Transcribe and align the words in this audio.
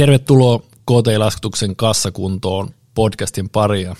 Tervetuloa 0.00 0.58
KT-laskutuksen 0.58 1.76
kassakuntoon 1.76 2.70
podcastin 2.94 3.48
paria. 3.48 3.96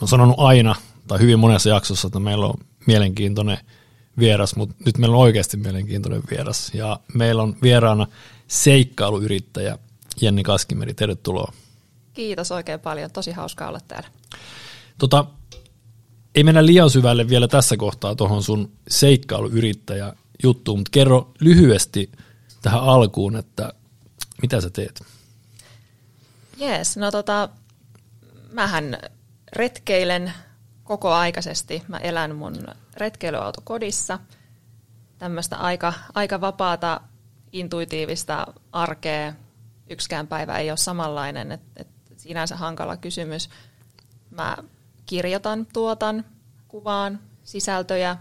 Mä 0.00 0.06
sanonut 0.06 0.34
aina, 0.38 0.74
tai 1.08 1.18
hyvin 1.18 1.38
monessa 1.38 1.68
jaksossa, 1.68 2.06
että 2.06 2.20
meillä 2.20 2.46
on 2.46 2.54
mielenkiintoinen 2.86 3.58
vieras, 4.18 4.56
mutta 4.56 4.74
nyt 4.86 4.98
meillä 4.98 5.16
on 5.16 5.22
oikeasti 5.22 5.56
mielenkiintoinen 5.56 6.22
vieras. 6.30 6.70
Ja 6.74 7.00
meillä 7.14 7.42
on 7.42 7.56
vieraana 7.62 8.06
seikkailuyrittäjä 8.48 9.78
Jenni 10.20 10.42
Kaskimeri, 10.42 10.94
tervetuloa. 10.94 11.52
Kiitos 12.14 12.52
oikein 12.52 12.80
paljon, 12.80 13.10
tosi 13.10 13.32
hauskaa 13.32 13.68
olla 13.68 13.80
täällä. 13.88 14.08
Tota, 14.98 15.24
ei 16.34 16.44
mennä 16.44 16.66
liian 16.66 16.90
syvälle 16.90 17.28
vielä 17.28 17.48
tässä 17.48 17.76
kohtaa 17.76 18.14
tuohon 18.14 18.42
sun 18.42 18.72
seikkailuyrittäjä 18.88 20.12
juttuun, 20.42 20.78
mutta 20.78 20.90
kerro 20.90 21.30
lyhyesti 21.40 22.12
tähän 22.62 22.82
alkuun, 22.82 23.36
että 23.36 23.72
mitä 24.42 24.60
sä 24.60 24.70
teet? 24.70 25.02
Jees, 26.56 26.96
no 26.96 27.10
tota, 27.10 27.48
mähän 28.52 28.98
retkeilen 29.52 30.32
koko 30.84 31.12
aikaisesti. 31.12 31.82
Mä 31.88 31.98
elän 31.98 32.36
mun 32.36 32.66
retkeilyautokodissa. 32.96 34.18
Tämmöistä 35.18 35.56
aika, 35.56 35.92
aika 36.14 36.40
vapaata, 36.40 37.00
intuitiivista 37.52 38.46
arkea. 38.72 39.32
Yksikään 39.90 40.26
päivä 40.26 40.58
ei 40.58 40.70
ole 40.70 40.76
samanlainen, 40.76 41.52
että 41.52 41.82
et 41.82 41.88
sinänsä 42.16 42.56
hankala 42.56 42.96
kysymys. 42.96 43.50
Mä 44.30 44.56
kirjoitan, 45.06 45.66
tuotan, 45.72 46.24
kuvaan 46.68 47.20
sisältöjä 47.44 48.16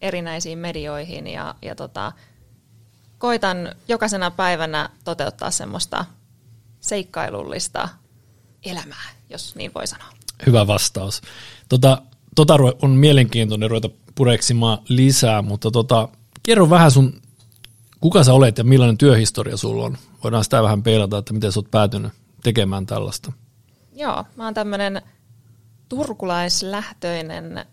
erinäisiin 0.00 0.58
medioihin 0.58 1.26
ja, 1.26 1.54
ja 1.62 1.74
tota, 1.74 2.12
koitan 3.18 3.74
jokaisena 3.88 4.30
päivänä 4.30 4.90
toteuttaa 5.04 5.50
semmoista 5.50 6.04
seikkailullista 6.80 7.88
elämää, 8.64 9.10
jos 9.30 9.54
niin 9.54 9.74
voi 9.74 9.86
sanoa. 9.86 10.08
Hyvä 10.46 10.66
vastaus. 10.66 11.22
Tota, 11.68 12.02
tota 12.34 12.54
on 12.82 12.90
mielenkiintoinen 12.90 13.70
ruveta 13.70 13.88
pureksimaan 14.14 14.78
lisää, 14.88 15.42
mutta 15.42 15.70
tota, 15.70 16.08
kerro 16.42 16.70
vähän 16.70 16.90
sun, 16.90 17.22
kuka 18.00 18.24
sä 18.24 18.32
olet 18.32 18.58
ja 18.58 18.64
millainen 18.64 18.98
työhistoria 18.98 19.56
sulla 19.56 19.84
on. 19.84 19.98
Voidaan 20.24 20.44
sitä 20.44 20.62
vähän 20.62 20.82
peilata, 20.82 21.18
että 21.18 21.32
miten 21.32 21.52
sä 21.52 21.58
oot 21.60 21.70
päätynyt 21.70 22.12
tekemään 22.42 22.86
tällaista. 22.86 23.32
Joo, 23.92 24.24
mä 24.36 24.44
oon 24.44 24.54
tämmöinen 24.54 25.02
turkulaislähtöinen, 25.88 27.66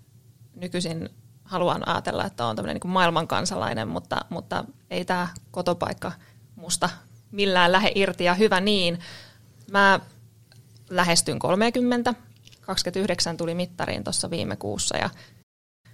nykyisin 0.55 1.09
haluan 1.45 1.87
ajatella, 1.87 2.25
että 2.25 2.45
on 2.45 2.55
tämmöinen 2.55 2.79
niin 2.83 2.91
maailmankansalainen, 2.91 3.87
mutta, 3.87 4.25
mutta 4.29 4.63
ei 4.89 5.05
tämä 5.05 5.27
kotopaikka 5.51 6.11
musta 6.55 6.89
millään 7.31 7.71
lähde 7.71 7.91
irti 7.95 8.23
ja 8.23 8.33
hyvä 8.33 8.61
niin. 8.61 8.99
Mä 9.71 9.99
lähestyn 10.89 11.39
30, 11.39 12.13
29 12.61 13.37
tuli 13.37 13.55
mittariin 13.55 14.03
tuossa 14.03 14.29
viime 14.29 14.55
kuussa. 14.55 14.97
Ja 14.97 15.09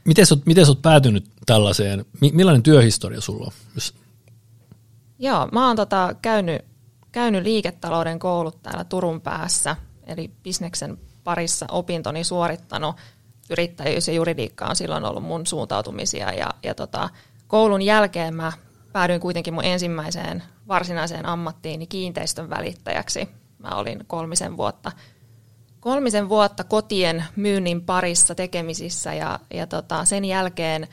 miten, 0.05 0.25
sä, 0.25 0.37
miten 0.45 0.65
sä 0.65 0.71
oot 0.71 0.81
päätynyt 0.81 1.29
tällaiseen? 1.45 2.05
Millainen 2.33 2.63
työhistoria 2.63 3.21
sulla 3.21 3.45
on? 3.45 3.51
Jos... 3.75 3.93
Joo, 5.19 5.47
mä 5.51 5.67
oon 5.67 5.75
tota, 5.75 6.15
käynyt, 6.21 6.61
käynyt 7.11 7.43
liiketalouden 7.43 8.19
koulut 8.19 8.63
täällä 8.63 8.83
Turun 8.83 9.21
päässä, 9.21 9.75
eli 10.03 10.31
bisneksen 10.43 10.97
parissa 11.23 11.65
opintoni 11.69 12.23
suorittanut. 12.23 12.95
Yrittäjyys 13.49 14.07
ja 14.07 14.13
juridiikka 14.13 14.65
on 14.65 14.75
silloin 14.75 15.05
ollut 15.05 15.23
mun 15.23 15.47
suuntautumisia 15.47 16.33
ja, 16.33 16.49
ja 16.63 16.75
tota, 16.75 17.09
koulun 17.47 17.81
jälkeen 17.81 18.33
mä 18.33 18.51
päädyin 18.91 19.19
kuitenkin 19.19 19.53
mun 19.53 19.65
ensimmäiseen 19.65 20.43
varsinaiseen 20.67 21.25
ammattiini 21.25 21.87
kiinteistön 21.87 22.49
välittäjäksi. 22.49 23.29
Mä 23.57 23.69
olin 23.69 24.03
kolmisen 24.07 24.57
vuotta, 24.57 24.91
kolmisen 25.79 26.29
vuotta 26.29 26.63
kotien 26.63 27.25
myynnin 27.35 27.81
parissa 27.81 28.35
tekemisissä 28.35 29.13
ja, 29.13 29.39
ja 29.53 29.67
tota, 29.67 30.05
sen 30.05 30.25
jälkeen 30.25 30.87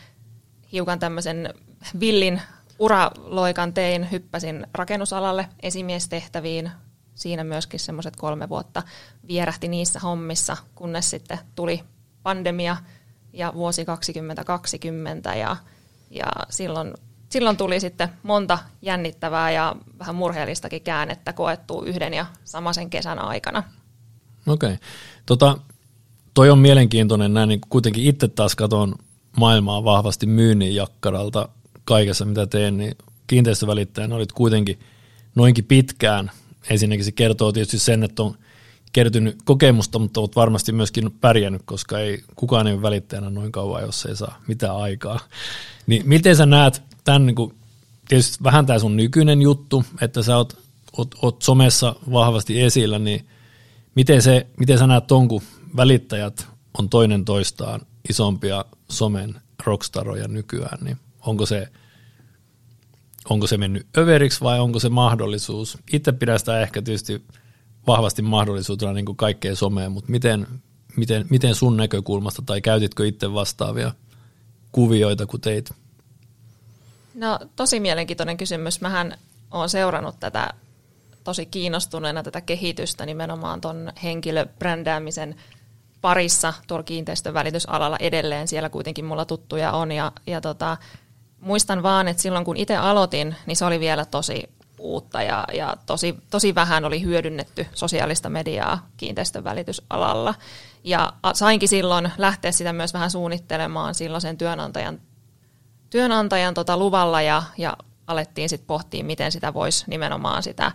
hiukan 0.73 0.99
tämmöisen 0.99 1.55
villin 2.01 2.43
uraloikan 2.79 3.75
tein, 3.75 4.11
hyppäsin 4.11 4.67
rakennusalalle 4.75 5.49
esimiestehtäviin. 5.63 6.71
Siinä 7.15 7.45
myöskin 7.45 7.81
semmoiset 7.81 8.17
kolme 8.17 8.49
vuotta 8.49 8.83
vierähti 9.29 9.69
niissä 9.69 10.01
hommissa, 10.01 10.57
kunnes 10.75 11.11
sitten 11.11 11.39
tuli 11.55 11.85
pandemia 12.23 12.77
ja 13.33 13.53
vuosi 13.55 13.85
2020 13.85 15.35
ja, 15.35 15.57
ja 16.11 16.27
silloin 16.51 16.95
silloin 17.29 17.57
tuli 17.57 17.81
sitten 17.81 18.09
monta 18.23 18.59
jännittävää 18.83 19.51
ja 19.51 19.77
vähän 19.99 20.15
murheellistakin 20.15 20.83
käännettä 20.83 21.33
koettua 21.33 21.85
yhden 21.87 22.15
ja 22.15 22.27
samaisen 22.45 22.91
kesän 22.91 23.19
aikana. 23.19 23.63
Okei. 24.47 24.73
Okay. 24.73 24.87
Tota, 25.27 25.59
toi 26.35 26.51
on 26.51 26.59
mielenkiintoinen 26.59 27.35
näin, 27.35 27.49
niin 27.49 27.61
kuitenkin 27.69 28.05
itse 28.05 28.29
taas 28.29 28.57
katson 28.57 28.95
maailmaa 29.37 29.85
vahvasti 29.85 30.27
myynnin 30.27 30.75
jakkaralta 30.75 31.49
kaikessa 31.85 32.25
mitä 32.25 32.47
teen, 32.47 32.77
niin 32.77 32.97
kiinteistövälittäjänä 33.27 34.15
olit 34.15 34.33
kuitenkin 34.33 34.81
noinkin 35.35 35.65
pitkään. 35.65 36.31
Ensinnäkin 36.71 37.05
se 37.05 37.13
kertoo 37.13 37.53
tietysti 37.53 37.79
sen, 37.79 38.03
että 38.03 38.23
on 38.23 38.39
kertynyt 38.93 39.37
kokemusta, 39.45 39.99
mutta 39.99 40.21
olet 40.21 40.37
varmasti 40.37 40.73
myöskin 40.73 41.11
pärjännyt, 41.21 41.63
koska 41.65 41.99
ei 41.99 42.23
kukaan 42.37 42.67
ei 42.67 42.73
ole 42.73 42.83
välittäjänä 42.83 43.31
noin 43.31 43.53
kauan, 43.53 43.83
jos 43.83 44.07
ei 44.07 44.17
saa 44.17 44.43
mitään 44.47 44.77
aikaa. 44.77 45.21
Niin 45.87 46.03
miten 46.09 46.37
sä 46.37 46.47
näet 46.47 46.83
tämän, 47.05 47.27
niin 47.27 47.37
kuin, 47.37 47.55
tietysti 48.09 48.45
vähän 48.45 48.67
tämä 48.67 48.79
sun 48.79 48.97
nykyinen 48.97 49.43
juttu, 49.43 49.85
että 50.01 50.23
sä 50.23 50.37
oot, 50.37 50.57
oot, 50.99 51.15
oot 51.23 51.43
somessa 51.43 51.97
vahvasti 52.13 52.63
esillä, 52.63 52.99
niin 52.99 53.27
miten, 53.95 54.23
se, 54.23 54.47
miten 54.59 54.79
sä 54.79 54.87
näet 54.87 55.07
ton, 55.07 55.29
kun 55.29 55.43
välittäjät 55.77 56.47
on 56.79 56.89
toinen 56.89 57.25
toistaan 57.25 57.81
isompia 58.09 58.65
somen 58.91 59.35
rockstaroja 59.65 60.29
nykyään, 60.29 60.79
niin 60.85 60.97
onko 61.21 61.47
se, 61.47 61.69
onko 63.31 63.47
se 63.47 63.57
mennyt 63.57 63.87
överiksi 63.97 64.41
vai 64.41 64.61
onko 64.61 64.81
se 64.81 64.89
mahdollisuus? 64.89 65.79
Itse 65.93 66.13
pidän 66.13 66.39
sitä 66.39 66.61
ehkä 66.61 66.83
tietysti 66.83 67.23
vahvasti 67.89 68.23
mahdollisuutena 68.23 68.93
niin 68.93 69.07
kuin 69.07 69.17
kaikkeen 69.17 69.57
someen, 69.57 69.93
mutta 69.93 70.11
miten, 70.11 70.47
miten, 70.97 71.27
miten 71.31 71.55
sun 71.55 71.77
näkökulmasta 71.77 72.43
tai 72.47 72.61
käytitkö 72.61 73.07
itse 73.07 73.35
vastaavia 73.35 73.93
kuvioita, 74.73 75.27
kun 75.27 75.41
teit? 75.41 75.73
No 77.15 77.39
tosi 77.57 77.81
mielenkiintoinen 77.81 78.37
kysymys. 78.37 78.81
Mähän 78.81 79.19
olen 79.51 79.69
seurannut 79.69 80.21
tätä 80.21 80.55
tosi 81.25 81.47
kiinnostuneena 81.47 82.23
tätä 82.23 82.41
kehitystä 82.41 83.07
nimenomaan 83.07 83.61
tuon 83.61 83.93
henkilöbrändäämisen 84.03 85.37
parissa 86.01 86.55
tuolla 86.67 86.83
kiinteistön 86.83 87.35
välitysalalla 87.35 87.97
edelleen. 88.01 88.49
Siellä 88.49 88.69
kuitenkin 88.69 89.05
mulla 89.05 89.25
tuttuja 89.25 89.73
on 89.73 89.93
ja, 89.93 90.13
ja 90.27 90.41
tota, 90.41 90.77
muistan 91.41 91.83
vaan, 91.83 92.09
että 92.09 92.23
silloin 92.23 92.45
kun 92.45 92.57
itse 92.57 92.77
aloitin, 92.77 93.35
niin 93.47 93.57
se 93.57 93.65
oli 93.65 93.81
vielä 93.81 94.05
tosi 94.05 94.58
uutta 94.79 95.23
ja, 95.23 95.45
ja 95.53 95.77
tosi, 95.87 96.17
tosi 96.31 96.55
vähän 96.55 96.85
oli 96.85 97.03
hyödynnetty 97.03 97.67
sosiaalista 97.75 98.29
mediaa 98.29 98.87
kiinteistön 98.97 99.45
välitysalalla. 99.45 100.35
Ja 100.85 101.13
sainkin 101.33 101.69
silloin 101.69 102.13
lähteä 102.19 102.53
sitä 102.53 102.73
myös 102.73 102.95
vähän 102.95 103.11
suunnittelemaan 103.11 103.95
silloisen 103.95 104.39
työnantajan, 104.39 105.01
työnantajan 105.91 106.55
tota 106.55 106.77
luvalla 106.77 107.23
ja, 107.23 107.43
ja 107.59 107.77
alettiin 108.07 108.49
sitten 108.49 108.67
pohtia, 108.67 109.05
miten 109.05 109.33
sitä 109.33 109.55
voisi 109.55 109.85
nimenomaan 109.87 110.43
sitä 110.43 110.73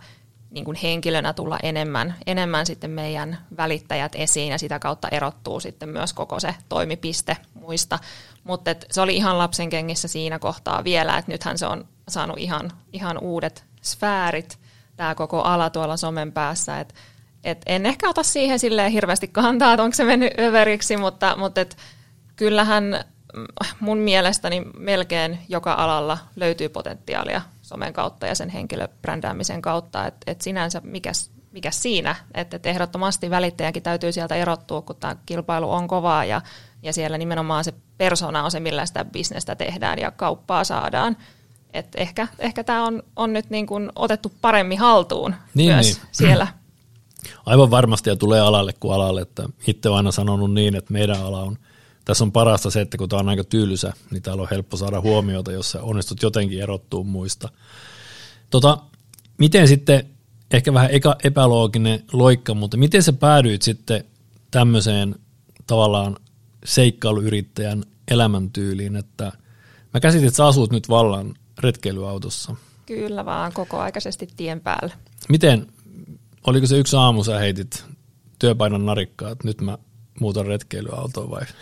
niin 0.54 0.66
kuin 0.66 0.78
henkilönä 0.84 1.34
tulla 1.34 1.60
enemmän, 1.64 2.16
enemmän 2.28 2.66
sitten 2.66 2.92
meidän 2.92 3.38
välittäjät 3.58 4.12
esiin 4.16 4.52
ja 4.52 4.60
sitä 4.60 4.80
kautta 4.80 5.08
erottuu 5.12 5.60
sitten 5.60 5.90
myös 5.90 6.14
koko 6.14 6.40
se 6.40 6.56
toimipiste 6.70 7.38
muista. 7.54 8.00
Mutta 8.44 8.76
se 8.92 9.02
oli 9.02 9.16
ihan 9.16 9.38
lapsen 9.38 9.70
kengissä 9.70 10.08
siinä 10.08 10.40
kohtaa 10.40 10.84
vielä, 10.84 11.18
että 11.18 11.32
nythän 11.32 11.58
se 11.58 11.66
on 11.68 11.86
saanut 12.08 12.38
ihan, 12.38 12.72
ihan 12.94 13.18
uudet 13.18 13.66
sfäärit, 13.84 14.60
tämä 14.96 15.16
koko 15.16 15.42
ala 15.42 15.70
tuolla 15.70 15.98
somen 15.98 16.32
päässä, 16.32 16.80
että 16.80 16.94
et 17.44 17.62
en 17.66 17.86
ehkä 17.86 18.10
ota 18.10 18.24
siihen 18.24 18.60
silleen 18.60 18.92
hirveästi 18.92 19.28
kantaa, 19.28 19.74
että 19.74 19.84
onko 19.84 19.96
se 19.96 20.04
mennyt 20.04 20.40
överiksi, 20.40 20.98
mutta, 20.98 21.36
mutta 21.38 21.62
et 21.62 21.78
kyllähän 22.36 23.04
mun 23.80 23.98
mielestäni 23.98 24.62
melkein 24.78 25.40
joka 25.50 25.74
alalla 25.74 26.18
löytyy 26.36 26.70
potentiaalia 26.70 27.42
somen 27.62 27.94
kautta 27.94 28.28
ja 28.28 28.36
sen 28.36 28.50
henkilöbrändäämisen 28.50 29.62
kautta, 29.62 30.08
että 30.08 30.32
et 30.32 30.42
sinänsä 30.42 30.82
mikäs, 30.84 31.32
mikä 31.52 31.72
siinä, 31.72 32.16
että 32.34 32.56
et 32.56 32.66
ehdottomasti 32.66 33.30
välittäjänkin 33.30 33.84
täytyy 33.84 34.12
sieltä 34.12 34.36
erottua, 34.36 34.82
kun 34.82 34.96
tämä 34.96 35.16
kilpailu 35.26 35.72
on 35.72 35.88
kovaa 35.88 36.26
ja, 36.26 36.42
ja 36.84 36.94
siellä 36.94 37.18
nimenomaan 37.18 37.64
se 37.64 37.74
persona 37.98 38.44
on 38.44 38.52
se, 38.52 38.60
millä 38.60 38.86
sitä 38.86 39.06
bisnestä 39.06 39.56
tehdään 39.56 40.00
ja 40.00 40.12
kauppaa 40.12 40.64
saadaan. 40.64 41.18
Et 41.74 41.88
ehkä 41.96 42.28
ehkä 42.40 42.64
tämä 42.64 42.86
on, 42.86 43.04
on 43.16 43.34
nyt 43.34 43.50
niin 43.50 43.68
kuin 43.68 43.92
otettu 43.96 44.32
paremmin 44.42 44.80
haltuun 44.80 45.36
niin, 45.54 45.74
myös 45.74 45.86
niin. 45.86 46.08
siellä. 46.12 46.48
Aivan 47.46 47.72
varmasti 47.72 48.10
ja 48.10 48.16
tulee 48.16 48.42
alalle 48.42 48.74
kuin 48.74 48.94
alalle. 48.94 49.22
Että 49.22 49.50
itse 49.68 49.90
olen 49.90 49.98
aina 49.98 50.12
sanonut 50.12 50.54
niin, 50.54 50.76
että 50.76 50.94
meidän 50.94 51.22
ala 51.22 51.42
on, 51.42 51.58
tässä 52.06 52.24
on 52.24 52.32
parasta 52.32 52.70
se, 52.70 52.82
että 52.82 52.98
kun 52.98 53.10
tämä 53.10 53.20
on 53.20 53.30
aika 53.30 53.44
tylsä, 53.44 53.94
niin 54.12 54.22
täällä 54.22 54.42
on 54.42 54.48
helppo 54.52 54.78
saada 54.78 55.02
huomiota, 55.02 55.52
jos 55.52 55.72
sä 55.72 55.82
onnistut 55.82 56.22
jotenkin 56.22 56.62
erottuu 56.62 57.04
muista. 57.04 57.50
Tota, 58.50 58.78
miten 59.38 59.68
sitten 59.68 60.10
ehkä 60.52 60.74
vähän 60.74 60.90
epälooginen 61.24 62.04
loikka, 62.12 62.54
mutta 62.54 62.78
miten 62.78 63.04
sä 63.04 63.14
päädyit 63.14 63.62
sitten 63.62 64.04
tämmöiseen 64.52 65.16
tavallaan 65.68 66.18
seikkailuyrittäjän 66.66 67.84
elämäntyyliin, 68.12 68.96
että 68.96 69.32
mä 69.94 70.00
käsitin, 70.00 70.28
että 70.28 70.38
sä 70.38 70.46
asut 70.46 70.72
nyt 70.72 70.90
vallan 70.90 71.36
retkeilyautossa. 71.60 72.56
Kyllä 72.86 73.26
vaan, 73.26 73.54
koko 73.54 73.80
aikaisesti 73.80 74.28
tien 74.38 74.62
päällä. 74.62 74.96
Miten, 75.30 75.68
oliko 76.48 76.68
se 76.68 76.78
yksi 76.78 76.96
aamu 76.96 77.24
sä 77.24 77.40
heitit 77.40 77.86
työpainon 78.40 78.86
narikkaa, 78.86 79.32
että 79.32 79.48
nyt 79.48 79.62
mä 79.62 79.78
muutan 80.20 80.46
retkeilyautoon 80.46 81.32
vai? 81.32 81.42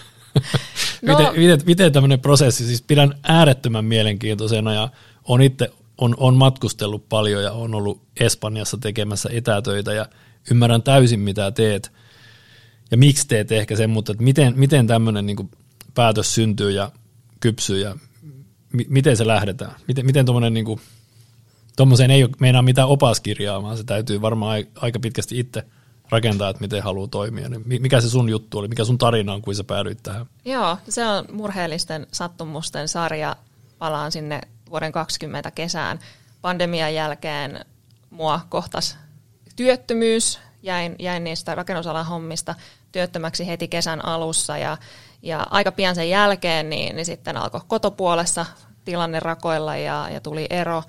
No, 1.01 1.17
miten, 1.17 1.39
miten, 1.39 1.59
miten 1.65 1.91
tämmöinen 1.91 2.19
prosessi, 2.19 2.65
siis 2.65 2.81
pidän 2.81 3.13
äärettömän 3.23 3.85
mielenkiintoisena 3.85 4.73
ja 4.73 4.89
on 5.23 5.41
itse 5.41 5.71
on, 6.01 6.15
on 6.19 6.35
matkustellut 6.35 7.09
paljon 7.09 7.43
ja 7.43 7.51
on 7.51 7.75
ollut 7.75 8.01
Espanjassa 8.19 8.77
tekemässä 8.77 9.29
etätöitä 9.33 9.93
ja 9.93 10.05
ymmärrän 10.51 10.83
täysin 10.83 11.19
mitä 11.19 11.51
teet 11.51 11.91
ja 12.91 12.97
miksi 12.97 13.27
teet 13.27 13.51
ehkä 13.51 13.75
sen, 13.75 13.89
mutta 13.89 14.11
että 14.11 14.23
miten, 14.23 14.53
miten 14.55 14.87
tämmöinen 14.87 15.25
niin 15.25 15.49
päätös 15.93 16.35
syntyy 16.35 16.71
ja 16.71 16.91
kypsyy 17.39 17.79
ja 17.79 17.97
mi, 18.71 18.85
miten 18.89 19.17
se 19.17 19.27
lähdetään? 19.27 19.75
Miten, 19.87 20.05
miten 20.05 20.25
tuommoinen 20.25 20.53
niin 20.53 20.81
tuommoiseen 21.75 22.11
ei 22.11 22.23
ole 22.23 22.31
meinaa 22.39 22.61
mitään 22.61 22.87
opaskirjaa, 22.87 23.63
vaan 23.63 23.77
se 23.77 23.83
täytyy 23.83 24.21
varmaan 24.21 24.63
aika 24.75 24.99
pitkästi 24.99 25.39
itse 25.39 25.63
rakentaa, 26.09 26.49
että 26.49 26.61
miten 26.61 26.83
haluaa 26.83 27.07
toimia. 27.07 27.49
Niin 27.49 27.81
mikä 27.81 28.01
se 28.01 28.09
sun 28.09 28.29
juttu 28.29 28.57
oli, 28.57 28.67
mikä 28.67 28.83
sun 28.83 28.97
tarina 28.97 29.33
on, 29.33 29.41
kun 29.41 29.55
sä 29.55 29.63
päädyit 29.63 30.03
tähän? 30.03 30.25
Joo, 30.45 30.77
se 30.89 31.05
on 31.05 31.25
murheellisten 31.31 32.07
sattumusten 32.11 32.87
sarja. 32.87 33.35
Palaan 33.79 34.11
sinne 34.11 34.41
vuoden 34.69 34.91
2020 34.91 35.51
kesään. 35.51 35.99
Pandemian 36.41 36.93
jälkeen 36.93 37.65
mua 38.09 38.41
kohtas 38.49 38.97
työttömyys, 39.55 40.39
jäin, 40.63 40.95
jäin 40.99 41.23
niistä 41.23 41.55
rakennusalan 41.55 42.05
hommista 42.05 42.55
työttömäksi 42.91 43.47
heti 43.47 43.67
kesän 43.67 44.05
alussa 44.05 44.57
ja, 44.57 44.77
ja 45.21 45.47
aika 45.49 45.71
pian 45.71 45.95
sen 45.95 46.09
jälkeen 46.09 46.69
niin, 46.69 46.95
niin 46.95 47.05
sitten 47.05 47.37
alkoi 47.37 47.61
kotopuolessa 47.67 48.45
tilanne 48.85 49.19
rakoilla 49.19 49.77
ja, 49.77 50.09
ja 50.09 50.19
tuli 50.19 50.47
ero, 50.49 50.83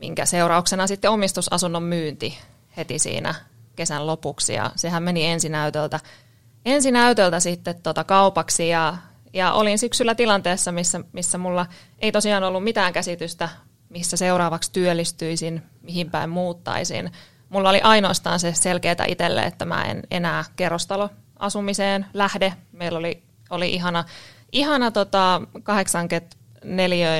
minkä 0.00 0.26
seurauksena 0.26 0.86
sitten 0.86 1.10
omistusasunnon 1.10 1.82
myynti 1.82 2.38
heti 2.76 2.98
siinä 2.98 3.34
kesän 3.76 4.06
lopuksi 4.06 4.52
ja 4.52 4.70
sehän 4.76 5.02
meni 5.02 5.26
ensinäytöltä, 5.26 6.00
ensinäytöltä 6.64 7.40
sitten 7.40 7.82
tota 7.82 8.04
kaupaksi 8.04 8.68
ja, 8.68 8.96
ja 9.32 9.52
olin 9.52 9.78
syksyllä 9.78 10.14
tilanteessa, 10.14 10.72
missä, 10.72 11.00
missä 11.12 11.38
mulla 11.38 11.66
ei 11.98 12.12
tosiaan 12.12 12.44
ollut 12.44 12.64
mitään 12.64 12.92
käsitystä, 12.92 13.48
missä 13.88 14.16
seuraavaksi 14.16 14.72
työllistyisin, 14.72 15.62
mihin 15.82 16.10
päin 16.10 16.30
muuttaisin. 16.30 17.12
Mulla 17.48 17.70
oli 17.70 17.80
ainoastaan 17.80 18.40
se 18.40 18.54
selkeää 18.54 19.04
itselle, 19.08 19.42
että 19.42 19.64
mä 19.64 19.84
en 19.84 20.02
enää 20.10 20.44
kerrostaloasumiseen 20.56 22.06
lähde. 22.14 22.52
Meillä 22.72 22.98
oli, 22.98 23.22
oli 23.50 23.74
ihana, 23.74 24.04
ihana 24.52 24.90
tota 24.90 25.42
84 25.62 27.10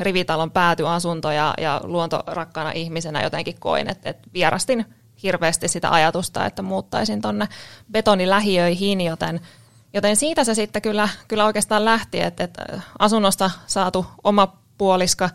rivitalon 0.00 0.50
päätyasunto 0.50 1.30
ja, 1.30 1.54
ja 1.60 1.80
luontorakkana 1.84 2.72
ihmisenä 2.72 3.22
jotenkin 3.22 3.60
koin, 3.60 3.90
että, 3.90 4.10
että 4.10 4.28
vierastin 4.34 4.86
hirveästi 5.22 5.68
sitä 5.68 5.90
ajatusta, 5.90 6.46
että 6.46 6.62
muuttaisin 6.62 7.22
tuonne 7.22 7.48
betonilähiöihin, 7.92 9.00
joten, 9.00 9.40
joten 9.94 10.16
siitä 10.16 10.44
se 10.44 10.54
sitten 10.54 10.82
kyllä, 10.82 11.08
kyllä 11.28 11.44
oikeastaan 11.44 11.84
lähti, 11.84 12.20
että, 12.20 12.44
että 12.44 12.80
asunnosta 12.98 13.50
saatu 13.66 14.06
oma 14.24 14.56
puoliska, 14.78 15.30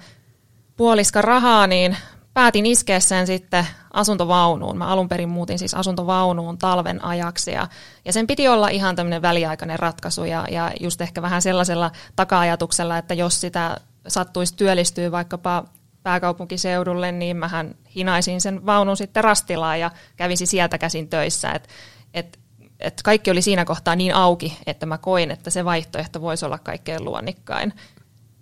puoliska 0.78 1.22
rahaa, 1.22 1.68
niin 1.68 1.98
päätin 2.36 2.66
iskeä 2.66 3.00
sen 3.00 3.28
sitten 3.28 3.68
asuntovaunuun. 3.94 4.78
Mä 4.78 4.88
alun 4.88 5.10
perin 5.10 5.30
muutin 5.30 5.60
siis 5.60 5.74
asuntovaunuun 5.74 6.58
talven 6.58 7.04
ajaksi 7.06 7.52
ja, 7.52 7.68
ja 8.06 8.14
sen 8.14 8.28
piti 8.28 8.48
olla 8.48 8.68
ihan 8.68 8.96
tämmöinen 8.96 9.22
väliaikainen 9.22 9.80
ratkaisu 9.80 10.24
ja, 10.24 10.46
ja 10.52 10.72
just 10.80 11.02
ehkä 11.02 11.22
vähän 11.22 11.42
sellaisella 11.42 11.92
taka-ajatuksella, 12.16 12.98
että 12.98 13.14
jos 13.14 13.42
sitä 13.42 13.78
sattuisi 14.08 14.56
työllistyä 14.56 15.12
vaikkapa 15.12 15.64
pääkaupunkiseudulle, 16.04 17.12
niin 17.12 17.38
mähän 17.38 17.76
hinaisin 17.96 18.42
sen 18.42 18.66
vaunun 18.66 18.98
sitten 18.98 19.24
Rastilaan 19.24 19.80
ja 19.80 19.92
kävisi 20.16 20.46
sieltä 20.46 20.78
käsin 20.78 21.10
töissä. 21.10 21.52
Et, 21.52 21.70
et, 22.14 22.40
et 22.80 23.02
kaikki 23.04 23.32
oli 23.32 23.42
siinä 23.42 23.66
kohtaa 23.66 23.96
niin 23.96 24.16
auki, 24.16 24.58
että 24.68 24.86
mä 24.86 24.98
koin, 24.98 25.32
että 25.32 25.50
se 25.50 25.66
vaihtoehto 25.66 26.22
voisi 26.22 26.46
olla 26.46 26.58
kaikkein 26.58 27.06
luonnikkain. 27.06 27.74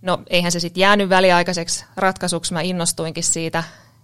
No 0.01 0.19
eihän 0.29 0.51
se 0.51 0.59
sitten 0.59 0.81
jäänyt 0.81 1.09
väliaikaiseksi 1.09 1.85
ratkaisuksi, 1.95 2.53
mä 2.53 2.61
innostuinkin 2.61 3.23
siitä, 3.23 3.63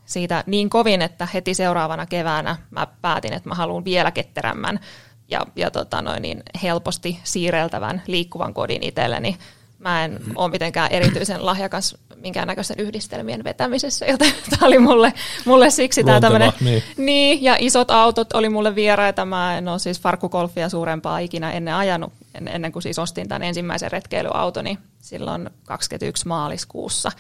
siitä 0.10 0.44
niin 0.48 0.70
kovin, 0.70 1.02
että 1.02 1.28
heti 1.34 1.54
seuraavana 1.54 2.06
keväänä 2.06 2.58
mä 2.72 2.88
päätin, 3.02 3.34
että 3.34 3.50
mä 3.50 3.56
haluan 3.56 3.86
vielä 3.86 4.12
ketterämmän 4.12 4.80
ja, 5.28 5.46
ja 5.56 5.72
tota 5.72 6.02
noin, 6.02 6.22
niin 6.22 6.44
helposti 6.64 7.20
siirreltävän 7.24 8.02
liikkuvan 8.08 8.54
kodin 8.54 8.84
itselleni. 8.84 9.38
Mä 9.80 10.06
en 10.06 10.20
ole 10.36 10.52
mitenkään 10.52 10.92
erityisen 10.92 11.46
lahjakas 11.46 11.98
minkäännäköisten 12.16 12.80
yhdistelmien 12.80 13.44
vetämisessä, 13.44 14.06
joten 14.06 14.34
tämä 14.50 14.68
oli 14.68 14.80
mulle, 14.80 15.14
mulle 15.46 15.70
siksi 15.70 16.04
tämä 16.04 16.22
tämmöinen. 16.22 16.52
Niin. 16.62 16.84
niin. 16.98 17.44
ja 17.44 17.56
isot 17.60 17.92
autot 17.92 18.34
oli 18.34 18.50
mulle 18.50 18.76
vieraita. 18.76 19.26
Mä 19.26 19.58
en 19.58 19.68
ole 19.68 19.80
siis 19.80 20.02
farkkukolfia 20.02 20.70
suurempaa 20.70 21.20
ikinä 21.20 21.52
ennen 21.52 21.74
ajanut, 21.74 22.14
ennen 22.48 22.72
kuin 22.72 22.84
siis 22.84 23.00
ostin 23.00 23.28
tämän 23.28 23.44
ensimmäisen 23.44 23.92
retkeilyautoni 23.92 24.78
silloin 25.00 25.50
21 25.66 26.28
maaliskuussa. 26.28 27.12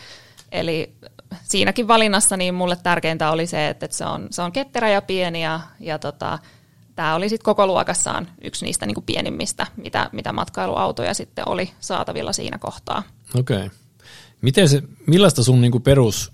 Eli 0.52 0.94
siinäkin 1.44 1.88
valinnassa 1.88 2.38
niin 2.38 2.54
mulle 2.54 2.78
tärkeintä 2.84 3.31
oli 3.31 3.48
se, 3.48 3.70
että 3.70 3.88
se 3.92 4.06
on, 4.06 4.28
se 4.31 4.42
on 4.42 4.52
ketterä 4.52 4.90
ja 4.90 5.02
pieni 5.02 5.44
ja, 5.44 5.60
ja 5.80 6.00
tota, 6.00 6.40
tämä 6.96 7.16
oli 7.16 7.30
sitten 7.30 7.46
koko 7.46 7.68
luokassaan 7.68 8.28
yksi 8.44 8.66
niistä 8.66 8.86
niin 8.86 8.96
kuin 8.96 9.06
pienimmistä, 9.06 9.68
mitä, 9.78 10.10
mitä 10.12 10.34
matkailuautoja 10.34 11.14
sitten 11.14 11.50
oli 11.50 11.72
saatavilla 11.80 12.34
siinä 12.34 12.58
kohtaa. 12.58 13.04
Okei. 13.36 13.58
Okay. 13.58 13.70
Miten 14.42 14.68
millaista 15.08 15.44
sun 15.44 15.62
niin 15.62 15.72
kuin 15.72 15.84
perus, 15.84 16.31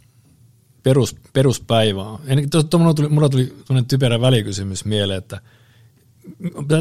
perus, 0.83 1.15
peruspäivä 1.33 2.03
on? 2.03 2.19
Mulla 2.77 2.93
tuli, 2.93 3.09
mulla 3.09 3.29
tuli 3.29 3.53
typerä 3.87 4.21
välikysymys 4.21 4.85
mieleen, 4.85 5.17
että 5.17 5.41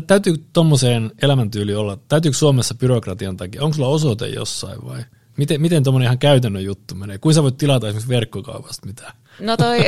täytyy 0.07 0.45
tuommoiseen 0.53 1.13
elämäntyyli 1.23 1.75
olla, 1.75 1.99
täytyykö 2.09 2.37
Suomessa 2.37 2.75
byrokratian 2.75 3.37
takia, 3.37 3.63
onko 3.63 3.75
sulla 3.75 3.89
osoite 3.89 4.29
jossain 4.29 4.85
vai 4.87 5.05
miten, 5.37 5.61
miten 5.61 5.85
tuommoinen 5.85 6.07
ihan 6.07 6.19
käytännön 6.19 6.65
juttu 6.65 6.95
menee? 6.95 7.19
Kuinka 7.19 7.35
sä 7.35 7.43
voit 7.43 7.57
tilata 7.57 7.87
esimerkiksi 7.87 8.09
verkkokaupasta 8.09 8.87
mitään? 8.87 9.13
No 9.41 9.57
toi, 9.57 9.79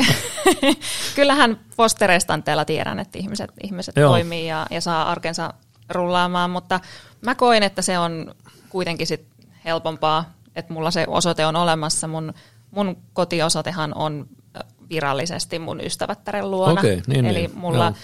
kyllähän 1.17 1.61
posterestanteella 1.77 2.65
tiedän, 2.65 2.99
että 2.99 3.19
ihmiset, 3.19 3.51
ihmiset 3.63 3.95
toimii 3.95 4.47
ja, 4.47 4.67
ja 4.71 4.81
saa 4.81 5.11
arkensa 5.11 5.55
rullaamaan, 5.89 6.51
mutta 6.51 6.81
mä 7.21 7.35
koen, 7.35 7.63
että 7.63 7.83
se 7.83 7.99
on 7.99 8.35
kuitenkin 8.69 9.07
sit 9.07 9.27
helpompaa, 9.65 10.35
että 10.57 10.73
mulla 10.73 10.91
se 10.91 11.05
osoite 11.09 11.47
on 11.47 11.57
olemassa. 11.57 12.09
Mun, 12.09 12.35
mun 12.71 12.97
kotiosoitehan 13.13 13.95
on 13.95 14.27
virallisesti 14.91 15.59
mun 15.59 15.81
ystävättären 15.81 16.51
luona. 16.51 16.81
Okay, 16.81 17.01
niin, 17.07 17.27
Eli 17.27 17.39
niin, 17.39 17.59
mulla, 17.59 17.85
joo. 17.85 17.95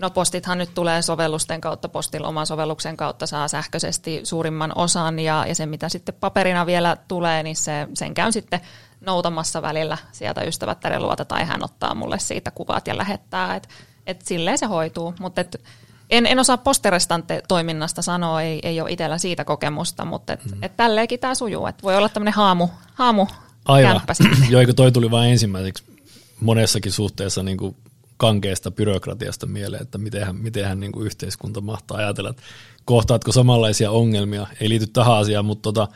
No 0.00 0.10
postithan 0.10 0.58
nyt 0.58 0.74
tulee 0.74 1.02
sovellusten 1.02 1.60
kautta, 1.60 1.88
postilla 1.88 2.28
oman 2.28 2.46
sovelluksen 2.46 2.96
kautta 2.96 3.26
saa 3.26 3.48
sähköisesti 3.48 4.20
suurimman 4.24 4.72
osan 4.74 5.18
ja, 5.18 5.44
ja 5.48 5.54
se 5.54 5.66
mitä 5.66 5.88
sitten 5.88 6.14
paperina 6.20 6.66
vielä 6.66 6.96
tulee, 7.08 7.42
niin 7.42 7.56
se, 7.56 7.88
sen 7.94 8.14
käyn 8.14 8.32
sitten 8.32 8.60
noutamassa 9.00 9.62
välillä 9.62 9.98
sieltä 10.12 10.42
ystävättären 10.42 11.02
luota 11.02 11.24
tai 11.24 11.44
hän 11.44 11.64
ottaa 11.64 11.94
mulle 11.94 12.18
siitä 12.18 12.50
kuvat 12.50 12.86
ja 12.86 12.96
lähettää, 12.96 13.56
että 13.56 13.68
et 14.06 14.22
silleen 14.22 14.58
se 14.58 14.66
hoituu, 14.66 15.14
mutta 15.20 15.40
et, 15.40 15.62
en, 16.10 16.26
en 16.26 16.38
osaa 16.38 16.56
posterestante 16.56 17.42
toiminnasta 17.48 18.02
sanoa, 18.02 18.42
ei, 18.42 18.60
ei 18.62 18.80
ole 18.80 18.90
itsellä 18.90 19.18
siitä 19.18 19.44
kokemusta, 19.44 20.04
mutta 20.04 20.32
et, 20.32 20.44
mm. 20.44 20.62
et 20.62 20.76
tälleenkin 20.76 21.20
tämä 21.20 21.34
sujuu, 21.34 21.66
että 21.66 21.82
voi 21.82 21.96
olla 21.96 22.08
tämmöinen 22.08 22.34
haamu, 22.34 22.68
haamu 22.94 23.26
Aivan, 23.64 24.00
joo, 24.50 24.60
eikö 24.60 24.72
toi 24.72 24.92
tuli 24.92 25.10
vain 25.10 25.30
ensimmäiseksi 25.30 25.84
monessakin 26.40 26.92
suhteessa 26.92 27.42
niin 27.42 27.56
kuin 27.56 27.76
kankeesta 28.20 28.70
byrokratiasta 28.70 29.46
mieleen, 29.46 29.82
että 29.82 29.98
mitenhän, 29.98 30.36
mitenhän 30.36 30.80
niin 30.80 30.92
kuin 30.92 31.06
yhteiskunta 31.06 31.60
mahtaa 31.60 31.96
ajatella, 31.96 32.30
että 32.30 32.42
kohtaatko 32.84 33.32
samanlaisia 33.32 33.90
ongelmia, 33.90 34.46
ei 34.60 34.68
liity 34.68 34.86
tähän 34.86 35.16
asiaan, 35.16 35.44
mutta 35.44 35.62
tota, 35.62 35.88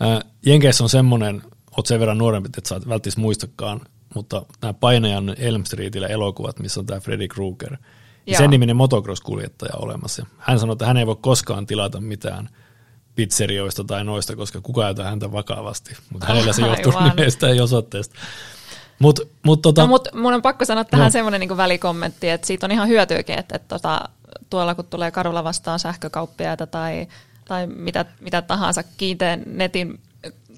ää, 0.00 0.20
Jenkeissä 0.46 0.84
on 0.84 0.90
semmoinen 0.90 1.42
oot 1.76 1.86
sen 1.86 2.00
verran 2.00 2.18
nuorempi, 2.18 2.48
että 2.58 2.68
sä 2.68 2.80
välttis 2.88 3.16
muistakaan, 3.16 3.80
mutta 4.14 4.46
nämä 4.62 4.74
Painajan 4.74 5.34
Elm 5.38 5.64
Streetillä 5.64 6.06
elokuvat, 6.06 6.58
missä 6.58 6.80
on 6.80 6.86
tämä 6.86 7.00
Freddy 7.00 7.28
Krueger, 7.28 7.76
ja 8.26 8.38
sen 8.38 8.50
niminen 8.50 8.76
motocross-kuljettaja 8.76 9.76
olemassa. 9.76 10.26
Hän 10.38 10.58
sanoi, 10.58 10.72
että 10.72 10.86
hän 10.86 10.96
ei 10.96 11.06
voi 11.06 11.16
koskaan 11.20 11.66
tilata 11.66 12.00
mitään 12.00 12.48
pizzerioista 13.14 13.84
tai 13.84 14.04
noista, 14.04 14.36
koska 14.36 14.60
kukaan 14.60 14.94
ei 14.98 15.04
häntä 15.04 15.32
vakavasti. 15.32 15.96
Mutta 16.12 16.26
hänellä 16.26 16.52
se 16.52 16.62
johtuu 16.66 16.92
nimestä 17.16 17.48
ja 17.48 17.62
osoitteesta. 17.62 18.14
Mut, 18.98 19.20
mut, 19.42 19.62
tota, 19.62 19.80
no, 19.82 19.86
mut 19.86 20.08
mun 20.14 20.34
on 20.34 20.42
pakko 20.42 20.64
sanoa 20.64 20.84
tähän 20.84 21.04
no. 21.04 21.10
semmoinen 21.10 21.40
niin 21.40 21.56
välikommentti, 21.56 22.30
että 22.30 22.46
siitä 22.46 22.66
on 22.66 22.72
ihan 22.72 22.88
hyötyäkin, 22.88 23.38
että, 23.38 23.56
että 23.56 23.68
tota, 23.68 24.08
tuolla 24.50 24.74
kun 24.74 24.84
tulee 24.84 25.10
kadulla 25.10 25.44
vastaan 25.44 25.78
sähkökauppiaita 25.78 26.66
tai, 26.66 27.06
tai 27.44 27.66
mitä, 27.66 28.04
mitä 28.20 28.42
tahansa 28.42 28.82
kiinteän 28.96 29.42
netin 29.46 30.00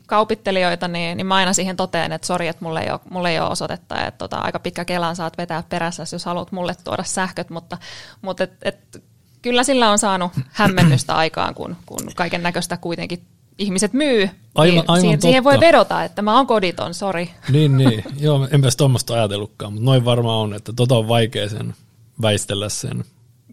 kaupittelijoita, 0.07 0.89
niin, 0.89 1.17
niin 1.17 1.27
mä 1.27 1.35
aina 1.35 1.53
siihen 1.53 1.77
toteen, 1.77 2.13
että 2.13 2.27
sori, 2.27 2.49
että 2.49 2.65
mulle 2.65 2.81
ei 2.81 2.91
ole, 2.91 3.01
mulle 3.11 3.31
ei 3.31 3.41
ole 3.41 3.49
osoitetta, 3.49 4.07
että 4.07 4.19
tota, 4.19 4.37
aika 4.37 4.59
pitkä 4.59 4.85
kelaan 4.85 5.17
saat 5.17 5.39
vetää 5.39 5.63
perässä, 5.69 6.05
jos 6.13 6.25
haluat 6.25 6.53
mulle 6.53 6.75
tuoda 6.85 7.03
sähköt, 7.03 7.51
mutta, 7.51 7.79
mutta 8.23 8.45
et, 8.45 8.53
et, 8.63 9.03
kyllä 9.43 9.65
sillä 9.65 9.91
on 9.91 9.99
saanut 9.99 10.33
hämmennystä 10.49 11.15
aikaan, 11.15 11.55
kun, 11.55 11.77
kun 11.87 11.99
kaiken 12.15 12.43
näköistä 12.43 12.77
kuitenkin 12.77 13.23
ihmiset 13.59 13.93
myy, 13.93 14.31
aivan, 14.55 14.75
niin 14.75 14.85
aivan 14.89 15.01
siihen, 15.01 15.23
siihen 15.23 15.45
voi 15.45 15.61
vedota, 15.61 16.05
että 16.05 16.23
mä 16.23 16.37
oon 16.37 16.47
koditon, 16.47 16.95
sori. 16.95 17.31
Niin, 17.53 17.77
niin. 17.77 18.05
Joo, 18.21 18.49
enpäs 18.51 18.77
tuommoista 18.77 19.15
ajatellutkaan, 19.15 19.73
mutta 19.73 19.85
noin 19.85 20.05
varmaan 20.05 20.39
on, 20.39 20.55
että 20.55 20.73
tota 20.73 20.97
on 20.97 21.09
vaikea 21.09 21.49
sen 21.49 21.75
väistellä 22.23 22.69
sen 22.69 23.05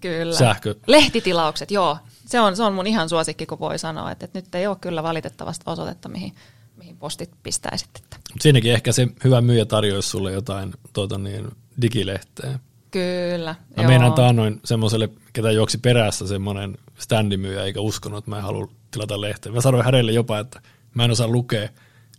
Kyllä. 0.02 0.36
sähkö. 0.36 0.76
Lehtitilaukset, 0.88 1.72
joo. 1.72 1.98
Se 2.26 2.40
on, 2.40 2.56
se 2.56 2.64
on 2.64 2.74
mun 2.74 2.88
ihan 2.88 3.10
suosikki, 3.10 3.46
kun 3.46 3.60
voi 3.60 3.80
sanoa, 3.80 4.12
että, 4.12 4.26
että 4.26 4.40
nyt 4.40 4.56
ei 4.56 4.68
ole 4.68 4.78
kyllä 4.82 5.04
valitettavasti 5.04 5.64
osoitetta, 5.68 6.10
mihin, 6.10 6.34
mihin 6.78 6.98
postit 6.98 7.32
pistäisit. 7.44 7.90
Että. 7.96 8.18
Siinäkin 8.40 8.74
ehkä 8.74 8.92
se 8.92 9.08
hyvä 9.24 9.42
myyjä 9.42 9.66
tarjoisi 9.66 10.10
sulle 10.10 10.32
jotain 10.32 10.74
tuota 10.94 11.18
niin, 11.18 11.48
digilehteä. 11.82 12.60
Kyllä. 12.92 13.56
Mä 13.78 13.84
joo. 13.84 13.88
meinaan 13.88 14.14
taannoin 14.14 14.60
semmoiselle, 14.66 15.10
ketä 15.34 15.52
juoksi 15.52 15.78
perässä 15.78 16.28
semmoinen 16.28 16.78
standimyyjä, 16.98 17.64
eikä 17.64 17.82
uskonut, 17.82 18.18
että 18.18 18.30
mä 18.30 18.38
en 18.38 18.44
halua 18.44 18.68
tilata 18.96 19.22
lehteä. 19.22 19.52
Mä 19.52 19.62
sanoin 19.62 19.86
hänelle 19.86 20.12
jopa, 20.12 20.40
että 20.40 20.62
mä 20.94 21.06
en 21.06 21.12
osaa 21.12 21.28
lukea. 21.28 21.70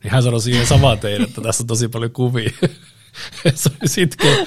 Niin 0.03 0.11
hän 0.13 0.23
sanoi 0.23 0.41
siihen 0.41 0.67
samaan 0.67 0.99
teille, 0.99 1.27
että 1.27 1.41
tässä 1.41 1.63
on 1.63 1.67
tosi 1.67 1.89
paljon 1.89 2.13
kuvia. 2.13 2.51
se 3.55 3.71
oli 3.81 3.89
sitkeä, 3.89 4.47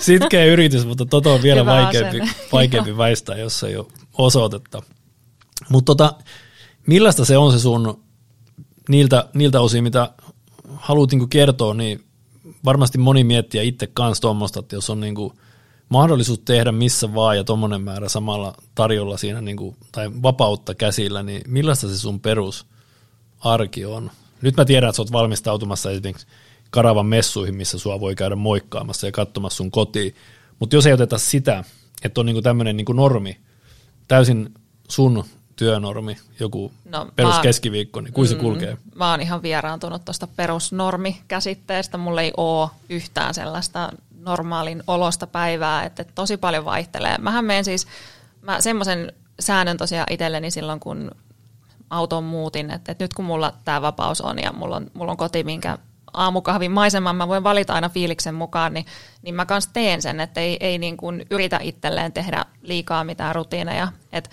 sitkeä 0.00 0.44
yritys, 0.44 0.86
mutta 0.86 1.06
tota 1.06 1.30
on 1.30 1.42
vielä 1.42 1.66
vaikeampi, 1.66 2.18
vaikeampi 2.52 2.96
väistää, 2.96 3.36
jos 3.36 3.62
ei 3.62 3.76
ole 3.76 3.86
osoitetta. 4.18 4.82
Mutta 5.68 5.86
tota, 5.86 6.14
millaista 6.86 7.24
se 7.24 7.38
on 7.38 7.52
se 7.52 7.58
sun 7.58 8.04
niiltä, 8.88 9.28
niiltä 9.34 9.60
osin, 9.60 9.84
mitä 9.84 10.12
haluat 10.74 11.10
niinku 11.10 11.26
kertoa, 11.26 11.74
niin 11.74 12.04
varmasti 12.64 12.98
moni 12.98 13.24
miettiä 13.24 13.62
itse 13.62 13.86
kanssa 13.86 14.22
tuommoista, 14.22 14.60
että 14.60 14.76
jos 14.76 14.90
on 14.90 15.00
niinku 15.00 15.32
mahdollisuus 15.88 16.38
tehdä 16.38 16.72
missä 16.72 17.14
vaan 17.14 17.36
ja 17.36 17.44
tuommoinen 17.44 17.82
määrä 17.82 18.08
samalla 18.08 18.54
tarjolla 18.74 19.16
siinä 19.16 19.40
niinku, 19.40 19.76
tai 19.92 20.10
vapautta 20.22 20.74
käsillä, 20.74 21.22
niin 21.22 21.42
millaista 21.46 21.88
se 21.88 21.98
sun 21.98 22.20
perusarki 22.20 23.84
on? 23.84 24.10
Nyt 24.42 24.56
mä 24.56 24.64
tiedän, 24.64 24.88
että 24.88 24.96
sä 24.96 25.02
oot 25.02 25.12
valmistautumassa 25.12 25.90
esimerkiksi 25.90 26.26
Karavan 26.70 27.06
messuihin, 27.06 27.56
missä 27.56 27.78
sua 27.78 28.00
voi 28.00 28.14
käydä 28.14 28.36
moikkaamassa 28.36 29.06
ja 29.06 29.12
katsomassa 29.12 29.56
sun 29.56 29.70
kotiin. 29.70 30.14
Mutta 30.58 30.76
jos 30.76 30.86
ei 30.86 30.92
oteta 30.92 31.18
sitä, 31.18 31.64
että 32.02 32.20
on 32.20 32.26
niinku 32.26 32.42
tämmöinen 32.42 32.76
niinku 32.76 32.92
normi, 32.92 33.40
täysin 34.08 34.54
sun 34.88 35.24
työnormi, 35.56 36.16
joku 36.40 36.72
no, 36.84 37.08
peruskeskiviikko, 37.16 38.00
niin 38.00 38.12
kuin 38.12 38.28
mm, 38.28 38.30
se 38.30 38.34
kulkee? 38.34 38.76
Mä 38.94 39.10
oon 39.10 39.20
ihan 39.20 39.42
vieraantunut 39.42 40.04
tuosta 40.04 40.26
perusnormi-käsitteestä. 40.36 41.98
Mulla 41.98 42.22
ei 42.22 42.32
ole 42.36 42.70
yhtään 42.88 43.34
sellaista 43.34 43.92
normaalin 44.18 44.82
olosta 44.86 45.26
päivää, 45.26 45.84
että 45.84 46.04
tosi 46.14 46.36
paljon 46.36 46.64
vaihtelee. 46.64 47.18
Mähän 47.18 47.44
menen 47.44 47.64
siis, 47.64 47.86
mä 48.42 48.60
semmoisen 48.60 49.12
säännön 49.40 49.76
tosiaan 49.76 50.12
itselleni 50.12 50.50
silloin, 50.50 50.80
kun 50.80 51.10
auton 51.90 52.24
muutin, 52.24 52.70
että, 52.70 52.92
että 52.92 53.04
nyt 53.04 53.14
kun 53.14 53.24
mulla 53.24 53.52
tämä 53.64 53.82
vapaus 53.82 54.20
on 54.20 54.38
ja 54.42 54.52
mulla 54.52 54.76
on, 54.76 54.90
mulla 54.94 55.10
on 55.10 55.16
koti, 55.16 55.44
minkä 55.44 55.78
aamukahvin 56.12 56.70
maiseman 56.70 57.16
mä 57.16 57.28
voin 57.28 57.44
valita 57.44 57.74
aina 57.74 57.88
fiiliksen 57.88 58.34
mukaan, 58.34 58.74
niin, 58.74 58.86
niin 59.22 59.34
mä 59.34 59.46
kanssa 59.46 59.70
teen 59.72 60.02
sen, 60.02 60.20
että 60.20 60.40
ei, 60.40 60.56
ei 60.60 60.78
niin 60.78 60.96
kuin 60.96 61.26
yritä 61.30 61.60
itselleen 61.62 62.12
tehdä 62.12 62.44
liikaa 62.62 63.04
mitään 63.04 63.34
rutiineja. 63.34 63.88
Että 64.12 64.30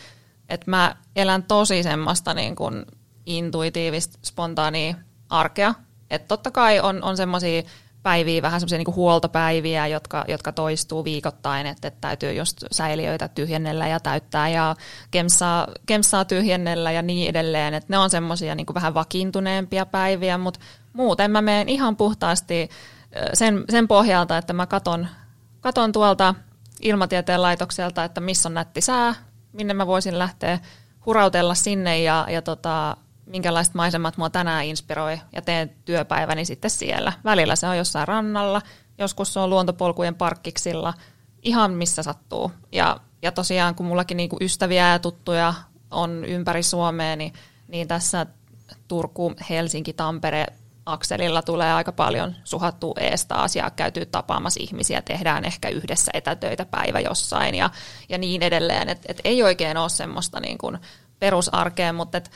et 0.50 0.68
mä 0.68 0.96
elän 1.16 1.44
tosi 1.44 1.84
semmoista 1.84 2.34
niin 2.34 2.56
kuin 2.56 2.86
intuitiivista, 3.26 4.20
spontaania 4.24 4.96
arkea. 5.30 5.74
Että 6.10 6.28
totta 6.28 6.52
kai 6.52 6.80
on, 6.80 7.04
on 7.04 7.18
semmoisia 7.18 7.64
päiviä, 8.06 8.42
vähän 8.42 8.60
semmoisia 8.60 8.78
niin 8.78 8.96
huoltopäiviä, 8.96 9.88
jotka, 9.88 10.26
jotka 10.28 10.52
toistuu 10.52 11.04
viikoittain, 11.04 11.68
että, 11.68 11.88
että 11.88 12.02
täytyy 12.02 12.34
just 12.34 12.64
säiliöitä 12.72 13.28
tyhjennellä 13.28 13.88
ja 13.88 14.00
täyttää 14.00 14.50
ja 14.50 14.76
kemsaa, 15.12 15.68
kemsaa 15.86 16.26
tyhjennellä 16.26 16.92
ja 16.92 17.02
niin 17.02 17.30
edelleen. 17.30 17.74
Että 17.74 17.94
ne 17.94 17.98
on 17.98 18.10
semmoisia 18.10 18.56
niin 18.56 18.66
vähän 18.74 18.94
vakiintuneempia 18.94 19.86
päiviä, 19.86 20.38
mutta 20.38 20.60
muuten 20.94 21.32
mä 21.32 21.42
menen 21.42 21.70
ihan 21.70 21.98
puhtaasti 21.98 22.70
sen, 23.34 23.64
sen 23.70 23.88
pohjalta, 23.88 24.38
että 24.38 24.54
mä 24.54 24.68
katon, 24.68 25.08
katon 25.62 25.92
tuolta 25.92 26.36
ilmatieteen 26.82 27.42
laitokselta, 27.42 28.04
että 28.04 28.22
missä 28.22 28.50
on 28.50 28.54
nätti 28.54 28.82
sää, 28.82 29.16
minne 29.54 29.74
mä 29.74 29.88
voisin 29.88 30.20
lähteä 30.20 30.60
hurautella 31.06 31.56
sinne 31.56 32.02
ja, 32.02 32.28
ja 32.30 32.42
tota, 32.42 32.98
minkälaiset 33.26 33.74
maisemat 33.74 34.18
mua 34.18 34.30
tänään 34.30 34.66
inspiroi 34.66 35.20
ja 35.32 35.42
teen 35.42 35.70
työpäiväni 35.86 36.46
sitten 36.46 36.72
siellä. 36.72 37.14
Välillä 37.24 37.56
se 37.56 37.68
on 37.68 37.78
jossain 37.78 38.08
rannalla, 38.08 38.62
joskus 38.98 39.34
se 39.34 39.40
on 39.40 39.50
luontopolkujen 39.50 40.16
parkkiksilla, 40.16 40.94
ihan 41.42 41.72
missä 41.72 42.04
sattuu. 42.04 42.52
Ja, 42.72 42.98
ja 43.22 43.32
tosiaan 43.32 43.76
kun 43.76 43.86
mullakin 43.86 44.18
niinku 44.18 44.38
ystäviä 44.42 44.92
ja 44.92 45.00
tuttuja 45.00 45.54
on 45.92 46.26
ympäri 46.26 46.64
Suomea, 46.64 47.16
niin, 47.16 47.34
niin 47.68 47.88
tässä 47.88 48.26
Turku, 48.88 49.34
Helsinki, 49.50 49.94
Tampere 49.94 50.46
akselilla 50.86 51.42
tulee 51.42 51.74
aika 51.74 51.92
paljon 51.92 52.36
suhattua 52.44 52.94
ees 53.00 53.26
taas 53.26 53.56
ja 53.56 53.70
käytyy 53.70 54.06
tapaamassa 54.06 54.60
ihmisiä, 54.64 55.02
tehdään 55.02 55.46
ehkä 55.46 55.70
yhdessä 55.70 56.12
etätöitä 56.14 56.66
päivä 56.66 57.00
jossain 57.00 57.56
ja, 57.56 57.70
ja 58.10 58.18
niin 58.18 58.44
edelleen. 58.44 58.90
Et, 58.90 59.02
et 59.08 59.22
ei 59.24 59.44
oikein 59.44 59.78
ole 59.78 59.90
semmoista 59.90 60.40
niin 60.40 60.58
kuin 60.58 60.78
perusarkea, 61.20 61.94
mutta 61.94 62.18
et, 62.18 62.32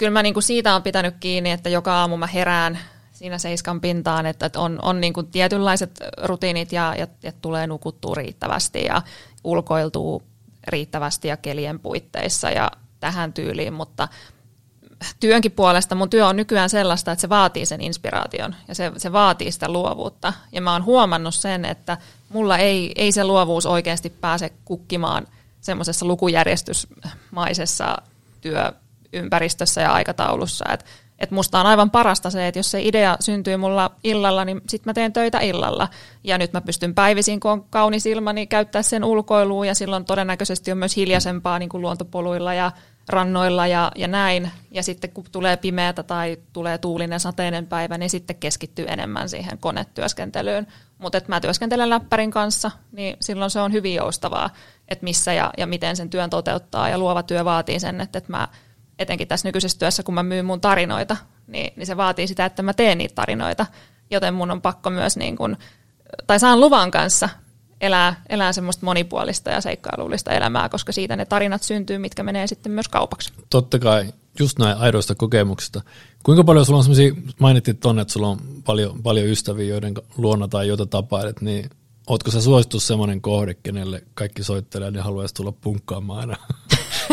kyllä 0.00 0.12
mä 0.12 0.22
niin 0.22 0.34
kuin 0.34 0.42
siitä 0.42 0.74
on 0.74 0.82
pitänyt 0.82 1.14
kiinni, 1.20 1.50
että 1.50 1.68
joka 1.68 1.94
aamu 1.94 2.16
mä 2.16 2.26
herään 2.26 2.78
siinä 3.12 3.38
seiskan 3.38 3.80
pintaan, 3.80 4.26
että, 4.26 4.46
että 4.46 4.60
on, 4.60 4.78
on 4.82 5.00
niin 5.00 5.12
kuin 5.12 5.26
tietynlaiset 5.26 6.00
rutiinit 6.22 6.72
ja, 6.72 6.94
ja, 6.98 7.06
ja 7.22 7.32
tulee 7.42 7.66
nukuttua 7.66 8.14
riittävästi 8.14 8.84
ja 8.84 9.02
ulkoiltuu 9.44 10.22
riittävästi 10.68 11.28
ja 11.28 11.36
kelien 11.36 11.78
puitteissa 11.78 12.50
ja 12.50 12.70
tähän 13.00 13.32
tyyliin, 13.32 13.72
mutta 13.72 14.08
työnkin 15.20 15.52
puolesta 15.52 15.94
mun 15.94 16.10
työ 16.10 16.26
on 16.26 16.36
nykyään 16.36 16.70
sellaista, 16.70 17.12
että 17.12 17.20
se 17.20 17.28
vaatii 17.28 17.66
sen 17.66 17.80
inspiraation 17.80 18.54
ja 18.68 18.74
se, 18.74 18.92
se 18.96 19.12
vaatii 19.12 19.52
sitä 19.52 19.68
luovuutta. 19.68 20.32
Ja 20.52 20.60
mä 20.60 20.72
oon 20.72 20.84
huomannut 20.84 21.34
sen, 21.34 21.64
että 21.64 21.98
mulla 22.28 22.58
ei, 22.58 22.92
ei 22.96 23.12
se 23.12 23.24
luovuus 23.24 23.66
oikeasti 23.66 24.10
pääse 24.10 24.52
kukkimaan 24.64 25.26
semmoisessa 25.60 26.06
lukujärjestysmaisessa 26.06 27.96
työympäristössä 29.10 29.80
ja 29.80 29.92
aikataulussa. 29.92 30.64
Että 30.72 30.86
et 31.20 31.30
musta 31.30 31.60
on 31.60 31.66
aivan 31.66 31.90
parasta 31.90 32.30
se, 32.30 32.46
että 32.46 32.58
jos 32.58 32.70
se 32.70 32.82
idea 32.82 33.16
syntyy 33.20 33.56
mulla 33.56 33.90
illalla, 34.04 34.44
niin 34.44 34.60
sitten 34.68 34.90
mä 34.90 34.94
teen 34.94 35.12
töitä 35.12 35.38
illalla. 35.38 35.88
Ja 36.24 36.38
nyt 36.38 36.52
mä 36.52 36.60
pystyn 36.60 36.94
päivisin, 36.94 37.40
kun 37.40 37.50
on 37.50 37.64
kaunis 37.70 38.06
ilma, 38.06 38.32
niin 38.32 38.48
käyttää 38.48 38.82
sen 38.82 39.04
ulkoiluun 39.04 39.66
ja 39.66 39.74
silloin 39.74 40.04
todennäköisesti 40.04 40.72
on 40.72 40.78
myös 40.78 40.96
hiljaisempaa 40.96 41.58
niin 41.58 41.68
kuin 41.68 41.80
luontopoluilla 41.80 42.54
ja 42.54 42.72
rannoilla 43.08 43.66
ja, 43.66 43.92
ja 43.96 44.08
näin. 44.08 44.50
Ja 44.70 44.82
sitten 44.82 45.10
kun 45.10 45.24
tulee 45.32 45.56
pimeätä 45.56 46.02
tai 46.02 46.36
tulee 46.52 46.78
tuulinen 46.78 47.20
sateinen 47.20 47.66
päivä, 47.66 47.98
niin 47.98 48.10
sitten 48.10 48.36
keskittyy 48.36 48.84
enemmän 48.88 49.28
siihen 49.28 49.58
konetyöskentelyyn. 49.58 50.66
Mutta 50.98 51.20
mä 51.28 51.40
työskentelen 51.40 51.90
läppärin 51.90 52.30
kanssa, 52.30 52.70
niin 52.92 53.16
silloin 53.20 53.50
se 53.50 53.60
on 53.60 53.72
hyvin 53.72 53.94
joustavaa, 53.94 54.50
että 54.88 55.04
missä 55.04 55.32
ja, 55.32 55.50
ja 55.58 55.66
miten 55.66 55.96
sen 55.96 56.10
työn 56.10 56.30
toteuttaa. 56.30 56.88
Ja 56.88 56.98
luova 56.98 57.22
työ 57.22 57.44
vaatii 57.44 57.80
sen, 57.80 58.00
että, 58.00 58.18
että 58.18 58.32
mä 58.32 58.48
etenkin 59.00 59.28
tässä 59.28 59.48
nykyisessä 59.48 59.78
työssä, 59.78 60.02
kun 60.02 60.14
mä 60.14 60.22
myyn 60.22 60.44
mun 60.44 60.60
tarinoita, 60.60 61.16
niin, 61.46 61.72
niin 61.76 61.86
se 61.86 61.96
vaatii 61.96 62.26
sitä, 62.26 62.44
että 62.44 62.62
mä 62.62 62.74
teen 62.74 62.98
niitä 62.98 63.14
tarinoita. 63.14 63.66
Joten 64.10 64.34
mun 64.34 64.50
on 64.50 64.62
pakko 64.62 64.90
myös, 64.90 65.16
niin 65.16 65.36
kun, 65.36 65.56
tai 66.26 66.40
saan 66.40 66.60
luvan 66.60 66.90
kanssa 66.90 67.28
elää, 67.80 68.22
elää 68.28 68.52
semmoista 68.52 68.86
monipuolista 68.86 69.50
ja 69.50 69.60
seikkailullista 69.60 70.32
elämää, 70.32 70.68
koska 70.68 70.92
siitä 70.92 71.16
ne 71.16 71.24
tarinat 71.24 71.62
syntyy, 71.62 71.98
mitkä 71.98 72.22
menee 72.22 72.46
sitten 72.46 72.72
myös 72.72 72.88
kaupaksi. 72.88 73.32
Totta 73.50 73.78
kai, 73.78 74.12
just 74.38 74.58
näin 74.58 74.76
aidoista 74.76 75.14
kokemuksista. 75.14 75.82
Kuinka 76.22 76.44
paljon 76.44 76.66
sulla 76.66 76.78
on 76.78 76.84
semmoisia, 76.84 77.12
mainittiin 77.38 77.76
tuonne, 77.76 78.02
että 78.02 78.12
sulla 78.12 78.28
on 78.28 78.38
paljon, 78.64 79.02
paljon 79.02 79.26
ystäviä, 79.26 79.66
joiden 79.66 79.94
luona 80.16 80.48
tai 80.48 80.68
joita 80.68 80.86
tapailet, 80.86 81.40
niin 81.40 81.70
Ootko 82.10 82.30
sä 82.30 82.40
suositus 82.40 82.86
semmoinen 82.86 83.20
kohde, 83.20 83.54
kenelle 83.54 84.02
kaikki 84.14 84.42
soittelee, 84.42 84.90
niin 84.90 85.02
haluaisi 85.02 85.34
tulla 85.34 85.52
punkkaamaan 85.52 86.20
aina? 86.20 86.36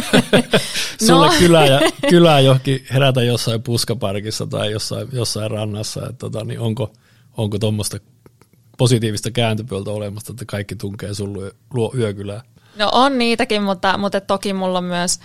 Sulle 1.07 1.27
no. 1.27 1.33
kylää, 1.39 1.65
ja, 1.65 1.79
kylää 2.09 2.39
johonkin 2.39 2.85
herätä 2.93 3.23
jossain 3.23 3.63
puskaparkissa 3.63 4.47
tai 4.47 4.71
jossain, 4.71 5.07
jossain 5.11 5.51
rannassa. 5.51 5.99
Että 5.99 6.13
tota, 6.19 6.43
niin 6.43 6.59
onko, 6.59 6.93
onko 7.37 7.59
tuommoista 7.59 7.97
positiivista 8.77 9.31
kääntöpuolta 9.31 9.91
olemassa, 9.91 10.33
että 10.33 10.45
kaikki 10.45 10.75
tunkee 10.75 11.13
sun 11.13 11.51
luo 11.73 11.93
yökylää? 11.97 12.41
No 12.75 12.89
on 12.91 13.17
niitäkin, 13.17 13.63
mutta, 13.63 13.97
mutta 13.97 14.21
toki 14.21 14.53
mulla 14.53 14.77
on 14.77 14.83
myös 14.83 15.19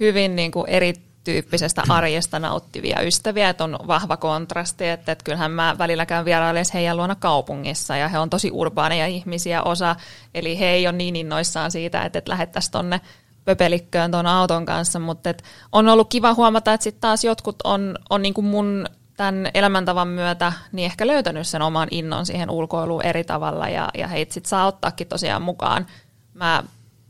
hyvin 0.00 0.36
niin 0.36 0.50
kuin 0.50 0.68
erityyppisestä 0.68 1.82
arjesta 1.88 2.38
nauttivia 2.38 3.02
ystäviä, 3.02 3.48
että 3.48 3.64
on 3.64 3.78
vahva 3.86 4.16
kontrasti, 4.16 4.88
että, 4.88 5.12
että 5.12 5.24
kyllähän 5.24 5.50
mä 5.50 5.76
välillä 5.78 6.06
käyn 6.06 6.24
vierailemaan 6.24 6.66
heidän 6.74 6.96
luona 6.96 7.14
kaupungissa 7.14 7.96
ja 7.96 8.08
he 8.08 8.18
on 8.18 8.30
tosi 8.30 8.50
urbaaneja 8.50 9.06
ihmisiä 9.06 9.62
osa, 9.62 9.96
eli 10.34 10.58
he 10.58 10.66
ei 10.66 10.86
ole 10.86 10.96
niin 10.96 11.16
innoissaan 11.16 11.70
siitä, 11.70 12.02
että, 12.02 12.18
että 12.18 12.30
lähettäisiin 12.30 12.72
tonne 12.72 13.00
pöpelikköön 13.46 14.10
tuon 14.10 14.26
auton 14.26 14.64
kanssa, 14.64 14.98
mutta 14.98 15.30
et 15.30 15.42
on 15.72 15.88
ollut 15.88 16.08
kiva 16.08 16.34
huomata, 16.34 16.72
että 16.72 16.84
sitten 16.84 17.00
taas 17.00 17.24
jotkut 17.24 17.56
on, 17.64 17.98
on 18.10 18.22
niin 18.22 18.34
kuin 18.34 18.44
mun 18.44 18.86
tämän 19.16 19.50
elämäntavan 19.54 20.08
myötä 20.08 20.52
niin 20.72 20.86
ehkä 20.86 21.06
löytänyt 21.06 21.46
sen 21.46 21.62
oman 21.62 21.88
innon 21.90 22.26
siihen 22.26 22.50
ulkoiluun 22.50 23.04
eri 23.04 23.24
tavalla 23.24 23.68
ja, 23.68 23.88
ja 23.98 24.08
heitä 24.08 24.34
sitten 24.34 24.48
saa 24.48 24.66
ottaakin 24.66 25.06
tosiaan 25.06 25.42
mukaan. 25.42 25.86
Mä, 26.34 26.64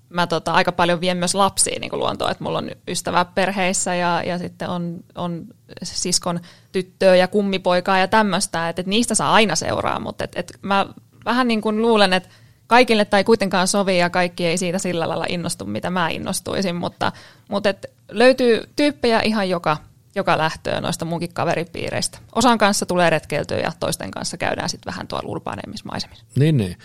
mä 0.09 0.27
tota, 0.27 0.53
aika 0.53 0.73
paljon 0.73 1.01
vien 1.01 1.17
myös 1.17 1.35
lapsia 1.35 1.81
niin 1.81 1.99
luontoon, 1.99 2.31
että 2.31 2.45
mulla 2.45 2.59
on 2.59 2.71
ystävä 2.89 3.25
perheissä 3.25 3.95
ja, 3.95 4.23
ja 4.23 4.39
sitten 4.39 4.69
on, 4.69 4.97
on 5.15 5.45
siskon 5.83 6.41
tyttöä 6.73 7.17
ja 7.17 7.29
kummipoikaa 7.29 7.99
ja 7.99 8.09
tämmöistä, 8.09 8.69
että, 8.69 8.81
että 8.81 8.91
niistä 8.91 9.15
saa 9.15 9.33
aina 9.35 9.57
seuraa, 9.57 10.01
mutta 10.01 10.25
et, 10.25 10.33
et 10.37 10.53
mä 10.63 10.87
vähän 11.25 11.49
niin 11.49 11.61
kuin 11.61 11.83
luulen, 11.83 12.13
että 12.13 12.29
kaikille 12.67 13.05
tai 13.05 13.25
kuitenkaan 13.25 13.69
sovi 13.69 13.99
ja 13.99 14.11
kaikki 14.11 14.47
ei 14.47 14.59
siitä 14.59 14.79
sillä 14.79 15.09
lailla 15.09 15.27
innostu, 15.29 15.67
mitä 15.67 15.91
mä 15.91 16.09
innostuisin, 16.09 16.77
mutta, 16.77 17.13
mutta 17.49 17.69
et 17.69 17.87
löytyy 18.11 18.63
tyyppejä 18.77 19.21
ihan 19.21 19.49
joka, 19.49 19.77
joka 20.15 20.39
lähtöön 20.39 20.83
noista 20.83 21.05
munkin 21.05 21.33
kaveripiireistä. 21.33 22.19
Osan 22.35 22.59
kanssa 22.59 22.87
tulee 22.87 23.11
retkeiltyä 23.11 23.59
ja 23.59 23.73
toisten 23.81 24.11
kanssa 24.11 24.37
käydään 24.37 24.69
sitten 24.69 24.93
vähän 24.93 25.09
tuolla 25.09 25.29
urbaaneimmissa 25.29 25.87
maisemissa. 25.93 26.25
Niin, 26.39 26.57
niin. 26.57 26.77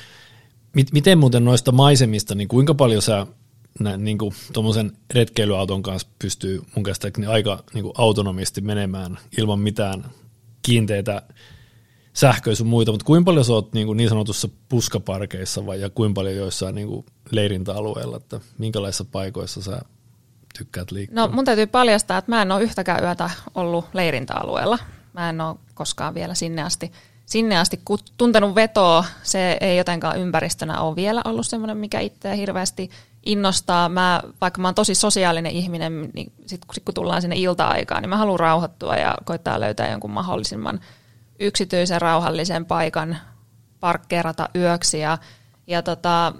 Miten 0.91 1.17
muuten 1.17 1.45
noista 1.45 1.71
maisemista, 1.71 2.35
niin 2.35 2.47
kuinka 2.47 2.73
paljon 2.73 3.01
sä 3.01 3.27
niin 3.97 4.17
tuommoisen 4.53 4.91
retkeilyauton 5.13 5.83
kanssa 5.83 6.07
pystyy 6.19 6.61
mun 6.75 6.83
käsittääkseni 6.83 7.27
aika 7.27 7.63
niin 7.73 7.83
kuin 7.83 7.93
autonomisti 7.97 8.61
menemään 8.61 9.17
ilman 9.38 9.59
mitään 9.59 10.05
kiinteitä 10.61 11.21
sähköä 12.13 12.56
sun 12.56 12.68
muita, 12.68 12.91
mutta 12.91 13.06
kuinka 13.06 13.25
paljon 13.25 13.46
sä 13.46 13.53
oot 13.53 13.74
niin, 13.74 13.88
kuin 13.88 13.98
niin 13.98 14.10
sanotussa 14.10 14.50
puskaparkeissa 14.70 15.65
vai 15.65 15.82
ja 15.82 15.89
kuinka 15.89 16.20
paljon 16.20 16.36
joissain 16.36 16.75
niin 16.75 16.88
kuin 16.88 17.06
leirintäalueilla, 17.32 18.18
että 18.18 18.39
minkälaisissa 18.58 19.06
paikoissa 19.12 19.62
sä 19.62 19.82
tykkäät 20.58 20.91
liikkua? 20.91 21.15
No 21.15 21.27
mun 21.34 21.46
täytyy 21.46 21.68
paljastaa, 21.68 22.18
että 22.18 22.32
mä 22.32 22.41
en 22.41 22.51
ole 22.51 22.63
yhtäkään 22.63 23.03
yötä 23.03 23.30
ollut 23.56 23.86
leirintäalueella. 23.94 24.80
Mä 25.13 25.30
en 25.30 25.41
ole 25.41 25.56
koskaan 25.74 26.13
vielä 26.13 26.34
sinne 26.34 26.62
asti, 26.62 26.91
sinne 27.25 27.58
asti 27.58 27.82
tuntenut 28.18 28.56
vetoa. 28.56 29.06
Se 29.24 29.58
ei 29.62 29.77
jotenkaan 29.77 30.20
ympäristönä 30.20 30.82
ole 30.82 30.96
vielä 30.96 31.22
ollut 31.25 31.48
semmoinen, 31.48 31.77
mikä 31.77 32.00
itseä 32.00 32.34
hirveästi 32.34 32.89
innostaa. 33.25 33.89
Mä, 33.89 34.22
vaikka 34.41 34.62
mä 34.62 34.68
oon 34.68 34.75
tosi 34.75 34.96
sosiaalinen 34.96 35.51
ihminen, 35.51 36.10
niin 36.13 36.32
sit 36.46 36.65
kun 36.65 36.94
tullaan 36.94 37.22
sinne 37.22 37.36
ilta-aikaan, 37.36 38.01
niin 38.01 38.10
mä 38.10 38.18
haluan 38.18 38.39
rauhoittua 38.39 38.96
ja 38.96 39.15
koittaa 39.25 39.60
löytää 39.60 39.91
jonkun 39.91 40.12
mahdollisimman 40.12 40.80
yksityisen 41.41 42.01
rauhallisen 42.01 42.65
paikan 42.65 43.17
parkkeerata 43.79 44.50
yöksi. 44.55 45.00
Ja, 45.00 45.17
ja 45.67 45.81
tota, 45.81 46.33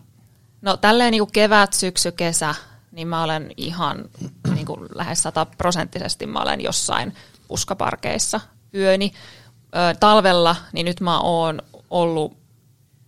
no 0.62 0.77
tälleen 0.77 1.12
niin 1.12 1.22
kuin 1.22 1.31
kevät, 1.31 1.74
syksy, 1.74 2.12
kesä, 2.12 2.55
niin 2.91 3.08
mä 3.08 3.24
olen 3.24 3.51
ihan 3.58 4.10
niin 4.53 4.65
kuin 4.65 4.89
lähes 4.96 5.24
sataprosenttisesti 5.24 6.27
mä 6.27 6.39
olen 6.39 6.62
jossain 6.62 7.15
puskaparkeissa 7.48 8.39
yöni. 8.75 9.12
Ö, 9.75 9.96
talvella, 10.00 10.55
niin 10.74 10.86
nyt 10.86 11.01
mä 11.01 11.20
oon 11.20 11.62
ollut 11.89 12.38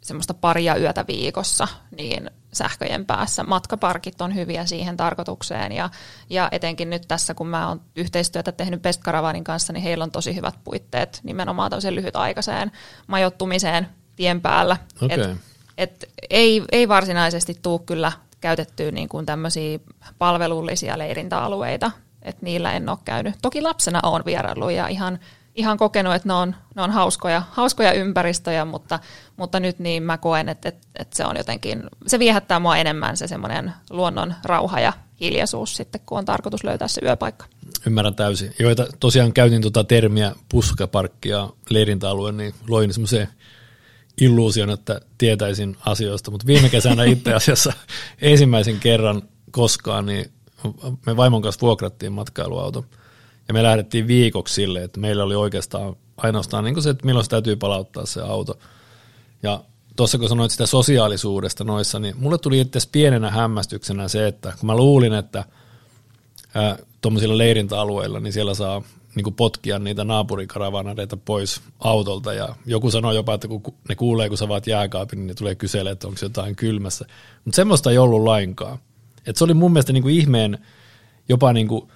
semmoista 0.02 0.34
paria 0.34 0.76
yötä 0.76 1.06
viikossa, 1.08 1.68
niin 1.98 2.32
sähköjen 2.54 3.06
päässä. 3.06 3.44
Matkaparkit 3.44 4.22
on 4.22 4.36
hyviä 4.36 4.66
siihen 4.66 4.98
tarkoitukseen 4.98 5.72
ja, 5.72 5.90
ja 6.30 6.50
etenkin 6.52 6.90
nyt 6.90 7.04
tässä, 7.08 7.34
kun 7.34 7.48
mä 7.48 7.68
oon 7.68 7.82
yhteistyötä 7.96 8.52
tehnyt 8.52 8.82
Best 8.82 9.02
Caravanin 9.02 9.44
kanssa, 9.44 9.74
niin 9.74 9.84
heillä 9.84 10.04
on 10.04 10.12
tosi 10.12 10.36
hyvät 10.36 10.56
puitteet 10.64 11.20
nimenomaan 11.24 11.70
tämmöiseen 11.70 11.96
lyhytaikaiseen 11.96 12.72
majoittumiseen 13.08 13.88
tien 14.16 14.42
päällä. 14.42 14.78
Okay. 15.02 15.20
Et, 15.20 15.38
et 15.78 16.10
ei, 16.30 16.64
ei 16.72 16.88
varsinaisesti 16.88 17.60
tuu 17.62 17.80
kyllä 17.80 18.12
käytettyä 18.42 18.92
niin 18.92 19.10
kuin 19.10 19.26
tämmöisiä 19.26 19.80
palvelullisia 20.18 20.98
leirintäalueita, 20.98 21.92
että 22.22 22.46
niillä 22.46 22.74
en 22.74 22.90
ole 22.90 22.98
käynyt. 23.06 23.36
Toki 23.42 23.62
lapsena 23.62 24.00
olen 24.04 24.26
vieraillut 24.26 24.72
ja 24.72 24.88
ihan– 24.88 25.20
ihan 25.56 25.78
kokenut, 25.78 26.16
että 26.16 26.30
ne 26.30 26.34
on, 26.34 26.56
ne 26.76 26.82
on 26.82 26.92
hauskoja, 26.92 27.44
hauskoja 27.52 27.94
ympäristöjä, 27.94 28.66
mutta, 28.66 29.00
mutta 29.38 29.60
nyt 29.60 29.80
niin 29.80 30.04
mä 30.04 30.18
koen, 30.18 30.50
että, 30.50 30.70
että, 30.70 30.88
että 31.00 31.18
se 31.18 31.26
on 31.26 31.38
jotenkin, 31.38 31.84
se 32.08 32.20
viehättää 32.20 32.60
mua 32.60 32.78
enemmän 32.78 33.18
se 33.18 33.28
semmoinen 33.28 33.74
luonnon 33.90 34.34
rauha 34.44 34.80
ja 34.80 34.94
hiljaisuus 35.20 35.76
sitten, 35.76 36.02
kun 36.06 36.18
on 36.18 36.26
tarkoitus 36.26 36.64
löytää 36.64 36.88
se 36.88 37.02
yöpaikka. 37.04 37.46
Ymmärrän 37.88 38.16
täysin. 38.16 38.56
Joita 38.60 38.88
tosiaan 39.00 39.34
käytin 39.34 39.62
tuota 39.62 39.84
termiä 39.84 40.36
puskaparkki 40.50 41.30
ja 41.30 41.50
leirintäalue, 41.70 42.32
niin 42.32 42.54
loin 42.68 42.94
semmoisen 42.94 43.28
illuusion, 44.22 44.70
että 44.70 45.02
tietäisin 45.18 45.78
asioista, 45.86 46.32
mutta 46.32 46.48
viime 46.48 46.70
kesänä 46.70 47.04
itse 47.04 47.34
asiassa 47.44 47.74
ensimmäisen 48.22 48.80
kerran 48.80 49.22
koskaan, 49.52 50.06
niin 50.06 50.32
me 51.06 51.18
vaimon 51.18 51.42
kanssa 51.42 51.62
vuokrattiin 51.62 52.14
matkailuauto– 52.14 52.86
ja 53.48 53.54
me 53.54 53.64
lähdettiin 53.64 54.08
viikoksi 54.08 54.54
sille, 54.54 54.84
että 54.84 55.00
meillä 55.00 55.24
oli 55.24 55.36
oikeastaan 55.36 55.96
ainoastaan 56.18 56.64
niin 56.64 56.84
se, 56.84 56.90
että 56.90 57.06
milloin 57.06 57.24
se 57.24 57.30
täytyy 57.30 57.56
palauttaa 57.56 58.06
se 58.06 58.22
auto. 58.22 58.60
Ja 59.44 59.64
tuossa 59.96 60.18
kun 60.18 60.30
sanoit 60.30 60.52
sitä 60.52 60.66
sosiaalisuudesta 60.66 61.64
noissa, 61.64 62.00
niin 62.00 62.16
mulle 62.18 62.38
tuli 62.38 62.60
itse 62.60 62.80
pienenä 62.92 63.32
hämmästyksenä 63.32 64.08
se, 64.08 64.28
että 64.28 64.54
kun 64.60 64.68
mä 64.68 64.76
luulin, 64.76 65.14
että 65.14 65.44
tuommoisilla 67.02 67.38
leirintäalueilla, 67.38 68.20
niin 68.20 68.34
siellä 68.34 68.54
saa 68.54 68.82
niin 69.16 69.24
kuin 69.24 69.36
potkia 69.36 69.80
niitä 69.80 70.04
naapurikaravanareita 70.04 71.18
pois 71.18 71.62
autolta 71.80 72.34
ja 72.34 72.56
joku 72.66 72.92
sanoi 72.92 73.16
jopa, 73.16 73.34
että 73.34 73.48
kun 73.48 73.64
ne 73.90 73.96
kuulee, 73.96 74.30
kun 74.30 74.38
sä 74.38 74.48
vaat 74.48 74.68
jääkaapin, 74.68 75.20
niin 75.20 75.28
ne 75.28 75.34
tulee 75.34 75.56
kyselemään, 75.56 75.94
että 75.94 76.08
onko 76.08 76.20
jotain 76.22 76.56
kylmässä. 76.56 77.06
Mutta 77.46 77.56
semmoista 77.56 77.92
ei 77.92 77.98
ollut 77.98 78.24
lainkaan. 78.24 78.78
Et 79.28 79.36
se 79.36 79.44
oli 79.44 79.54
mun 79.54 79.72
mielestä 79.72 79.94
niin 79.94 80.04
kuin 80.04 80.16
ihmeen 80.16 80.58
jopa 81.30 81.54
niin 81.54 81.68
kuin 81.68 81.88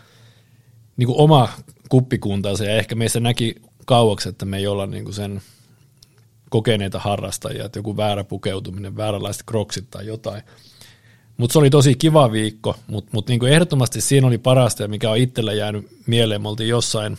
niin 0.97 1.07
kuin 1.07 1.19
oma 1.19 1.49
kuppikuntansa 1.89 2.65
ja 2.65 2.75
ehkä 2.75 2.95
meistä 2.95 3.19
näki 3.19 3.55
kauaksi, 3.85 4.29
että 4.29 4.45
me 4.45 4.57
ei 4.57 4.67
olla 4.67 4.87
niin 4.87 5.03
kuin 5.03 5.13
sen 5.13 5.41
kokeneita 6.49 6.99
harrastajia, 6.99 7.65
että 7.65 7.79
joku 7.79 7.97
väärä 7.97 8.23
pukeutuminen, 8.23 8.97
vääränlaiset 8.97 9.43
kroksit 9.45 9.89
tai 9.89 10.07
jotain. 10.07 10.41
Mutta 11.37 11.53
se 11.53 11.59
oli 11.59 11.69
tosi 11.69 11.95
kiva 11.95 12.31
viikko, 12.31 12.75
mutta 12.87 13.09
mut 13.13 13.27
niinku 13.27 13.45
ehdottomasti 13.45 14.01
siinä 14.01 14.27
oli 14.27 14.37
parasta 14.37 14.83
ja 14.83 14.87
mikä 14.87 15.09
on 15.09 15.17
itsellä 15.17 15.53
jäänyt 15.53 15.87
mieleen. 16.07 16.41
Me 16.41 16.49
oltiin 16.49 16.69
jossain 16.69 17.17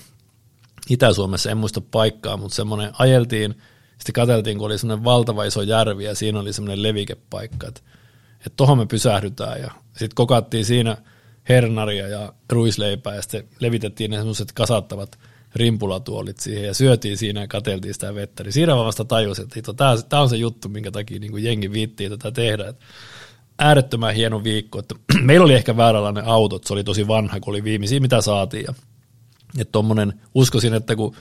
Itä-Suomessa, 0.91 1.51
en 1.51 1.59
muista 1.59 1.81
paikkaa, 1.81 2.37
mutta 2.37 2.55
semmoinen 2.55 2.91
ajeltiin, 2.99 3.55
sitten 3.99 4.13
katseltiin, 4.13 4.59
kun 4.59 4.67
oli 4.67 4.79
semmoinen 4.79 5.05
valtava 5.05 5.45
iso 5.45 5.63
järvi 5.63 6.05
ja 6.05 6.15
siinä 6.15 6.41
oli 6.41 6.53
semmoinen 6.53 6.83
levikepaikka, 6.83 7.69
että 7.69 7.81
et 8.47 8.53
tuohon 8.57 8.79
me 8.79 8.87
pysähdytään 8.87 9.61
ja 9.61 9.71
sitten 9.93 10.15
kokattiin 10.15 10.65
siinä– 10.65 10.97
hernaria 11.49 12.09
ja 12.09 12.33
ruisleipää 12.51 13.15
ja 13.15 13.23
sitten 13.23 13.45
levitettiin 13.61 14.11
ne 14.11 14.17
semmoiset 14.17 14.53
kasattavat 14.53 15.19
rimpulatuolit 15.55 16.39
siihen 16.39 16.65
ja 16.65 16.75
syötiin 16.75 17.17
siinä 17.17 17.41
ja 17.41 17.49
kateltiin 17.49 17.95
sitä 17.95 18.15
vettä. 18.15 18.43
Niin 18.43 18.53
siinä 18.53 18.77
vasta 18.77 19.05
tajusin, 19.05 19.49
että 19.57 19.73
tämä 20.09 20.23
on 20.23 20.29
se 20.29 20.37
juttu, 20.37 20.69
minkä 20.69 20.91
takia 20.91 21.19
niin 21.19 21.45
jengi 21.45 21.73
viittii 21.73 22.11
tätä 22.11 22.31
tehdä. 22.31 22.69
Että 22.69 22.85
äärettömän 23.59 24.15
hieno 24.15 24.45
viikko. 24.45 24.79
Että 24.79 24.95
meillä 25.23 25.45
oli 25.45 25.55
ehkä 25.55 25.77
vääränlainen 25.77 26.25
auto, 26.25 26.61
se 26.65 26.73
oli 26.73 26.85
tosi 26.85 27.09
vanha, 27.09 27.41
kun 27.41 27.51
oli 27.51 27.65
viimeisiä, 27.65 28.01
mitä 28.01 28.21
saatiin. 28.21 28.65
Ja, 28.69 28.75
että 29.59 29.73
tommonen, 29.73 30.21
uskoisin, 30.35 30.75
että 30.75 30.97
kun 30.97 31.17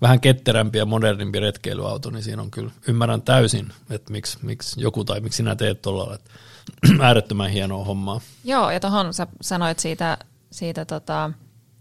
vähän 0.00 0.20
ketterämpi 0.20 0.78
ja 0.78 0.86
modernimpi 0.86 1.40
retkeilyauto, 1.40 2.10
niin 2.10 2.22
siinä 2.22 2.42
on 2.42 2.50
kyllä, 2.50 2.70
ymmärrän 2.88 3.22
täysin, 3.22 3.72
että 3.90 4.12
miksi, 4.12 4.38
miksi 4.42 4.80
joku 4.80 5.04
tai 5.04 5.20
miksi 5.20 5.36
sinä 5.36 5.56
teet 5.56 5.82
tuolla, 5.82 6.14
että 6.14 6.30
äärettömän 7.00 7.50
hienoa 7.50 7.84
hommaa. 7.84 8.20
Joo, 8.44 8.70
ja 8.70 8.80
tuohon 8.80 9.14
sä 9.14 9.26
sanoit 9.40 9.78
siitä, 9.78 10.18
siitä 10.50 10.84
tota, 10.84 11.30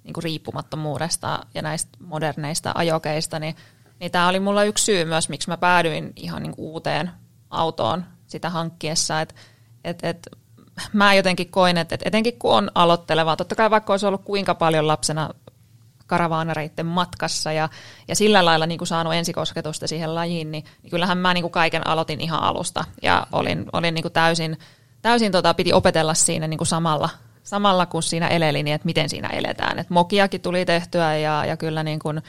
niin 0.04 0.13
kuin 0.13 0.24
riippumattomuudesta 0.24 1.46
ja 1.54 1.62
näistä 1.62 1.98
moderneista 2.00 2.72
ajokeista, 2.76 3.39
niin, 3.39 3.56
niin 4.00 4.12
tämä 4.12 4.28
oli 4.28 4.39
mulla 4.39 4.63
yksi 4.63 4.86
syy 4.86 5.06
myös, 5.06 5.30
miksi 5.30 5.50
mä 5.50 5.58
päädyin 5.58 6.13
ihan 6.15 6.43
niin 6.43 6.54
uuteen 6.58 7.12
autoon 7.50 8.06
sitä 8.28 8.50
hankkiessa, 8.50 9.22
että 9.22 9.36
et, 9.84 10.00
et, 10.04 10.30
mä 10.93 11.13
jotenkin 11.13 11.52
koin, 11.52 11.78
että 11.78 11.96
et 11.96 12.02
etenkin 12.06 12.39
kun 12.39 12.54
on 12.54 12.72
aloitteleva, 12.76 13.36
totta 13.36 13.56
kai 13.56 13.72
vaikka 13.72 13.93
olisi 13.93 14.06
ollut 14.06 14.24
kuinka 14.24 14.56
paljon 14.56 14.88
lapsena 14.88 15.30
karavaanareiden 16.13 16.86
matkassa 16.86 17.52
ja, 17.52 17.69
ja 18.08 18.15
sillä 18.15 18.45
lailla 18.45 18.65
niin 18.65 18.78
kuin 18.78 18.88
saanut 18.88 19.13
ensikosketusta 19.13 19.88
siihen 19.88 20.15
lajiin, 20.15 20.52
niin, 20.52 20.63
niin 20.84 20.91
kyllähän 20.91 21.17
mä 21.17 21.34
niin 21.34 21.41
kuin 21.41 21.52
kaiken 21.52 21.88
aloitin 21.88 22.21
ihan 22.21 22.43
alusta 22.43 22.84
ja 23.02 23.28
olin, 23.32 23.65
olin 23.73 23.93
niin 23.93 24.02
kuin 24.02 24.13
täysin, 24.13 24.58
täysin 25.02 25.32
tota, 25.32 25.54
piti 25.54 25.73
opetella 25.73 26.13
siinä 26.13 26.47
niin 26.47 26.58
kuin 26.58 26.67
samalla, 26.67 27.10
samalla 27.43 27.86
kun 27.86 28.04
siinä 28.04 28.28
eleli, 28.28 28.63
niin 28.63 28.76
että 28.76 28.86
miten 28.86 29.10
siinä 29.10 29.28
eletään. 29.28 29.80
Et 29.80 29.89
mokiakin 29.89 30.41
tuli 30.41 30.65
tehtyä 30.65 31.17
ja, 31.17 31.45
ja 31.45 31.58
kyllä 31.58 31.84
niin 31.84 31.99
kuin 31.99 32.21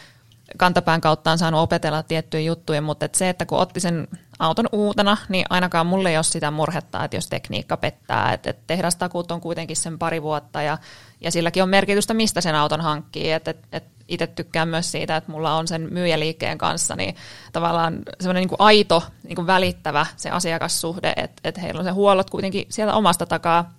kantapään 0.56 1.00
kautta 1.00 1.30
on 1.30 1.38
saanut 1.38 1.60
opetella 1.60 2.02
tiettyjä 2.02 2.40
juttuja, 2.40 2.82
mutta 2.82 3.06
et 3.06 3.14
se, 3.14 3.28
että 3.28 3.46
kun 3.46 3.58
otti 3.58 3.80
sen 3.80 4.08
auton 4.38 4.68
uutena, 4.72 5.16
niin 5.28 5.46
ainakaan 5.50 5.86
mulle 5.86 6.10
ei 6.10 6.16
ole 6.16 6.22
sitä 6.22 6.50
murhetta, 6.50 7.04
että 7.04 7.16
jos 7.16 7.26
tekniikka 7.26 7.76
pettää, 7.76 8.32
että 8.32 8.50
et 8.50 8.66
tehdastakuut 8.66 9.30
on 9.30 9.40
kuitenkin 9.40 9.76
sen 9.76 9.98
pari 9.98 10.22
vuotta 10.22 10.62
ja, 10.62 10.78
ja 11.20 11.30
silläkin 11.30 11.62
on 11.62 11.68
merkitystä, 11.68 12.14
mistä 12.14 12.40
sen 12.40 12.54
auton 12.54 12.80
hankkii, 12.80 13.32
että 13.32 13.50
et, 13.50 13.58
et 13.72 13.84
itse 14.08 14.26
tykkään 14.26 14.68
myös 14.68 14.92
siitä, 14.92 15.16
että 15.16 15.32
mulla 15.32 15.54
on 15.54 15.68
sen 15.68 15.88
myyjäliikkeen 15.92 16.58
kanssa, 16.58 16.96
niin 16.96 17.16
tavallaan 17.52 17.98
semmoinen 18.20 18.46
niin 18.46 18.56
aito, 18.58 19.02
niin 19.22 19.36
kuin 19.36 19.46
välittävä 19.46 20.06
se 20.16 20.30
asiakassuhde, 20.30 21.12
että, 21.16 21.40
että 21.44 21.60
heillä 21.60 21.78
on 21.78 21.84
se 21.84 21.90
huollot 21.90 22.30
kuitenkin 22.30 22.66
sieltä 22.68 22.94
omasta 22.94 23.26
takaa, 23.26 23.72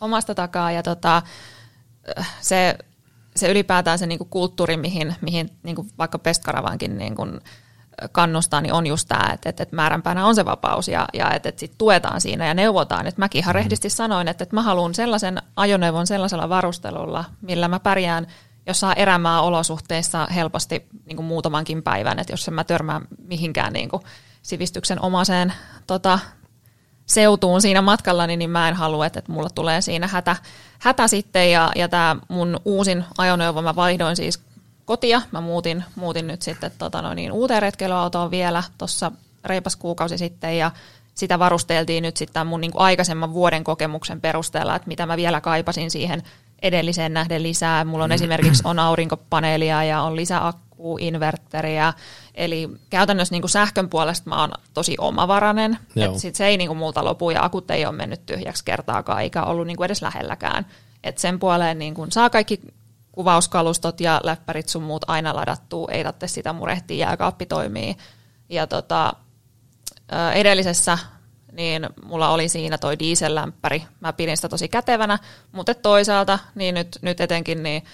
omasta 0.00 0.34
takaa 0.34 0.72
ja 0.72 0.82
tota, 0.82 1.22
se 2.40 2.78
se 3.36 3.50
ylipäätään 3.50 3.98
se 3.98 4.06
niin 4.06 4.18
kuin 4.18 4.30
kulttuuri, 4.30 4.76
mihin, 4.76 5.14
mihin 5.20 5.50
niin 5.62 5.76
kuin 5.76 5.88
vaikka 5.98 6.18
Pestkaravankin 6.18 6.98
niin 6.98 7.14
kuin 7.14 7.40
kannustaa, 8.12 8.60
niin 8.60 8.72
on 8.72 8.86
just 8.86 9.08
tämä, 9.08 9.32
että, 9.32 9.48
että, 9.48 9.62
että 9.62 9.76
määränpäänä 9.76 10.26
on 10.26 10.34
se 10.34 10.44
vapaus 10.44 10.88
ja, 10.88 11.08
ja 11.12 11.30
että, 11.30 11.48
että 11.48 11.60
sit 11.60 11.72
tuetaan 11.78 12.20
siinä 12.20 12.46
ja 12.46 12.54
neuvotaan. 12.54 13.06
Että 13.06 13.18
mäkin 13.20 13.38
ihan 13.38 13.52
mm. 13.52 13.58
rehdisti 13.58 13.90
sanoin, 13.90 14.28
että, 14.28 14.44
että 14.44 14.56
mä 14.56 14.62
haluan 14.62 14.94
sellaisen 14.94 15.42
ajoneuvon 15.56 16.06
sellaisella 16.06 16.48
varustelulla, 16.48 17.24
millä 17.40 17.68
mä 17.68 17.80
pärjään 17.80 18.26
jossain 18.66 18.98
erämaa 18.98 19.42
olosuhteissa 19.42 20.26
helposti 20.34 20.86
niin 21.06 21.16
kuin 21.16 21.26
muutamankin 21.26 21.82
päivän, 21.82 22.18
että 22.18 22.32
jos 22.32 22.48
en 22.48 22.54
mä 22.54 22.64
törmää 22.64 23.00
mihinkään 23.28 23.72
niin 23.72 23.88
kuin 23.88 24.02
sivistyksen 24.42 25.00
omaiseen 25.00 25.52
tota, 25.86 26.18
seutuun 27.06 27.62
siinä 27.62 27.82
matkalla, 27.82 28.26
niin 28.26 28.50
mä 28.50 28.68
en 28.68 28.74
halua, 28.74 29.06
että, 29.06 29.22
mulla 29.28 29.50
tulee 29.54 29.80
siinä 29.80 30.06
hätä, 30.06 30.36
hätä 30.78 31.08
sitten. 31.08 31.50
Ja, 31.50 31.72
ja 31.76 31.88
tämä 31.88 32.16
mun 32.28 32.60
uusin 32.64 33.04
ajoneuvo, 33.18 33.62
mä 33.62 33.76
vaihdoin 33.76 34.16
siis 34.16 34.40
kotia. 34.84 35.22
Mä 35.32 35.40
muutin, 35.40 35.84
muutin 35.94 36.26
nyt 36.26 36.42
sitten 36.42 36.70
tota 36.78 37.02
noin, 37.02 37.16
niin 37.16 37.32
uuteen 37.32 37.62
retkeilyautoon 37.62 38.30
vielä 38.30 38.62
tuossa 38.78 39.12
reipas 39.44 39.76
kuukausi 39.76 40.18
sitten 40.18 40.58
ja 40.58 40.70
sitä 41.14 41.38
varusteltiin 41.38 42.02
nyt 42.02 42.16
sitten 42.16 42.46
mun 42.46 42.60
niin 42.60 42.72
aikaisemman 42.74 43.34
vuoden 43.34 43.64
kokemuksen 43.64 44.20
perusteella, 44.20 44.76
että 44.76 44.88
mitä 44.88 45.06
mä 45.06 45.16
vielä 45.16 45.40
kaipasin 45.40 45.90
siihen 45.90 46.22
edelliseen 46.62 47.14
nähden 47.14 47.42
lisää. 47.42 47.84
Mulla 47.84 48.04
on 48.04 48.10
mm. 48.10 48.14
esimerkiksi 48.14 48.62
on 48.66 48.78
aurinkopaneelia 48.78 49.84
ja 49.84 50.02
on 50.02 50.16
lisäakku, 50.16 50.63
inverteriä. 51.00 51.92
Eli 52.34 52.68
käytännössä 52.90 53.34
niin 53.34 53.42
kuin 53.42 53.50
sähkön 53.50 53.88
puolesta 53.88 54.30
mä 54.30 54.40
oon 54.40 54.52
tosi 54.74 54.94
omavarainen. 54.98 55.78
Että 55.96 56.18
sit 56.18 56.34
se 56.34 56.46
ei 56.46 56.56
niin 56.56 56.68
kuin 56.68 56.78
multa 56.78 57.04
lopu 57.04 57.30
ja 57.30 57.44
akut 57.44 57.70
ei 57.70 57.86
ole 57.86 57.96
mennyt 57.96 58.26
tyhjäksi 58.26 58.64
kertaakaan 58.64 59.22
eikä 59.22 59.42
ollut 59.42 59.66
niin 59.66 59.76
kuin 59.76 59.84
edes 59.84 60.02
lähelläkään. 60.02 60.66
Et 61.04 61.18
sen 61.18 61.38
puoleen 61.38 61.78
niin 61.78 61.94
kuin 61.94 62.12
saa 62.12 62.30
kaikki 62.30 62.60
kuvauskalustot 63.12 64.00
ja 64.00 64.20
läppärit 64.22 64.68
sun 64.68 64.82
muut 64.82 65.04
aina 65.06 65.34
ladattuu, 65.34 65.88
ei 65.90 66.04
tarvitse 66.04 66.28
sitä 66.28 66.52
murehtia, 66.52 67.06
jääkaappi 67.06 67.46
toimii. 67.46 67.96
Ja 68.48 68.66
tota, 68.66 69.12
edellisessä 70.34 70.98
niin 71.52 71.88
mulla 72.04 72.28
oli 72.28 72.48
siinä 72.48 72.78
toi 72.78 72.98
diesellämppäri. 72.98 73.84
Mä 74.00 74.12
pidin 74.12 74.36
sitä 74.36 74.48
tosi 74.48 74.68
kätevänä, 74.68 75.18
mutta 75.52 75.74
toisaalta 75.74 76.38
niin 76.54 76.74
nyt, 76.74 76.98
nyt 77.02 77.20
etenkin 77.20 77.62
niin, 77.62 77.84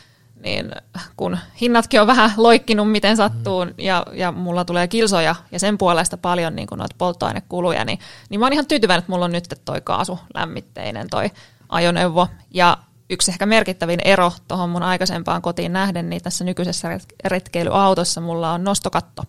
niin 0.41 0.73
kun 1.17 1.39
hinnatkin 1.61 2.01
on 2.01 2.07
vähän 2.07 2.33
loikkinut 2.37 2.91
miten 2.91 3.17
sattuu 3.17 3.65
mm. 3.65 3.75
ja, 3.79 4.07
ja 4.13 4.33
mulla 4.33 4.65
tulee 4.65 4.89
kilsoja 4.89 5.35
ja 5.53 5.59
sen 5.59 5.79
puolesta 5.79 6.17
paljon 6.17 6.57
niin 6.57 6.69
noita 6.77 6.95
polttoainekuluja, 6.99 7.85
niin, 7.85 7.99
niin 8.31 8.41
mä 8.41 8.47
oon 8.47 8.53
ihan 8.53 8.67
tyytyväinen, 8.67 8.99
että 8.99 9.13
mulla 9.13 9.25
on 9.25 9.33
nyt 9.33 9.55
toi 9.65 9.81
kaasulämmitteinen 9.81 11.11
toi 11.11 11.31
ajoneuvo. 11.69 12.29
Ja 12.51 12.79
yksi 13.11 13.31
ehkä 13.31 13.47
merkittävin 13.47 14.01
ero 14.05 14.33
tuohon 14.49 14.71
mun 14.71 14.83
aikaisempaan 14.83 15.43
kotiin 15.43 15.73
nähden, 15.73 16.11
niin 16.11 16.23
tässä 16.23 16.45
nykyisessä 16.45 17.01
retkeilyautossa 17.25 18.21
mulla 18.21 18.53
on 18.53 18.65
nostokatto. 18.65 19.23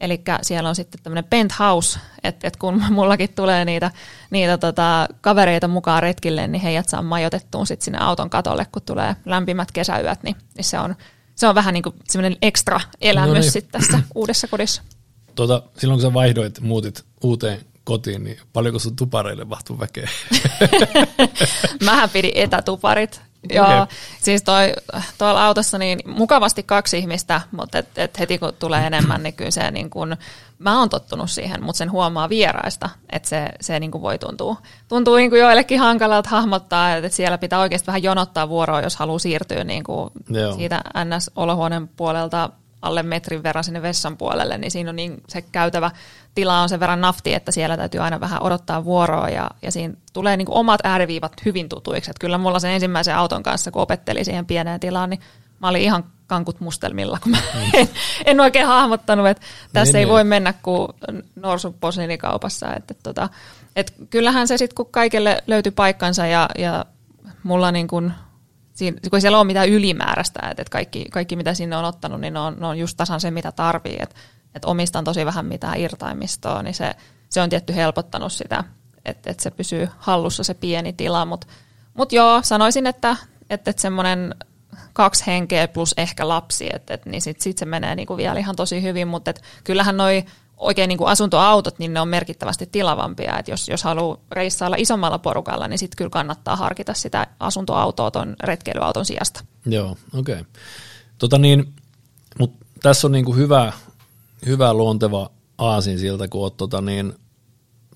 Eli 0.00 0.22
siellä 0.42 0.68
on 0.68 0.74
sitten 0.74 1.02
tämmöinen 1.02 1.24
penthouse, 1.24 1.98
että 2.24 2.48
et 2.48 2.56
kun 2.56 2.82
mullakin 2.90 3.34
tulee 3.34 3.64
niitä, 3.64 3.90
niitä 4.30 4.58
tota, 4.58 5.08
kavereita 5.20 5.68
mukaan 5.68 6.02
retkille, 6.02 6.48
niin 6.48 6.62
heidät 6.62 6.88
saa 6.88 7.02
majoitettuun 7.02 7.66
sitten 7.66 7.84
sinne 7.84 7.98
auton 7.98 8.30
katolle, 8.30 8.66
kun 8.72 8.82
tulee 8.82 9.16
lämpimät 9.24 9.72
kesäyöt, 9.72 10.22
niin, 10.22 10.36
niin 10.56 10.64
se, 10.64 10.78
on, 10.78 10.96
se 11.34 11.48
on 11.48 11.54
vähän 11.54 11.74
niin 11.74 11.82
kuin 11.82 11.94
semmoinen 12.08 12.38
ekstra 12.42 12.80
elämys 13.00 13.28
no 13.28 13.40
niin. 13.40 13.52
sitten 13.52 13.80
tässä 13.80 14.00
uudessa 14.14 14.48
kodissa. 14.48 14.82
Tuota, 15.34 15.62
silloin 15.78 16.00
kun 16.00 16.10
sä 16.10 16.14
vaihdoit, 16.14 16.60
muutit 16.60 17.04
uuteen 17.22 17.60
kotiin, 17.84 18.24
niin 18.24 18.38
paljonko 18.52 18.78
sun 18.78 18.96
tupareille 18.96 19.44
mahtui 19.44 19.78
väkeä? 19.78 20.08
Mähän 21.84 22.10
pidin 22.10 22.32
etätuparit. 22.34 23.20
Joo, 23.50 23.66
okay. 23.66 23.86
siis 24.20 24.42
toi, 24.42 24.72
tuolla 25.18 25.46
autossa 25.46 25.78
niin 25.78 25.98
mukavasti 26.06 26.62
kaksi 26.62 26.98
ihmistä, 26.98 27.40
mutta 27.52 27.78
et, 27.78 27.98
et 27.98 28.18
heti 28.18 28.38
kun 28.38 28.52
tulee 28.58 28.86
enemmän, 28.86 29.22
niin 29.22 29.34
kyllä 29.34 29.50
se 29.50 29.70
niin 29.70 29.90
kun, 29.90 30.16
mä 30.58 30.78
oon 30.78 30.88
tottunut 30.88 31.30
siihen, 31.30 31.64
mutta 31.64 31.78
sen 31.78 31.90
huomaa 31.92 32.28
vieraista, 32.28 32.90
että 33.12 33.28
se, 33.28 33.48
se 33.60 33.80
niin 33.80 33.90
kuin 33.90 34.02
voi 34.02 34.18
tuntua, 34.18 34.56
tuntuu 34.88 35.16
niin 35.16 35.30
kuin 35.30 35.40
joillekin 35.40 35.80
hankalalta 35.80 36.28
hahmottaa, 36.28 36.96
että 36.96 37.08
siellä 37.08 37.38
pitää 37.38 37.60
oikeasti 37.60 37.86
vähän 37.86 38.02
jonottaa 38.02 38.48
vuoroa, 38.48 38.82
jos 38.82 38.96
haluaa 38.96 39.18
siirtyä 39.18 39.64
niin 39.64 39.84
kuin 39.84 40.10
siitä 40.56 40.80
NS-olohuoneen 41.04 41.88
puolelta 41.96 42.50
alle 42.82 43.02
metrin 43.02 43.42
verran 43.42 43.64
sinne 43.64 43.82
vessan 43.82 44.16
puolelle, 44.16 44.58
niin 44.58 44.70
siinä 44.70 44.90
on 44.90 44.96
niin 44.96 45.22
se 45.28 45.42
käytävä 45.42 45.90
tila 46.34 46.60
on 46.60 46.68
sen 46.68 46.80
verran 46.80 47.00
nafti, 47.00 47.34
että 47.34 47.52
siellä 47.52 47.76
täytyy 47.76 48.00
aina 48.00 48.20
vähän 48.20 48.42
odottaa 48.42 48.84
vuoroa 48.84 49.28
ja, 49.28 49.50
ja 49.62 49.72
siinä 49.72 49.94
tulee 50.12 50.36
niin 50.36 50.50
omat 50.50 50.80
ääriviivat 50.84 51.32
hyvin 51.44 51.68
tutuiksi. 51.68 52.10
Että 52.10 52.20
kyllä 52.20 52.38
mulla 52.38 52.58
sen 52.58 52.70
ensimmäisen 52.70 53.16
auton 53.16 53.42
kanssa, 53.42 53.70
kun 53.70 53.82
opetteli 53.82 54.24
siihen 54.24 54.46
pieneen 54.46 54.80
tilaan, 54.80 55.10
niin 55.10 55.20
mä 55.60 55.68
olin 55.68 55.82
ihan 55.82 56.04
kankut 56.26 56.60
mustelmilla, 56.60 57.18
kun 57.22 57.32
mä 57.32 57.38
mm. 57.54 57.60
en, 57.74 57.88
en 58.24 58.40
oikein 58.40 58.66
hahmottanut, 58.66 59.26
että 59.26 59.42
tässä 59.72 59.92
niin, 59.92 59.98
ei 59.98 60.04
niin. 60.04 60.12
voi 60.12 60.24
mennä 60.24 60.54
kuin 60.62 60.88
norsu 61.36 61.76
posliinikaupassa. 61.80 62.74
Että, 62.74 62.94
tota, 63.02 63.28
et 63.76 63.94
kyllähän 64.10 64.48
se 64.48 64.56
sitten, 64.56 64.74
kun 64.74 64.92
kaikille 64.92 65.42
löytyi 65.46 65.72
paikkansa 65.72 66.26
ja, 66.26 66.48
ja 66.58 66.84
mulla 67.42 67.72
niin 67.72 67.88
kuin 67.88 68.12
siinä, 68.78 68.98
kun 69.10 69.16
ei 69.16 69.20
siellä 69.20 69.38
ole 69.38 69.46
mitään 69.46 69.68
ylimääräistä, 69.68 70.40
että, 70.50 70.64
kaikki, 70.70 71.04
kaikki 71.04 71.36
mitä 71.36 71.54
sinne 71.54 71.76
on 71.76 71.84
ottanut, 71.84 72.20
niin 72.20 72.34
ne 72.34 72.40
on, 72.40 72.56
ne 72.60 72.66
on 72.66 72.78
just 72.78 72.96
tasan 72.96 73.20
se, 73.20 73.30
mitä 73.30 73.52
tarvii. 73.52 73.96
Että, 74.00 74.16
että 74.54 74.68
omistan 74.68 75.04
tosi 75.04 75.26
vähän 75.26 75.46
mitään 75.46 75.80
irtaimistoa, 75.80 76.62
niin 76.62 76.74
se, 76.74 76.94
se 77.28 77.40
on 77.40 77.50
tietty 77.50 77.74
helpottanut 77.74 78.32
sitä, 78.32 78.64
että, 79.04 79.30
että 79.30 79.42
se 79.42 79.50
pysyy 79.50 79.88
hallussa 79.98 80.44
se 80.44 80.54
pieni 80.54 80.92
tila. 80.92 81.24
Mutta 81.24 81.46
mut 81.94 82.12
joo, 82.12 82.42
sanoisin, 82.42 82.86
että, 82.86 83.16
että, 83.50 83.70
että 83.70 83.82
semmoinen 83.82 84.34
kaksi 84.92 85.26
henkeä 85.26 85.68
plus 85.68 85.94
ehkä 85.96 86.28
lapsi, 86.28 86.68
että, 86.72 86.94
että 86.94 87.10
niin 87.10 87.22
sitten 87.22 87.42
sit 87.42 87.58
se 87.58 87.64
menee 87.64 87.94
niinku 87.94 88.16
vielä 88.16 88.38
ihan 88.38 88.56
tosi 88.56 88.82
hyvin, 88.82 89.08
mutta 89.08 89.34
kyllähän 89.64 89.96
noi 89.96 90.24
oikein 90.58 90.88
niin 90.88 90.98
kuin 90.98 91.08
asuntoautot, 91.08 91.78
niin 91.78 91.94
ne 91.94 92.00
on 92.00 92.08
merkittävästi 92.08 92.66
tilavampia. 92.66 93.38
Et 93.38 93.48
jos, 93.48 93.68
jos 93.68 93.82
haluaa 93.82 94.18
reissailla 94.32 94.76
isommalla 94.78 95.18
porukalla, 95.18 95.68
niin 95.68 95.78
sitten 95.78 95.96
kyllä 95.96 96.10
kannattaa 96.10 96.56
harkita 96.56 96.94
sitä 96.94 97.26
asuntoautoa 97.40 98.10
tuon 98.10 98.36
retkeilyauton 98.42 99.06
sijasta. 99.06 99.44
Joo, 99.66 99.96
okei. 100.14 100.34
Okay. 100.34 100.44
Tota 101.18 101.38
niin, 101.38 101.74
tässä 102.82 103.06
on 103.06 103.12
niin 103.12 103.24
kuin 103.24 103.36
hyvä, 103.36 103.72
hyvä 104.46 104.74
luonteva 104.74 105.30
aasin 105.58 105.98
siltä, 105.98 106.28
kun 106.28 106.40
oot 106.40 106.56
tota 106.56 106.80
niin, 106.80 107.14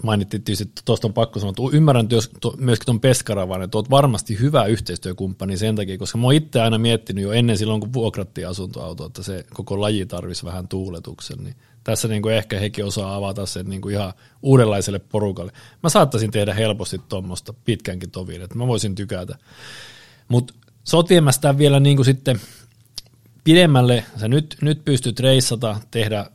mainittiin 0.03 0.43
tietysti, 0.43 0.73
tuosta 0.85 1.07
on 1.07 1.15
pakko 1.15 1.39
sanoa, 1.41 1.51
että 1.51 1.77
ymmärrän 1.77 2.09
työs, 2.09 2.31
to, 2.41 2.55
myöskin 2.59 2.87
tuon 2.87 3.01
Peskaravan, 3.01 3.63
että 3.63 3.79
olet 3.79 3.91
varmasti 3.91 4.41
hyvä 4.41 4.65
yhteistyökumppani 4.65 5.57
sen 5.57 5.77
takia, 5.77 5.99
koska 5.99 6.19
mä 6.19 6.27
oon 6.27 6.35
itse 6.35 6.61
aina 6.61 6.79
miettinyt 6.79 7.25
jo 7.25 7.33
ennen 7.33 7.59
silloin, 7.59 7.81
kun 7.81 7.93
vuokrattiin 7.93 8.49
asuntoauto, 8.49 9.07
että 9.07 9.23
se 9.23 9.45
koko 9.55 9.81
laji 9.81 10.07
tarvisi 10.07 10.45
vähän 10.45 10.69
tuuletuksen, 10.69 11.39
niin 11.45 11.57
tässä 11.85 12.09
niin 12.09 12.23
kuin 12.23 12.35
ehkä 12.35 12.59
hekin 12.59 12.85
osaa 12.85 13.15
avata 13.15 13.47
sen 13.47 13.67
niin 13.67 13.81
kuin 13.81 13.95
ihan 13.95 14.13
uudenlaiselle 14.43 14.99
porukalle. 14.99 15.53
Mä 15.83 15.89
saattaisin 15.89 16.31
tehdä 16.31 16.55
helposti 16.55 17.01
tuommoista 17.09 17.53
pitkänkin 17.65 18.11
tovin, 18.11 18.43
että 18.43 18.59
mä 18.59 18.67
voisin 18.67 18.95
tykätä. 18.95 19.39
Mutta 20.29 20.55
sotiemmästä 20.85 21.59
vielä 21.59 21.81
niin 21.81 21.97
kuin 21.97 22.07
sitten 22.07 22.41
pidemmälle, 23.45 24.05
sä 24.21 24.29
nyt, 24.29 24.57
nyt 24.61 24.85
pystyt 24.85 25.21
reissata, 25.21 25.77
tehdä, 25.91 26.27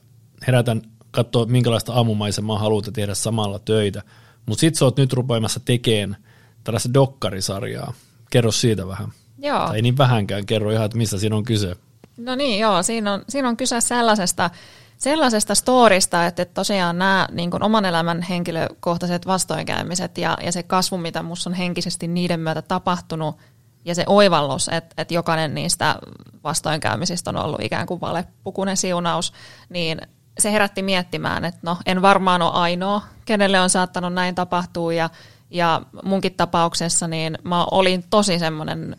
herätän, 0.47 0.81
katsoa 1.11 1.45
minkälaista 1.45 1.93
aamumaisemaa 1.93 2.59
haluat 2.59 2.85
tehdä 2.93 3.15
samalla 3.15 3.59
töitä, 3.59 4.03
mutta 4.45 4.59
sit 4.59 4.75
sä 4.75 4.85
oot 4.85 4.97
nyt 4.97 5.13
rupeamassa 5.13 5.59
tekemään 5.59 6.23
tällaista 6.63 6.93
dokkarisarjaa. 6.93 7.93
Kerro 8.29 8.51
siitä 8.51 8.87
vähän. 8.87 9.13
Joo. 9.39 9.67
Tai 9.67 9.75
ei 9.75 9.81
niin 9.81 9.97
vähänkään, 9.97 10.45
kerro 10.45 10.71
ihan, 10.71 10.85
että 10.85 10.97
mistä 10.97 11.17
siinä 11.17 11.35
on 11.35 11.43
kyse. 11.43 11.75
No 12.17 12.35
niin, 12.35 12.59
joo, 12.59 12.83
siinä 12.83 13.13
on, 13.13 13.23
siinä 13.29 13.49
on 13.49 13.57
kyse 13.57 13.81
sellaisesta, 13.81 14.49
sellaisesta 14.97 15.55
storista, 15.55 16.25
että, 16.25 16.45
tosiaan 16.45 16.97
nämä 16.97 17.27
niin 17.31 17.51
kuin 17.51 17.63
oman 17.63 17.85
elämän 17.85 18.21
henkilökohtaiset 18.21 19.27
vastoinkäymiset 19.27 20.17
ja, 20.17 20.37
ja 20.43 20.51
se 20.51 20.63
kasvu, 20.63 20.97
mitä 20.97 21.23
minussa 21.23 21.49
on 21.49 21.53
henkisesti 21.53 22.07
niiden 22.07 22.39
myötä 22.39 22.61
tapahtunut, 22.61 23.37
ja 23.85 23.95
se 23.95 24.03
oivallus, 24.07 24.69
että, 24.69 24.95
että 24.97 25.13
jokainen 25.13 25.55
niistä 25.55 25.95
vastoinkäymisistä 26.43 27.29
on 27.29 27.37
ollut 27.37 27.61
ikään 27.61 27.87
kuin 27.87 28.01
valepukunen 28.01 28.77
siunaus, 28.77 29.33
niin 29.69 30.01
se 30.39 30.51
herätti 30.51 30.81
miettimään, 30.81 31.45
että 31.45 31.59
no 31.63 31.77
en 31.85 32.01
varmaan 32.01 32.41
ole 32.41 32.51
ainoa, 32.51 33.01
kenelle 33.25 33.59
on 33.59 33.69
saattanut 33.69 34.13
näin 34.13 34.35
tapahtua 34.35 34.93
ja, 34.93 35.09
ja 35.49 35.81
munkin 36.03 36.33
tapauksessa 36.33 37.07
niin 37.07 37.37
mä 37.43 37.65
olin 37.71 38.03
tosi 38.09 38.39
semmoinen 38.39 38.95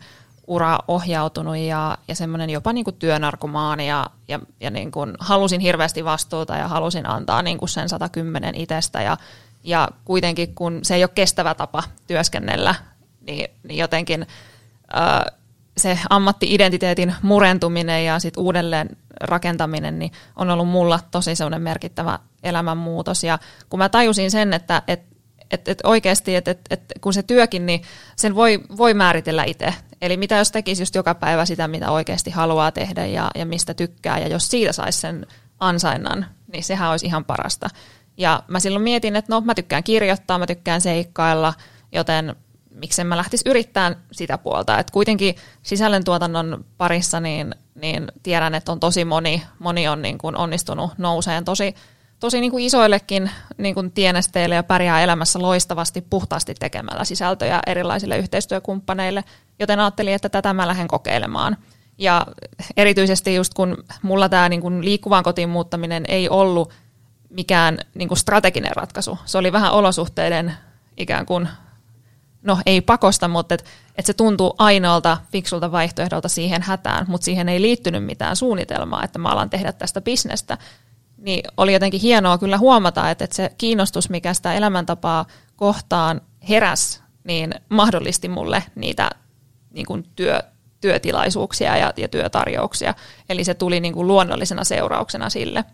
ura 0.49 0.79
ohjautunut 0.87 1.57
ja, 1.57 1.97
ja 2.07 2.15
semmoinen 2.15 2.49
jopa 2.49 2.73
niin 2.73 2.83
kuin 2.83 2.95
työnarkomaani 2.95 3.87
ja, 3.87 4.05
ja, 4.27 4.39
ja 4.59 4.69
niin 4.69 4.91
kuin 4.91 5.13
halusin 5.19 5.61
hirveästi 5.61 6.05
vastuuta 6.05 6.55
ja 6.55 6.67
halusin 6.67 7.09
antaa 7.09 7.41
niin 7.41 7.57
kuin 7.57 7.69
sen 7.69 7.89
110 7.89 8.55
itsestä 8.55 9.01
ja, 9.01 9.17
ja 9.63 9.87
kuitenkin 10.05 10.55
kun 10.55 10.79
se 10.83 10.95
ei 10.95 11.03
ole 11.03 11.11
kestävä 11.15 11.55
tapa 11.55 11.83
työskennellä, 12.07 12.75
niin, 13.27 13.49
niin 13.63 13.77
jotenkin 13.77 14.27
äh, 14.97 15.35
se 15.77 15.99
ammatti-identiteetin 16.09 17.15
murentuminen 17.21 18.05
ja 18.05 18.19
sit 18.19 18.37
uudelleen 18.37 18.89
rakentaminen 19.21 19.99
niin 19.99 20.11
on 20.35 20.49
ollut 20.49 20.67
mulla 20.67 20.99
tosi 21.11 21.35
semmoinen 21.35 21.61
merkittävä 21.61 22.19
elämänmuutos 22.43 23.23
ja 23.23 23.39
kun 23.69 23.77
mä 23.77 23.89
tajusin 23.89 24.31
sen, 24.31 24.53
että, 24.53 24.81
että 24.87 25.09
et, 25.51 25.67
et 25.67 25.79
oikeasti, 25.83 26.35
että 26.35 26.51
et, 26.51 26.59
et, 26.69 26.81
kun 27.01 27.13
se 27.13 27.23
työkin, 27.23 27.65
niin 27.65 27.81
sen 28.15 28.35
voi, 28.35 28.59
voi 28.77 28.93
määritellä 28.93 29.43
itse. 29.43 29.73
Eli 30.01 30.17
mitä 30.17 30.35
jos 30.35 30.51
tekisi 30.51 30.81
just 30.81 30.95
joka 30.95 31.15
päivä 31.15 31.45
sitä, 31.45 31.67
mitä 31.67 31.91
oikeasti 31.91 32.31
haluaa 32.31 32.71
tehdä 32.71 33.05
ja, 33.05 33.31
ja 33.35 33.45
mistä 33.45 33.73
tykkää, 33.73 34.19
ja 34.19 34.27
jos 34.27 34.47
siitä 34.47 34.73
saisi 34.73 34.99
sen 34.99 35.27
ansainnan, 35.59 36.25
niin 36.53 36.63
sehän 36.63 36.91
olisi 36.91 37.05
ihan 37.05 37.25
parasta. 37.25 37.69
Ja 38.17 38.43
mä 38.47 38.59
silloin 38.59 38.83
mietin, 38.83 39.15
että 39.15 39.35
no 39.35 39.41
mä 39.41 39.55
tykkään 39.55 39.83
kirjoittaa, 39.83 40.37
mä 40.37 40.47
tykkään 40.47 40.81
seikkailla, 40.81 41.53
joten 41.91 42.35
miksen 42.69 43.07
mä 43.07 43.17
lähtisi 43.17 43.49
yrittämään 43.49 43.95
sitä 44.11 44.37
puolta. 44.37 44.79
Että 44.79 44.93
kuitenkin 44.93 45.35
sisällöntuotannon 45.63 46.65
parissa 46.77 47.19
niin, 47.19 47.55
niin 47.75 48.11
tiedän, 48.23 48.55
että 48.55 48.71
on 48.71 48.79
tosi 48.79 49.05
moni, 49.05 49.43
moni 49.59 49.87
on 49.87 50.01
niin 50.01 50.17
kuin 50.17 50.37
onnistunut 50.37 50.91
nouseen 50.97 51.45
tosi, 51.45 51.75
tosi 52.19 52.39
niin 52.39 52.51
kuin 52.51 52.65
isoillekin 52.65 53.31
niin 53.57 53.75
kuin 53.75 53.91
tienesteille 53.91 54.55
ja 54.55 54.63
pärjää 54.63 55.01
elämässä 55.01 55.41
loistavasti 55.41 56.01
puhtaasti 56.01 56.53
tekemällä 56.59 57.05
sisältöjä 57.05 57.59
erilaisille 57.67 58.17
yhteistyökumppaneille, 58.17 59.23
joten 59.59 59.79
ajattelin, 59.79 60.13
että 60.13 60.29
tätä 60.29 60.53
mä 60.53 60.67
lähden 60.67 60.87
kokeilemaan. 60.87 61.57
Ja 61.97 62.27
erityisesti 62.77 63.35
just 63.35 63.53
kun 63.53 63.83
mulla 64.01 64.29
tämä 64.29 64.49
niin 64.49 64.61
kuin 64.61 64.85
liikkuvaan 64.85 65.23
kotiin 65.23 65.49
muuttaminen 65.49 66.03
ei 66.07 66.29
ollut 66.29 66.73
mikään 67.29 67.77
niin 67.95 68.07
kuin 68.07 68.17
strateginen 68.17 68.75
ratkaisu. 68.75 69.19
Se 69.25 69.37
oli 69.37 69.51
vähän 69.51 69.71
olosuhteiden 69.71 70.53
ikään 70.97 71.25
kuin, 71.25 71.49
no 72.41 72.57
ei 72.65 72.81
pakosta, 72.81 73.27
mutta 73.27 73.55
et, 73.55 73.65
et 73.95 74.05
se 74.05 74.13
tuntuu 74.13 74.55
ainoalta 74.57 75.17
fiksulta 75.31 75.71
vaihtoehdolta 75.71 76.29
siihen 76.29 76.61
hätään, 76.61 77.05
mutta 77.07 77.25
siihen 77.25 77.49
ei 77.49 77.61
liittynyt 77.61 78.05
mitään 78.05 78.35
suunnitelmaa, 78.35 79.03
että 79.03 79.19
mä 79.19 79.29
alan 79.29 79.49
tehdä 79.49 79.71
tästä 79.71 80.01
bisnestä. 80.01 80.57
Niin 81.17 81.43
oli 81.57 81.73
jotenkin 81.73 82.01
hienoa 82.01 82.37
kyllä 82.37 82.57
huomata, 82.57 83.09
että, 83.09 83.23
että 83.23 83.35
se 83.35 83.51
kiinnostus, 83.57 84.09
mikä 84.09 84.33
sitä 84.33 84.53
elämäntapaa 84.53 85.25
kohtaan 85.55 86.21
heräs, 86.49 87.03
niin 87.23 87.55
mahdollisti 87.69 88.27
mulle 88.27 88.63
niitä 88.75 89.09
niin 89.71 89.85
kuin 89.85 90.05
työ, 90.15 90.39
työtilaisuuksia 90.81 91.77
ja, 91.77 91.93
ja 91.97 92.07
työtarjouksia. 92.07 92.93
Eli 93.29 93.43
se 93.43 93.53
tuli 93.53 93.79
niin 93.79 93.93
kuin 93.93 94.07
luonnollisena 94.07 94.63
seurauksena 94.63 95.29
sille– 95.29 95.65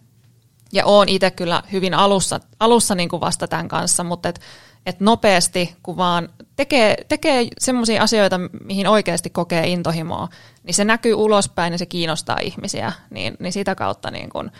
ja 0.73 0.85
oon 0.85 1.09
itse 1.09 1.31
kyllä 1.31 1.63
hyvin 1.71 1.93
alussa, 1.93 2.39
alussa 2.59 2.95
niin 2.95 3.09
kuin 3.09 3.21
vasta 3.21 3.47
tämän 3.47 3.67
kanssa, 3.67 4.03
mutta 4.03 4.29
et, 4.29 4.41
et 4.85 4.99
nopeasti, 4.99 5.75
kun 5.83 5.97
vaan 5.97 6.29
tekee, 6.55 6.95
tekee 7.07 7.47
semmoisia 7.59 8.03
asioita, 8.03 8.39
mihin 8.63 8.87
oikeasti 8.87 9.29
kokee 9.29 9.67
intohimoa, 9.67 10.27
niin 10.63 10.73
se 10.73 10.85
näkyy 10.85 11.13
ulospäin 11.13 11.71
ja 11.73 11.77
se 11.77 11.85
kiinnostaa 11.85 12.37
ihmisiä, 12.41 12.91
niin, 13.09 13.35
niin 13.39 13.53
sitä 13.53 13.75
kautta 13.75 14.11
niin 14.11 14.29
kuin 14.29 14.51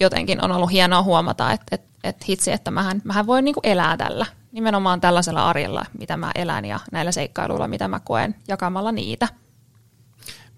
jotenkin 0.00 0.44
on 0.44 0.52
ollut 0.52 0.72
hienoa 0.72 1.02
huomata, 1.02 1.52
että 1.52 1.66
et, 1.72 1.82
et 2.04 2.28
hitsi, 2.28 2.52
että 2.52 2.70
mähän, 2.70 3.02
mähän 3.04 3.26
voin 3.26 3.44
niin 3.44 3.54
elää 3.62 3.96
tällä, 3.96 4.26
nimenomaan 4.52 5.00
tällaisella 5.00 5.48
arjella, 5.48 5.84
mitä 5.98 6.16
mä 6.16 6.30
elän 6.34 6.64
ja 6.64 6.80
näillä 6.92 7.12
seikkailuilla, 7.12 7.68
mitä 7.68 7.88
mä 7.88 8.00
koen 8.00 8.34
jakamalla 8.48 8.92
niitä. 8.92 9.28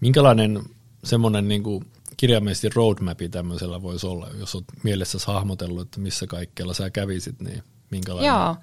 Minkälainen 0.00 0.62
semmoinen 1.04 1.48
niin 1.48 1.62
kuin 1.62 1.86
kirjaimellisesti 2.16 2.68
roadmapi 2.74 3.28
tämmöisellä 3.28 3.82
voisi 3.82 4.06
olla, 4.06 4.28
jos 4.38 4.54
olet 4.54 4.66
mielessä 4.82 5.18
hahmotellut, 5.26 5.82
että 5.82 6.00
missä 6.00 6.26
kaikkialla 6.26 6.74
sä 6.74 6.90
kävisit, 6.90 7.40
niin 7.40 7.62
minkälainen? 7.90 8.28
Joo. 8.28 8.56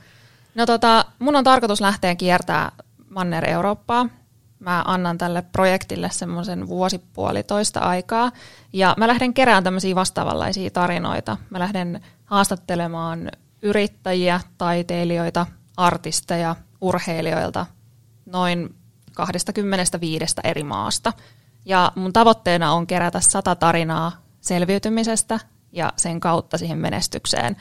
No 0.55 0.65
tota, 0.65 1.05
mun 1.19 1.35
on 1.35 1.43
tarkoitus 1.43 1.81
lähteä 1.81 2.15
kiertää 2.15 2.71
Manner 3.09 3.49
Eurooppaa. 3.49 4.09
Mä 4.59 4.83
annan 4.87 5.17
tälle 5.17 5.41
projektille 5.41 6.09
semmoisen 6.11 6.67
vuosipuolitoista 6.67 7.79
aikaa, 7.79 8.31
ja 8.73 8.95
mä 8.97 9.07
lähden 9.07 9.33
kerään 9.33 9.63
tämmöisiä 9.63 9.95
vastaavanlaisia 9.95 10.69
tarinoita. 10.69 11.37
Mä 11.49 11.59
lähden 11.59 12.01
haastattelemaan 12.25 13.31
yrittäjiä, 13.61 14.41
taiteilijoita, 14.57 15.45
artisteja, 15.77 16.55
urheilijoilta 16.81 17.65
noin 18.25 18.75
25 19.13 20.35
eri 20.43 20.63
maasta– 20.63 21.13
ja 21.67 21.91
mun 21.95 22.13
tavoitteena 22.13 22.73
on 22.73 22.87
kerätä 22.87 23.19
sata 23.19 23.55
tarinaa 23.55 24.11
selviytymisestä 24.41 25.39
ja 25.71 25.93
sen 25.95 26.19
kautta 26.19 26.57
siihen 26.57 26.77
menestykseen 26.77 27.57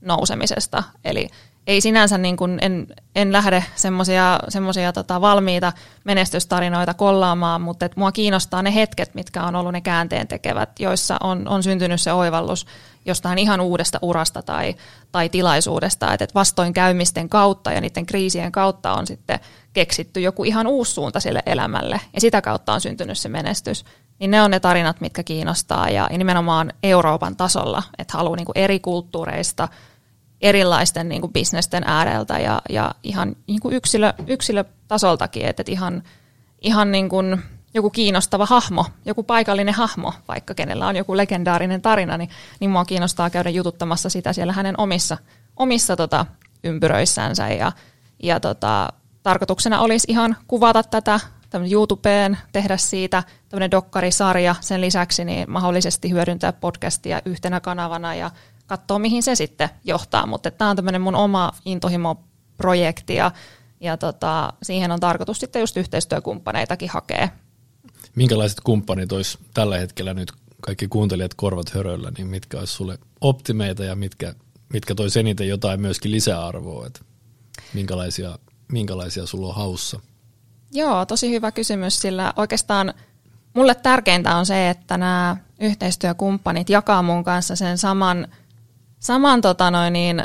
nousemisesta. 0.00 0.82
Eli 1.04 1.28
ei 1.66 1.80
sinänsä 1.80 2.18
niin 2.18 2.36
kuin 2.36 2.58
en, 2.62 2.86
en 3.14 3.32
lähde 3.32 3.64
semmoisia 4.48 4.92
tota 4.94 5.20
valmiita 5.20 5.72
menestystarinoita 6.04 6.94
kollaamaan, 6.94 7.60
mutta 7.60 7.86
et 7.86 7.96
mua 7.96 8.12
kiinnostaa 8.12 8.62
ne 8.62 8.74
hetket, 8.74 9.14
mitkä 9.14 9.42
on 9.42 9.56
ollut 9.56 9.72
ne 9.72 9.80
käänteen 9.80 10.28
tekevät, 10.28 10.80
joissa 10.80 11.16
on, 11.20 11.48
on 11.48 11.62
syntynyt 11.62 12.00
se 12.00 12.12
oivallus 12.12 12.66
jostain 13.08 13.38
ihan 13.38 13.60
uudesta 13.60 13.98
urasta 14.02 14.42
tai, 14.42 14.74
tai 15.12 15.28
tilaisuudesta, 15.28 16.12
että 16.12 16.24
et 16.24 16.34
vastoin 16.34 16.72
käymisten 16.72 17.28
kautta 17.28 17.72
ja 17.72 17.80
niiden 17.80 18.06
kriisien 18.06 18.52
kautta 18.52 18.92
on 18.92 19.06
sitten 19.06 19.40
keksitty 19.72 20.20
joku 20.20 20.44
ihan 20.44 20.66
uusi 20.66 20.92
suunta 20.92 21.20
sille 21.20 21.42
elämälle. 21.46 22.00
Ja 22.14 22.20
sitä 22.20 22.42
kautta 22.42 22.72
on 22.72 22.80
syntynyt 22.80 23.18
se 23.18 23.28
menestys. 23.28 23.84
Niin 24.18 24.30
ne 24.30 24.42
on 24.42 24.50
ne 24.50 24.60
tarinat, 24.60 25.00
mitkä 25.00 25.22
kiinnostaa. 25.22 25.90
Ja, 25.90 26.08
nimenomaan 26.18 26.72
Euroopan 26.82 27.36
tasolla, 27.36 27.82
että 27.98 28.18
haluaa 28.18 28.36
niin 28.36 28.46
eri 28.54 28.80
kulttuureista, 28.80 29.68
erilaisten 30.40 31.08
niin 31.08 31.20
kuin 31.20 31.32
bisnesten 31.32 31.84
ääreltä 31.86 32.38
ja, 32.38 32.62
ja 32.68 32.94
ihan 33.02 33.36
niin 33.46 33.60
kuin 33.60 33.74
yksilö, 33.74 34.12
yksilötasoltakin, 34.26 35.46
että, 35.46 35.62
että 35.62 35.72
ihan, 35.72 36.02
ihan 36.60 36.92
niin 36.92 37.08
kuin 37.08 37.42
joku 37.74 37.90
kiinnostava 37.90 38.46
hahmo, 38.46 38.84
joku 39.04 39.22
paikallinen 39.22 39.74
hahmo, 39.74 40.12
vaikka 40.28 40.54
kenellä 40.54 40.86
on 40.86 40.96
joku 40.96 41.16
legendaarinen 41.16 41.82
tarina, 41.82 42.16
niin, 42.16 42.30
niin 42.60 42.70
mua 42.70 42.84
kiinnostaa 42.84 43.30
käydä 43.30 43.50
jututtamassa 43.50 44.10
sitä 44.10 44.32
siellä 44.32 44.52
hänen 44.52 44.74
omissa, 44.80 45.18
omissa 45.56 45.96
tota, 45.96 46.26
ympyröissänsä 46.64 47.48
ja, 47.48 47.72
ja 48.22 48.40
tota, 48.40 48.92
tarkoituksena 49.22 49.80
olisi 49.80 50.06
ihan 50.10 50.36
kuvata 50.46 50.82
tätä 50.82 51.20
YouTubeen, 51.70 52.38
tehdä 52.52 52.76
siitä 52.76 53.22
tämmöinen 53.48 53.70
dokkarisarja 53.70 54.54
sen 54.60 54.80
lisäksi, 54.80 55.24
niin 55.24 55.50
mahdollisesti 55.50 56.10
hyödyntää 56.10 56.52
podcastia 56.52 57.22
yhtenä 57.24 57.60
kanavana 57.60 58.14
ja 58.14 58.30
katsoa, 58.66 58.98
mihin 58.98 59.22
se 59.22 59.34
sitten 59.34 59.68
johtaa. 59.84 60.26
Mutta 60.26 60.50
tämä 60.50 60.70
on 60.70 60.76
tämmöinen 60.76 61.00
mun 61.00 61.14
oma 61.14 61.52
intohimo-projekti 61.64 63.14
ja, 63.14 63.30
ja 63.80 63.96
tota, 63.96 64.52
siihen 64.62 64.90
on 64.90 65.00
tarkoitus 65.00 65.40
sitten 65.40 65.60
just 65.60 65.76
yhteistyökumppaneitakin 65.76 66.90
hakea. 66.90 67.28
Minkälaiset 68.18 68.60
kumppanit 68.60 69.12
olisi 69.12 69.38
tällä 69.54 69.78
hetkellä 69.78 70.14
nyt 70.14 70.32
kaikki 70.60 70.88
kuuntelijat 70.88 71.34
korvat 71.34 71.74
höröllä, 71.74 72.12
niin 72.18 72.26
mitkä 72.26 72.58
olisi 72.58 72.72
sulle 72.72 72.98
optimeita 73.20 73.84
ja 73.84 73.96
mitkä, 73.96 74.34
mitkä 74.72 74.94
toisi 74.94 75.20
eniten 75.20 75.48
jotain 75.48 75.80
myöskin 75.80 76.10
lisäarvoa, 76.10 76.86
että 76.86 77.00
minkälaisia 77.74 78.38
minkälaisia 78.72 79.26
sulla 79.26 79.48
on 79.48 79.54
haussa? 79.54 80.00
Joo, 80.72 81.06
tosi 81.06 81.30
hyvä 81.30 81.52
kysymys, 81.52 82.00
sillä 82.00 82.32
oikeastaan 82.36 82.94
mulle 83.54 83.74
tärkeintä 83.74 84.36
on 84.36 84.46
se, 84.46 84.70
että 84.70 84.98
nämä 84.98 85.36
yhteistyökumppanit 85.60 86.70
jakaa 86.70 87.02
mun 87.02 87.24
kanssa 87.24 87.56
sen 87.56 87.78
saman, 87.78 88.28
saman 88.98 89.40
tota 89.40 89.70
noin 89.70 89.92
niin, 89.92 90.22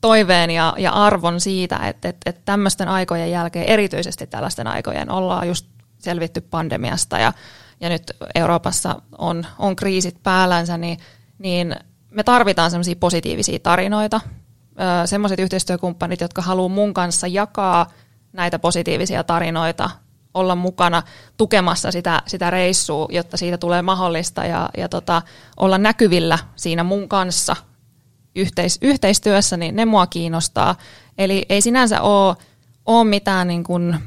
toiveen 0.00 0.50
ja, 0.50 0.74
ja 0.78 0.92
arvon 0.92 1.40
siitä, 1.40 1.76
että, 1.76 2.08
että, 2.08 2.30
että 2.30 2.42
tämmöisten 2.44 2.88
aikojen 2.88 3.30
jälkeen, 3.30 3.66
erityisesti 3.66 4.26
tällaisten 4.26 4.66
aikojen, 4.66 5.10
ollaan 5.10 5.48
just 5.48 5.71
selvitty 6.02 6.40
pandemiasta 6.40 7.18
ja, 7.18 7.32
ja 7.80 7.88
nyt 7.88 8.02
Euroopassa 8.34 9.02
on, 9.18 9.46
on 9.58 9.76
kriisit 9.76 10.22
päällänsä, 10.22 10.78
niin, 10.78 10.98
niin 11.38 11.76
me 12.10 12.22
tarvitaan 12.22 12.70
semmoisia 12.70 12.96
positiivisia 12.96 13.58
tarinoita, 13.58 14.20
semmoiset 15.04 15.40
yhteistyökumppanit, 15.40 16.20
jotka 16.20 16.42
haluaa 16.42 16.68
mun 16.68 16.94
kanssa 16.94 17.26
jakaa 17.26 17.90
näitä 18.32 18.58
positiivisia 18.58 19.24
tarinoita, 19.24 19.90
olla 20.34 20.54
mukana 20.54 21.02
tukemassa 21.36 21.90
sitä, 21.90 22.22
sitä 22.26 22.50
reissua, 22.50 23.08
jotta 23.10 23.36
siitä 23.36 23.58
tulee 23.58 23.82
mahdollista 23.82 24.44
ja, 24.44 24.70
ja 24.76 24.88
tota, 24.88 25.22
olla 25.56 25.78
näkyvillä 25.78 26.38
siinä 26.56 26.84
mun 26.84 27.08
kanssa 27.08 27.56
yhteis, 28.36 28.78
yhteistyössä, 28.82 29.56
niin 29.56 29.76
ne 29.76 29.84
mua 29.84 30.06
kiinnostaa. 30.06 30.74
Eli 31.18 31.46
ei 31.48 31.60
sinänsä 31.60 32.00
ole, 32.00 32.36
ole 32.86 33.04
mitään 33.04 33.48
niin 33.48 33.64
kuin 33.64 33.98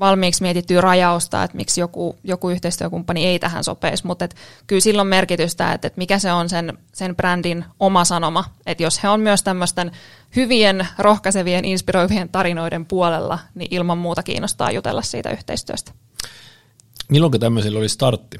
valmiiksi 0.00 0.42
mietittyä 0.42 0.80
rajausta, 0.80 1.42
että 1.42 1.56
miksi 1.56 1.80
joku, 1.80 2.16
joku 2.24 2.50
yhteistyökumppani 2.50 3.26
ei 3.26 3.38
tähän 3.38 3.64
sopeisi, 3.64 4.06
mutta 4.06 4.24
et 4.24 4.36
kyllä 4.66 4.80
silloin 4.80 5.08
merkitystä, 5.08 5.72
että, 5.72 5.86
että 5.86 5.98
mikä 5.98 6.18
se 6.18 6.32
on 6.32 6.48
sen, 6.48 6.78
sen 6.92 7.16
brändin 7.16 7.64
oma 7.80 8.04
sanoma, 8.04 8.44
että 8.66 8.82
jos 8.82 9.02
he 9.02 9.08
on 9.08 9.20
myös 9.20 9.42
tämmöisten 9.42 9.92
hyvien, 10.36 10.88
rohkaisevien, 10.98 11.64
inspiroivien 11.64 12.28
tarinoiden 12.28 12.86
puolella, 12.86 13.38
niin 13.54 13.68
ilman 13.74 13.98
muuta 13.98 14.22
kiinnostaa 14.22 14.70
jutella 14.70 15.02
siitä 15.02 15.30
yhteistyöstä. 15.30 15.92
Milloin 17.08 17.40
tämmöisellä 17.40 17.78
oli 17.78 17.88
startti? 17.88 18.38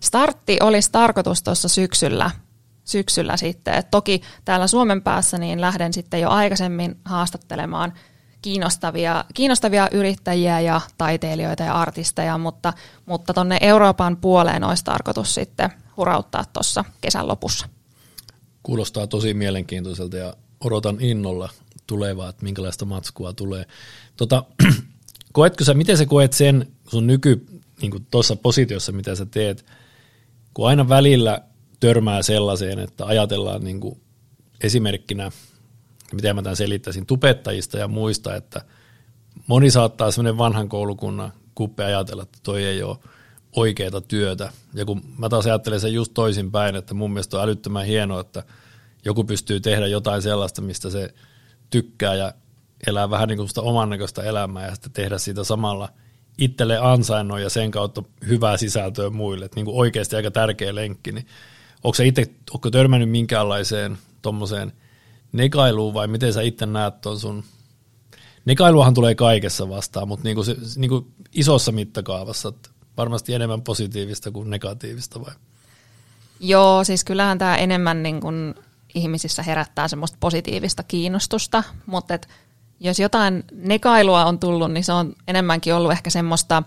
Startti 0.00 0.58
olisi 0.62 0.92
tarkoitus 0.92 1.42
tuossa 1.42 1.68
syksyllä, 1.68 2.30
syksyllä 2.84 3.36
sitten. 3.36 3.74
Et 3.74 3.90
toki 3.90 4.22
täällä 4.44 4.66
Suomen 4.66 5.02
päässä 5.02 5.38
niin 5.38 5.60
lähden 5.60 5.92
sitten 5.92 6.20
jo 6.20 6.30
aikaisemmin 6.30 6.96
haastattelemaan– 7.04 7.92
kiinnostavia, 8.42 9.24
kiinnostavia 9.34 9.88
yrittäjiä 9.92 10.60
ja 10.60 10.80
taiteilijoita 10.98 11.62
ja 11.62 11.74
artisteja, 11.74 12.38
mutta, 12.38 12.72
mutta 13.06 13.34
tuonne 13.34 13.58
Euroopan 13.60 14.16
puoleen 14.16 14.64
olisi 14.64 14.84
tarkoitus 14.84 15.34
sitten 15.34 15.70
hurauttaa 15.96 16.44
tuossa 16.52 16.84
kesän 17.00 17.28
lopussa. 17.28 17.68
Kuulostaa 18.62 19.06
tosi 19.06 19.34
mielenkiintoiselta 19.34 20.16
ja 20.16 20.34
odotan 20.64 20.96
innolla 21.00 21.48
tulevaa, 21.86 22.28
että 22.28 22.44
minkälaista 22.44 22.84
matskua 22.84 23.32
tulee. 23.32 23.64
Tota, 24.16 24.44
koetko 25.32 25.64
sä, 25.64 25.74
miten 25.74 25.96
sä 25.96 26.06
koet 26.06 26.32
sen 26.32 26.72
sun 26.90 27.06
nyky, 27.06 27.46
niin 27.82 28.06
tuossa 28.10 28.36
positiossa, 28.36 28.92
mitä 28.92 29.14
sä 29.14 29.26
teet, 29.26 29.64
kun 30.54 30.68
aina 30.68 30.88
välillä 30.88 31.42
törmää 31.80 32.22
sellaiseen, 32.22 32.78
että 32.78 33.06
ajatellaan 33.06 33.64
niin 33.64 33.80
esimerkkinä, 34.60 35.30
miten 36.14 36.36
mä 36.36 36.42
tämän 36.42 36.56
selittäisin, 36.56 37.06
tupettajista 37.06 37.78
ja 37.78 37.88
muista, 37.88 38.34
että 38.34 38.60
moni 39.46 39.70
saattaa 39.70 40.10
semmoinen 40.10 40.38
vanhan 40.38 40.68
koulukunnan 40.68 41.32
kuppe 41.54 41.84
ajatella, 41.84 42.22
että 42.22 42.38
toi 42.42 42.64
ei 42.64 42.82
ole 42.82 42.96
oikeaa 43.56 44.00
työtä. 44.00 44.52
Ja 44.74 44.84
kun 44.84 45.02
mä 45.18 45.28
taas 45.28 45.46
ajattelen 45.46 45.80
sen 45.80 45.92
just 45.92 46.14
toisinpäin, 46.14 46.76
että 46.76 46.94
mun 46.94 47.12
mielestä 47.12 47.36
on 47.36 47.42
älyttömän 47.42 47.86
hienoa, 47.86 48.20
että 48.20 48.42
joku 49.04 49.24
pystyy 49.24 49.60
tehdä 49.60 49.86
jotain 49.86 50.22
sellaista, 50.22 50.62
mistä 50.62 50.90
se 50.90 51.14
tykkää 51.70 52.14
ja 52.14 52.32
elää 52.86 53.10
vähän 53.10 53.28
niin 53.28 53.36
kuin 53.36 53.48
sitä 53.48 53.60
oman 53.60 53.90
näköistä 53.90 54.22
elämää 54.22 54.66
ja 54.66 54.74
sitten 54.74 54.92
tehdä 54.92 55.18
siitä 55.18 55.44
samalla 55.44 55.88
itselle 56.38 56.78
ansainnon 56.78 57.42
ja 57.42 57.50
sen 57.50 57.70
kautta 57.70 58.02
hyvää 58.28 58.56
sisältöä 58.56 59.10
muille. 59.10 59.44
Että 59.44 59.56
niin 59.56 59.64
kuin 59.64 59.76
oikeasti 59.76 60.16
aika 60.16 60.30
tärkeä 60.30 60.74
lenkki. 60.74 61.12
Niin 61.12 61.26
onko 61.84 61.94
sä 61.94 62.04
itse, 62.04 62.26
onko 62.50 62.70
törmännyt 62.70 63.10
minkäänlaiseen 63.10 63.98
tuommoiseen 64.22 64.72
negailuun 65.32 65.94
vai 65.94 66.06
miten 66.06 66.32
sä 66.32 66.42
itse 66.42 66.66
näet 66.66 67.00
tuon 67.00 67.20
sun 67.20 67.44
Negailuahan 68.48 68.94
tulee 68.94 69.14
kaikessa 69.14 69.68
vastaan, 69.68 70.08
mutta 70.08 70.24
niinku 70.24 70.44
se, 70.44 70.56
niinku 70.76 71.06
isossa 71.32 71.72
mittakaavassa, 71.72 72.52
varmasti 72.96 73.34
enemmän 73.34 73.62
positiivista 73.62 74.30
kuin 74.30 74.50
negatiivista 74.50 75.20
vai? 75.20 75.34
Joo, 76.40 76.84
siis 76.84 77.04
kyllähän 77.04 77.38
tämä 77.38 77.56
enemmän 77.56 78.02
niin 78.02 78.20
kuin 78.20 78.54
ihmisissä 78.94 79.42
herättää 79.42 79.88
semmoista 79.88 80.16
positiivista 80.20 80.82
kiinnostusta, 80.82 81.62
mutta 81.86 82.14
et 82.14 82.28
jos 82.80 82.98
jotain 82.98 83.44
negailua 83.52 84.24
on 84.24 84.38
tullut, 84.38 84.72
niin 84.72 84.84
se 84.84 84.92
on 84.92 85.14
enemmänkin 85.26 85.74
ollut 85.74 85.92
ehkä 85.92 86.10
semmoista 86.10 86.62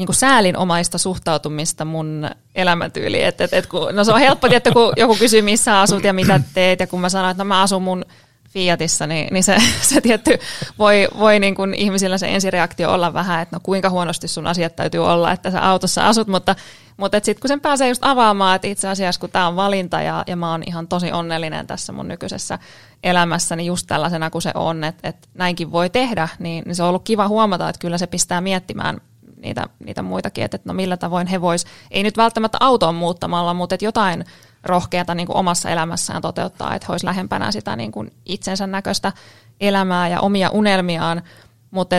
niin 0.00 0.06
kuin 0.06 0.16
säälinomaista 0.16 0.98
suhtautumista 0.98 1.84
mun 1.84 2.30
elämäntyyliin. 2.54 3.26
Et, 3.26 3.40
et, 3.40 3.52
et 3.52 3.66
kun, 3.66 3.94
no 3.94 4.04
se 4.04 4.12
on 4.12 4.20
helppo, 4.20 4.48
että 4.50 4.70
kun 4.70 4.92
joku 4.96 5.16
kysyy, 5.16 5.42
missä 5.42 5.80
asut 5.80 6.04
ja 6.04 6.12
mitä 6.12 6.40
teet, 6.54 6.80
ja 6.80 6.86
kun 6.86 7.00
mä 7.00 7.08
sanon, 7.08 7.30
että 7.30 7.44
no 7.44 7.48
mä 7.48 7.62
asun 7.62 7.82
mun 7.82 8.04
Fiatissa, 8.50 9.06
niin, 9.06 9.28
niin 9.30 9.44
se, 9.44 9.56
se 9.82 10.00
tietty 10.00 10.38
voi, 10.78 11.08
voi 11.18 11.38
niin 11.38 11.54
kuin 11.54 11.74
ihmisillä 11.74 12.18
se 12.18 12.28
ensireaktio 12.28 12.92
olla 12.92 13.12
vähän, 13.12 13.42
että 13.42 13.56
no 13.56 13.60
kuinka 13.62 13.90
huonosti 13.90 14.28
sun 14.28 14.46
asiat 14.46 14.76
täytyy 14.76 15.06
olla, 15.06 15.32
että 15.32 15.50
sä 15.50 15.68
autossa 15.68 16.08
asut, 16.08 16.28
mutta, 16.28 16.56
mutta 16.96 17.20
sitten 17.22 17.40
kun 17.40 17.48
sen 17.48 17.60
pääsee 17.60 17.88
just 17.88 18.04
avaamaan, 18.04 18.56
että 18.56 18.68
itse 18.68 18.88
asiassa 18.88 19.20
kun 19.20 19.30
tämä 19.30 19.46
on 19.46 19.56
valinta 19.56 20.02
ja, 20.02 20.24
ja 20.26 20.36
mä 20.36 20.50
oon 20.50 20.62
ihan 20.66 20.88
tosi 20.88 21.12
onnellinen 21.12 21.66
tässä 21.66 21.92
mun 21.92 22.08
nykyisessä 22.08 22.58
elämässä, 23.02 23.56
niin 23.56 23.66
just 23.66 23.86
tällaisena 23.86 24.30
kuin 24.30 24.42
se 24.42 24.50
on, 24.54 24.84
että, 24.84 25.08
että 25.08 25.28
näinkin 25.34 25.72
voi 25.72 25.90
tehdä, 25.90 26.28
niin, 26.38 26.64
niin 26.66 26.74
se 26.74 26.82
on 26.82 26.88
ollut 26.88 27.04
kiva 27.04 27.28
huomata, 27.28 27.68
että 27.68 27.80
kyllä 27.80 27.98
se 27.98 28.06
pistää 28.06 28.40
miettimään 28.40 29.00
niitä, 29.42 29.66
niitä 29.84 30.02
muitakin, 30.02 30.44
että, 30.44 30.54
että 30.54 30.68
no 30.68 30.74
millä 30.74 30.96
tavoin 30.96 31.26
he 31.26 31.40
vois, 31.40 31.66
ei 31.90 32.02
nyt 32.02 32.16
välttämättä 32.16 32.58
autoon 32.60 32.94
muuttamalla, 32.94 33.54
mutta 33.54 33.74
että 33.74 33.84
jotain 33.84 34.24
rohkeata 34.62 35.14
niin 35.14 35.26
kuin 35.26 35.36
omassa 35.36 35.70
elämässään 35.70 36.22
toteuttaa, 36.22 36.74
että 36.74 36.86
he 36.88 36.92
olisi 36.92 37.06
lähempänä 37.06 37.52
sitä 37.52 37.76
niin 37.76 37.92
kuin 37.92 38.12
itsensä 38.26 38.66
näköistä 38.66 39.12
elämää 39.60 40.08
ja 40.08 40.20
omia 40.20 40.50
unelmiaan. 40.50 41.22
Mutta 41.70 41.96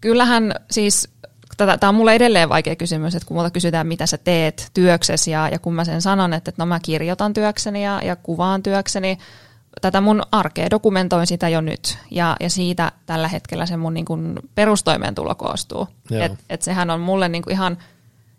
kyllähän 0.00 0.54
siis, 0.70 1.08
tämä 1.56 1.88
on 1.88 1.94
mulle 1.94 2.14
edelleen 2.14 2.48
vaikea 2.48 2.76
kysymys, 2.76 3.14
että 3.14 3.26
kun 3.26 3.36
multa 3.36 3.50
kysytään, 3.50 3.86
mitä 3.86 4.06
sä 4.06 4.18
teet 4.18 4.70
työksesi, 4.74 5.30
ja, 5.30 5.48
ja 5.48 5.58
kun 5.58 5.74
mä 5.74 5.84
sen 5.84 6.02
sanon, 6.02 6.32
että, 6.32 6.48
että 6.48 6.62
no 6.62 6.66
mä 6.66 6.80
kirjoitan 6.82 7.32
työkseni 7.32 7.84
ja, 7.84 8.00
ja 8.04 8.16
kuvaan 8.16 8.62
työkseni, 8.62 9.18
tätä 9.80 10.00
mun 10.00 10.22
arkea 10.32 10.70
dokumentoin 10.70 11.26
sitä 11.26 11.48
jo 11.48 11.60
nyt, 11.60 11.98
ja, 12.10 12.36
ja 12.40 12.50
siitä 12.50 12.92
tällä 13.06 13.28
hetkellä 13.28 13.66
se 13.66 13.76
mun 13.76 13.94
niin 13.94 14.04
kuin 14.04 14.34
perustoimeentulo 14.54 15.34
koostuu. 15.34 15.88
Et, 16.10 16.32
et 16.50 16.62
sehän 16.62 16.90
on 16.90 17.00
mulle 17.00 17.28
niin 17.28 17.42
kuin 17.42 17.52
ihan– 17.52 17.78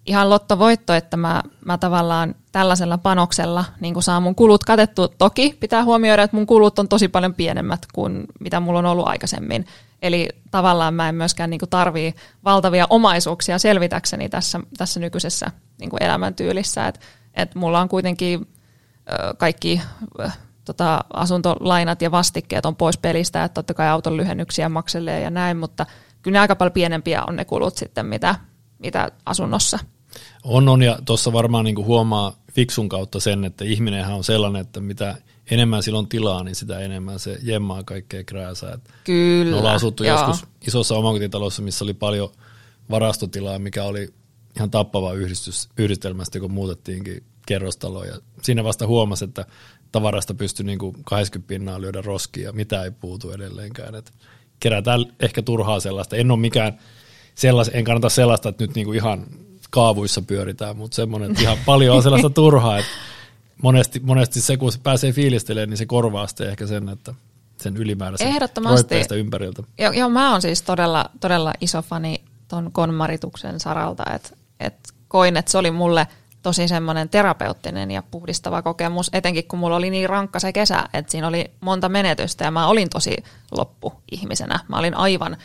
ihan 0.05 0.29
lottovoitto, 0.29 0.93
että 0.93 1.17
mä, 1.17 1.41
mä 1.65 1.77
tavallaan 1.77 2.35
tällaisella 2.51 2.97
panoksella 2.97 3.65
niin 3.79 3.93
kuin 3.93 4.03
saan 4.03 4.23
mun 4.23 4.35
kulut 4.35 4.63
katettu. 4.63 5.07
Toki 5.07 5.57
pitää 5.59 5.83
huomioida, 5.83 6.23
että 6.23 6.37
mun 6.37 6.45
kulut 6.45 6.79
on 6.79 6.87
tosi 6.87 7.07
paljon 7.07 7.33
pienemmät 7.33 7.85
kuin 7.93 8.25
mitä 8.39 8.59
mulla 8.59 8.79
on 8.79 8.85
ollut 8.85 9.07
aikaisemmin. 9.07 9.65
Eli 10.01 10.29
tavallaan 10.51 10.93
mä 10.93 11.09
en 11.09 11.15
myöskään 11.15 11.49
niin 11.49 11.59
kuin 11.59 11.69
tarvii 11.69 12.15
valtavia 12.45 12.87
omaisuuksia 12.89 13.59
selvitäkseni 13.59 14.29
tässä, 14.29 14.59
tässä 14.77 14.99
nykyisessä 14.99 15.51
niin 15.79 15.89
kuin 15.89 16.03
elämäntyylissä. 16.03 16.87
Et, 16.87 16.99
et 17.33 17.55
mulla 17.55 17.81
on 17.81 17.89
kuitenkin 17.89 18.47
kaikki 19.37 19.81
tota, 20.73 21.05
asuntolainat 21.13 22.01
ja 22.01 22.11
vastikkeet 22.11 22.65
on 22.65 22.75
pois 22.75 22.97
pelistä, 22.97 23.43
että 23.43 23.53
totta 23.53 23.73
kai 23.73 23.87
auton 23.87 24.17
lyhennyksiä 24.17 24.69
makselee 24.69 25.21
ja 25.21 25.29
näin, 25.29 25.57
mutta 25.57 25.85
kyllä 26.21 26.35
ne 26.35 26.39
aika 26.39 26.55
paljon 26.55 26.73
pienempiä 26.73 27.23
on 27.27 27.35
ne 27.35 27.45
kulut 27.45 27.77
sitten, 27.77 28.05
mitä, 28.05 28.35
mitä 28.79 29.11
asunnossa. 29.25 29.79
On, 30.43 30.69
on 30.69 30.81
ja 30.81 30.99
tuossa 31.05 31.33
varmaan 31.33 31.65
niin 31.65 31.85
huomaa 31.85 32.35
fiksun 32.53 32.89
kautta 32.89 33.19
sen, 33.19 33.45
että 33.45 33.65
ihminenhän 33.65 34.15
on 34.15 34.23
sellainen, 34.23 34.61
että 34.61 34.79
mitä 34.79 35.15
enemmän 35.51 35.83
silloin 35.83 36.07
tilaa, 36.07 36.43
niin 36.43 36.55
sitä 36.55 36.79
enemmän 36.79 37.19
se 37.19 37.37
jemmaa 37.43 37.83
kaikkea 37.83 38.23
krääsää. 38.23 38.79
Kyllä. 39.03 39.51
Me 39.51 39.57
ollaan 39.57 39.75
asuttu 39.75 40.03
joo. 40.03 40.17
joskus 40.17 40.47
isossa 40.67 40.95
omakotitalossa, 40.95 41.61
missä 41.61 41.85
oli 41.85 41.93
paljon 41.93 42.29
varastotilaa, 42.89 43.59
mikä 43.59 43.83
oli 43.83 44.13
ihan 44.55 44.71
tappava 44.71 45.13
yhdistys, 45.13 45.69
yhdistelmästä, 45.77 46.39
kun 46.39 46.51
muutettiinkin 46.51 47.23
kerrostaloon. 47.45 48.07
Ja 48.07 48.15
siinä 48.41 48.63
vasta 48.63 48.87
huomasi, 48.87 49.25
että 49.25 49.45
tavarasta 49.91 50.33
pystyi 50.33 50.65
niin 50.65 50.79
kuin 50.79 50.95
80 51.03 51.47
pinnaa 51.47 51.81
lyödä 51.81 52.01
roskia, 52.01 52.53
mitä 52.53 52.83
ei 52.83 52.91
puutu 52.91 53.31
edelleenkään. 53.31 53.95
Et 53.95 54.13
kerätään 54.59 55.05
ehkä 55.19 55.41
turhaa 55.41 55.79
sellaista. 55.79 56.15
En 56.15 56.31
ole 56.31 56.39
mikään 56.39 56.79
sellas, 57.35 57.71
en 57.73 57.83
kannata 57.83 58.09
sellaista, 58.09 58.49
että 58.49 58.63
nyt 58.63 58.75
niinku 58.75 58.93
ihan 58.93 59.25
kaavuissa 59.69 60.21
pyöritään, 60.21 60.77
mutta 60.77 60.95
semmoinen, 60.95 61.31
että 61.31 61.43
ihan 61.43 61.57
paljon 61.65 61.95
on 61.95 62.03
sellaista 62.03 62.29
turhaa, 62.29 62.77
että 62.77 62.91
monesti, 63.61 63.99
monesti 63.99 64.41
se, 64.41 64.57
kun 64.57 64.71
se 64.71 64.79
pääsee 64.83 65.11
fiilistelemään, 65.11 65.69
niin 65.69 65.77
se 65.77 65.85
korvaa 65.85 66.27
sitten 66.27 66.49
ehkä 66.49 66.67
sen, 66.67 66.89
että 66.89 67.13
sen 67.57 67.77
ylimääräisen 67.77 68.27
Ehdottomasti. 68.27 68.95
ympäriltä. 69.15 69.63
Joo, 69.79 69.91
joo, 69.91 70.09
mä 70.09 70.31
oon 70.31 70.41
siis 70.41 70.61
todella, 70.61 71.09
todella 71.19 71.53
iso 71.61 71.81
fani 71.81 72.21
ton 72.47 72.71
konmarituksen 72.71 73.59
saralta, 73.59 74.03
että 74.15 74.29
et 74.59 74.75
koin, 75.07 75.37
että 75.37 75.51
se 75.51 75.57
oli 75.57 75.71
mulle 75.71 76.07
tosi 76.41 76.67
semmoinen 76.67 77.09
terapeuttinen 77.09 77.91
ja 77.91 78.03
puhdistava 78.11 78.61
kokemus, 78.61 79.09
etenkin 79.13 79.47
kun 79.47 79.59
mulla 79.59 79.75
oli 79.75 79.89
niin 79.89 80.09
rankka 80.09 80.39
se 80.39 80.53
kesä, 80.53 80.83
että 80.93 81.11
siinä 81.11 81.27
oli 81.27 81.51
monta 81.61 81.89
menetystä 81.89 82.43
ja 82.43 82.51
mä 82.51 82.67
olin 82.67 82.89
tosi 82.89 83.15
loppu 83.51 83.93
ihmisenä. 84.11 84.59
Mä 84.67 84.79
olin 84.79 84.97
aivan 84.97 85.37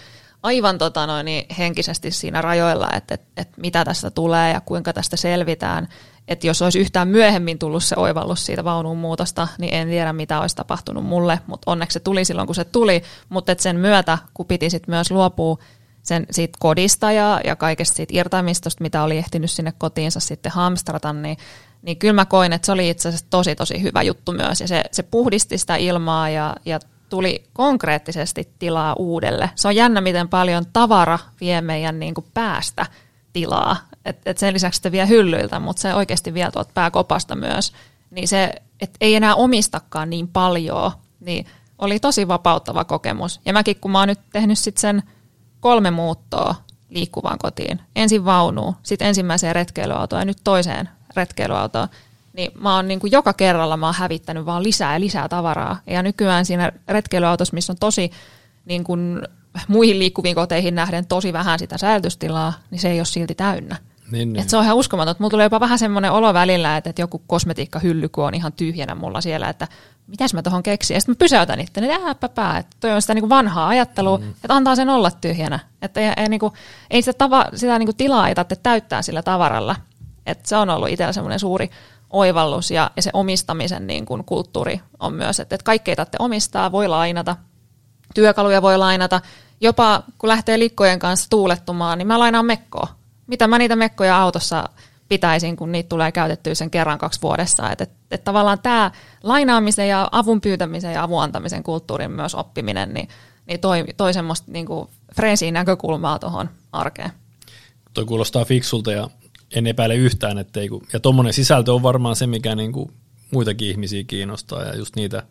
aivan 0.46 0.78
tota 0.78 1.06
noin, 1.06 1.26
henkisesti 1.58 2.10
siinä 2.10 2.42
rajoilla, 2.42 2.88
että, 2.96 3.14
että, 3.14 3.26
että 3.36 3.60
mitä 3.60 3.84
tästä 3.84 4.10
tulee 4.10 4.52
ja 4.52 4.60
kuinka 4.60 4.92
tästä 4.92 5.16
selvitään. 5.16 5.88
Että 6.28 6.46
jos 6.46 6.62
olisi 6.62 6.78
yhtään 6.78 7.08
myöhemmin 7.08 7.58
tullut 7.58 7.84
se 7.84 7.94
oivallus 7.98 8.46
siitä 8.46 8.64
vaunun 8.64 8.98
muutosta, 8.98 9.48
niin 9.58 9.74
en 9.74 9.88
tiedä 9.88 10.12
mitä 10.12 10.40
olisi 10.40 10.56
tapahtunut 10.56 11.04
mulle, 11.04 11.40
mutta 11.46 11.70
onneksi 11.70 11.94
se 11.94 12.00
tuli 12.00 12.24
silloin 12.24 12.46
kun 12.46 12.54
se 12.54 12.64
tuli, 12.64 13.02
mutta 13.28 13.54
sen 13.58 13.76
myötä, 13.76 14.18
kun 14.34 14.46
piti 14.46 14.70
sitten 14.70 14.94
myös 14.94 15.10
luopua 15.10 15.58
sen 16.06 16.26
siitä 16.30 16.56
kodista 16.60 17.12
ja, 17.12 17.40
ja 17.44 17.56
kaikesta 17.56 17.96
siitä 17.96 18.12
irtaimistosta, 18.16 18.82
mitä 18.82 19.02
oli 19.02 19.16
ehtinyt 19.16 19.50
sinne 19.50 19.72
kotiinsa 19.78 20.20
sitten 20.20 20.52
hamstrata, 20.52 21.12
niin, 21.12 21.36
niin 21.82 21.96
kyllä 21.96 22.14
mä 22.14 22.24
koin, 22.24 22.52
että 22.52 22.66
se 22.66 22.72
oli 22.72 22.90
itse 22.90 23.08
asiassa 23.08 23.26
tosi 23.30 23.54
tosi 23.54 23.82
hyvä 23.82 24.02
juttu 24.02 24.32
myös 24.32 24.60
ja 24.60 24.68
se, 24.68 24.84
se 24.92 25.02
puhdisti 25.02 25.58
sitä 25.58 25.76
ilmaa 25.76 26.28
ja, 26.28 26.56
ja 26.64 26.80
tuli 27.08 27.44
konkreettisesti 27.52 28.48
tilaa 28.58 28.94
uudelle. 28.98 29.50
Se 29.54 29.68
on 29.68 29.76
jännä, 29.76 30.00
miten 30.00 30.28
paljon 30.28 30.64
tavara 30.72 31.18
vie 31.40 31.60
meidän 31.60 31.98
niin 31.98 32.14
kuin 32.14 32.26
päästä 32.34 32.86
tilaa. 33.32 33.76
Et, 34.04 34.18
et 34.26 34.38
sen 34.38 34.54
lisäksi 34.54 34.80
se 34.82 34.92
vie 34.92 35.08
hyllyiltä, 35.08 35.60
mutta 35.60 35.82
se 35.82 35.94
oikeasti 35.94 36.34
vie 36.34 36.50
tuolta 36.50 36.70
pääkopasta 36.74 37.34
myös. 37.34 37.72
Niin 38.10 38.28
se, 38.28 38.52
et 38.80 38.90
ei 39.00 39.14
enää 39.14 39.34
omistakaan 39.34 40.10
niin 40.10 40.28
paljon, 40.28 40.92
niin 41.20 41.46
oli 41.78 42.00
tosi 42.00 42.28
vapauttava 42.28 42.84
kokemus. 42.84 43.40
Ja 43.44 43.52
mäkin, 43.52 43.76
kun 43.80 43.90
mä 43.90 43.98
oon 43.98 44.08
nyt 44.08 44.20
tehnyt 44.32 44.58
sit 44.58 44.78
sen 44.78 45.02
kolme 45.66 45.90
muuttoa 45.90 46.54
liikkuvaan 46.90 47.38
kotiin. 47.38 47.80
Ensin 47.96 48.24
vaunuun, 48.24 48.74
sitten 48.82 49.08
ensimmäiseen 49.08 49.54
retkeilyautoon 49.54 50.20
ja 50.20 50.24
nyt 50.24 50.38
toiseen 50.44 50.88
retkeilyautoon 51.16 51.88
niin 52.32 52.50
mä 52.60 52.74
oon 52.74 52.88
niin 52.88 53.00
kuin 53.00 53.12
joka 53.12 53.32
kerralla 53.32 53.76
mä 53.76 53.86
oon 53.86 53.94
hävittänyt 53.94 54.46
vaan 54.46 54.62
lisää 54.62 54.92
ja 54.92 55.00
lisää 55.00 55.28
tavaraa. 55.28 55.78
Ja 55.86 56.02
nykyään 56.02 56.46
siinä 56.46 56.72
retkeilyautossa, 56.88 57.54
missä 57.54 57.72
on 57.72 57.76
tosi 57.80 58.10
niin 58.64 58.84
kuin 58.84 59.22
muihin 59.68 59.98
liikkuviin 59.98 60.34
koteihin 60.34 60.74
nähden 60.74 61.06
tosi 61.06 61.32
vähän 61.32 61.58
sitä 61.58 61.78
säilytystilaa, 61.78 62.52
niin 62.70 62.78
se 62.78 62.90
ei 62.90 62.98
ole 62.98 63.04
silti 63.04 63.34
täynnä. 63.34 63.76
Niin, 64.10 64.32
niin. 64.32 64.42
Et 64.42 64.50
se 64.50 64.56
on 64.56 64.64
ihan 64.64 64.76
uskomaton. 64.76 65.14
Mulla 65.18 65.30
tulee 65.30 65.46
jopa 65.46 65.60
vähän 65.60 65.78
semmoinen 65.78 66.12
olo 66.12 66.34
välillä, 66.34 66.76
että, 66.76 66.90
että 66.90 67.02
joku 67.02 67.22
kosmetiikkahylly, 67.26 68.08
kun 68.08 68.24
on 68.24 68.34
ihan 68.34 68.52
tyhjänä 68.52 68.94
mulla 68.94 69.20
siellä, 69.20 69.48
että 69.48 69.68
mitäs 70.06 70.34
mä 70.34 70.42
tuohon 70.42 70.62
keksin. 70.62 70.94
Ja 70.94 71.00
sitten 71.00 71.12
mä 71.12 71.18
pysäytän 71.18 71.60
itse, 71.60 71.80
niin 71.80 72.00
ääpä 72.06 72.26
että 72.58 72.76
toi 72.80 72.92
on 72.92 73.02
sitä 73.02 73.14
niinku 73.14 73.28
vanhaa 73.28 73.68
ajattelua, 73.68 74.18
mm. 74.18 74.30
että 74.30 74.54
antaa 74.54 74.76
sen 74.76 74.88
olla 74.88 75.10
tyhjänä. 75.10 75.58
Että 75.82 76.00
ei, 76.00 76.12
ei, 76.16 76.28
niinku, 76.28 76.52
ei 76.90 77.02
sitä, 77.02 77.18
tava, 77.18 77.46
sitä 77.54 77.78
niinku 77.78 77.92
tilaa 77.92 78.28
ei 78.28 78.34
tarvitse 78.34 78.62
täyttää 78.62 79.02
sillä 79.02 79.22
tavaralla. 79.22 79.76
Et 80.26 80.46
se 80.46 80.56
on 80.56 80.70
ollut 80.70 80.88
itsellä 80.88 81.12
semmoinen 81.12 81.40
suuri 81.40 81.70
oivallus 82.10 82.70
ja, 82.70 82.90
ja 82.96 83.02
se 83.02 83.10
omistamisen 83.12 83.86
niin 83.86 84.06
kuin 84.06 84.24
kulttuuri 84.24 84.80
on 85.00 85.12
myös, 85.12 85.40
että, 85.40 85.54
että 85.54 85.64
kaikkea 85.64 85.96
tarvitse 85.96 86.16
omistaa, 86.20 86.72
voi 86.72 86.88
lainata, 86.88 87.36
työkaluja 88.14 88.62
voi 88.62 88.78
lainata 88.78 89.20
jopa 89.60 90.02
kun 90.18 90.28
lähtee 90.28 90.58
likkojen 90.58 90.98
kanssa 90.98 91.30
tuulettumaan, 91.30 91.98
niin 91.98 92.06
mä 92.06 92.18
lainaan 92.18 92.46
mekkoa. 92.46 92.88
Mitä 93.26 93.46
mä 93.46 93.58
niitä 93.58 93.76
mekkoja 93.76 94.22
autossa 94.22 94.68
pitäisin, 95.08 95.56
kun 95.56 95.72
niitä 95.72 95.88
tulee 95.88 96.12
käytettyä 96.12 96.54
sen 96.54 96.70
kerran 96.70 96.98
kaksi 96.98 97.22
vuodessa. 97.22 97.70
Että 97.70 97.84
et, 97.84 97.90
et 98.10 98.24
tavallaan 98.24 98.58
tämä 98.62 98.90
lainaamisen 99.22 99.88
ja 99.88 100.08
avun 100.12 100.40
pyytämisen 100.40 100.92
ja 100.92 101.02
avun 101.02 101.22
antamisen 101.22 101.62
kulttuurin 101.62 102.10
myös 102.10 102.34
oppiminen, 102.34 102.94
niin, 102.94 103.08
niin 103.46 103.60
toi, 103.60 103.84
toi 103.96 104.14
semmoista 104.14 104.52
niinku 104.52 104.90
näkökulmaa 105.52 106.18
tuohon 106.18 106.50
arkeen. 106.72 107.10
Toi 107.94 108.04
kuulostaa 108.04 108.44
fiksulta 108.44 108.92
ja 108.92 109.10
en 109.54 109.66
epäile 109.66 109.94
yhtään, 109.94 110.38
ettei, 110.38 110.68
ja 110.92 111.00
tuommoinen 111.00 111.32
sisältö 111.32 111.74
on 111.74 111.82
varmaan 111.82 112.16
se, 112.16 112.26
mikä 112.26 112.54
niinku 112.54 112.90
muitakin 113.30 113.68
ihmisiä 113.68 114.04
kiinnostaa 114.04 114.62
ja 114.62 114.76
just 114.76 114.96
niitä 114.96 115.22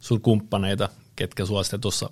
sun 0.00 0.20
kumppaneita, 0.20 0.88
ketkä 1.16 1.46
sua 1.46 1.62
sitten 1.62 1.80
tuossa 1.80 2.10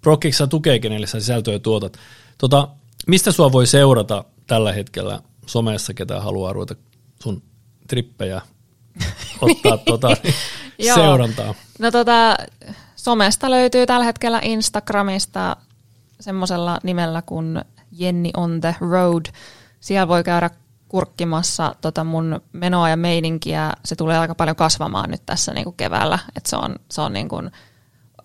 Prokkissa 0.00 0.46
tukee, 0.46 0.78
kenelle 0.78 1.06
sä 1.06 1.20
sisältöä 1.20 1.58
tuotat. 1.58 1.98
Tota, 2.38 2.68
mistä 3.06 3.32
sua 3.32 3.52
voi 3.52 3.66
seurata 3.66 4.24
tällä 4.46 4.72
hetkellä 4.72 5.20
somessa, 5.46 5.94
ketä 5.94 6.20
haluaa 6.20 6.52
ruveta 6.52 6.74
sun 7.22 7.42
trippejä 7.88 8.40
ottaa 9.40 9.78
tota, 9.92 10.08
seurantaa? 10.94 11.54
No 11.78 11.90
tota, 11.90 12.36
somesta 12.96 13.50
löytyy 13.50 13.86
tällä 13.86 14.04
hetkellä 14.04 14.40
Instagramista 14.42 15.56
semmoisella 16.20 16.78
nimellä 16.82 17.22
kuin 17.22 17.60
Jenni 17.92 18.30
on 18.36 18.60
the 18.60 18.76
road. 18.80 19.26
Siellä 19.80 20.08
voi 20.08 20.24
käydä 20.24 20.50
kurkkimassa 20.88 21.74
tota 21.80 22.04
mun 22.04 22.40
menoa 22.52 22.88
ja 22.88 22.96
meininkiä. 22.96 23.72
Se 23.84 23.96
tulee 23.96 24.18
aika 24.18 24.34
paljon 24.34 24.56
kasvamaan 24.56 25.10
nyt 25.10 25.22
tässä 25.26 25.54
niinku 25.54 25.72
keväällä. 25.72 26.18
Et 26.36 26.46
se 26.46 26.56
on, 26.56 26.76
se 26.90 27.00
on 27.00 27.12
niinku, 27.12 27.36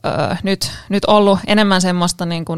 öö, 0.06 0.36
nyt, 0.44 0.72
nyt 0.90 1.06
ollut 1.06 1.40
enemmän 1.48 1.82
semmoista 1.82 2.26
niinku 2.26 2.54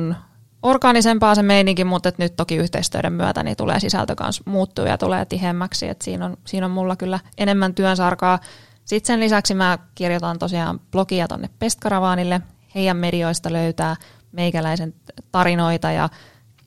orgaanisempaa 0.64 1.36
se 1.36 1.44
meininki, 1.44 1.84
mutta 1.84 2.10
et 2.10 2.18
nyt 2.18 2.36
toki 2.36 2.56
yhteistyöiden 2.56 3.14
myötä 3.14 3.44
niin 3.44 3.58
tulee 3.58 3.80
sisältö 3.80 4.16
kanssa 4.16 4.44
muuttuu 4.46 4.86
ja 4.86 4.98
tulee 4.98 5.26
tihemmäksi. 5.26 5.88
Et 5.88 6.02
siinä, 6.02 6.26
on, 6.26 6.38
siinä 6.46 6.66
on 6.66 6.72
mulla 6.72 6.96
kyllä 6.96 7.20
enemmän 7.38 7.76
työnsarkaa. 7.76 8.40
Sitten 8.86 9.08
sen 9.08 9.20
lisäksi 9.20 9.54
mä 9.54 9.78
kirjoitan 9.96 10.40
tosiaan 10.40 10.80
blogia 10.92 11.28
tonne 11.28 11.50
Pestkaravaanille. 11.60 12.42
Heidän 12.76 12.98
medioista 12.98 13.54
löytää 13.54 13.96
meikäläisen 14.32 14.94
tarinoita 15.32 15.92
ja 15.92 16.10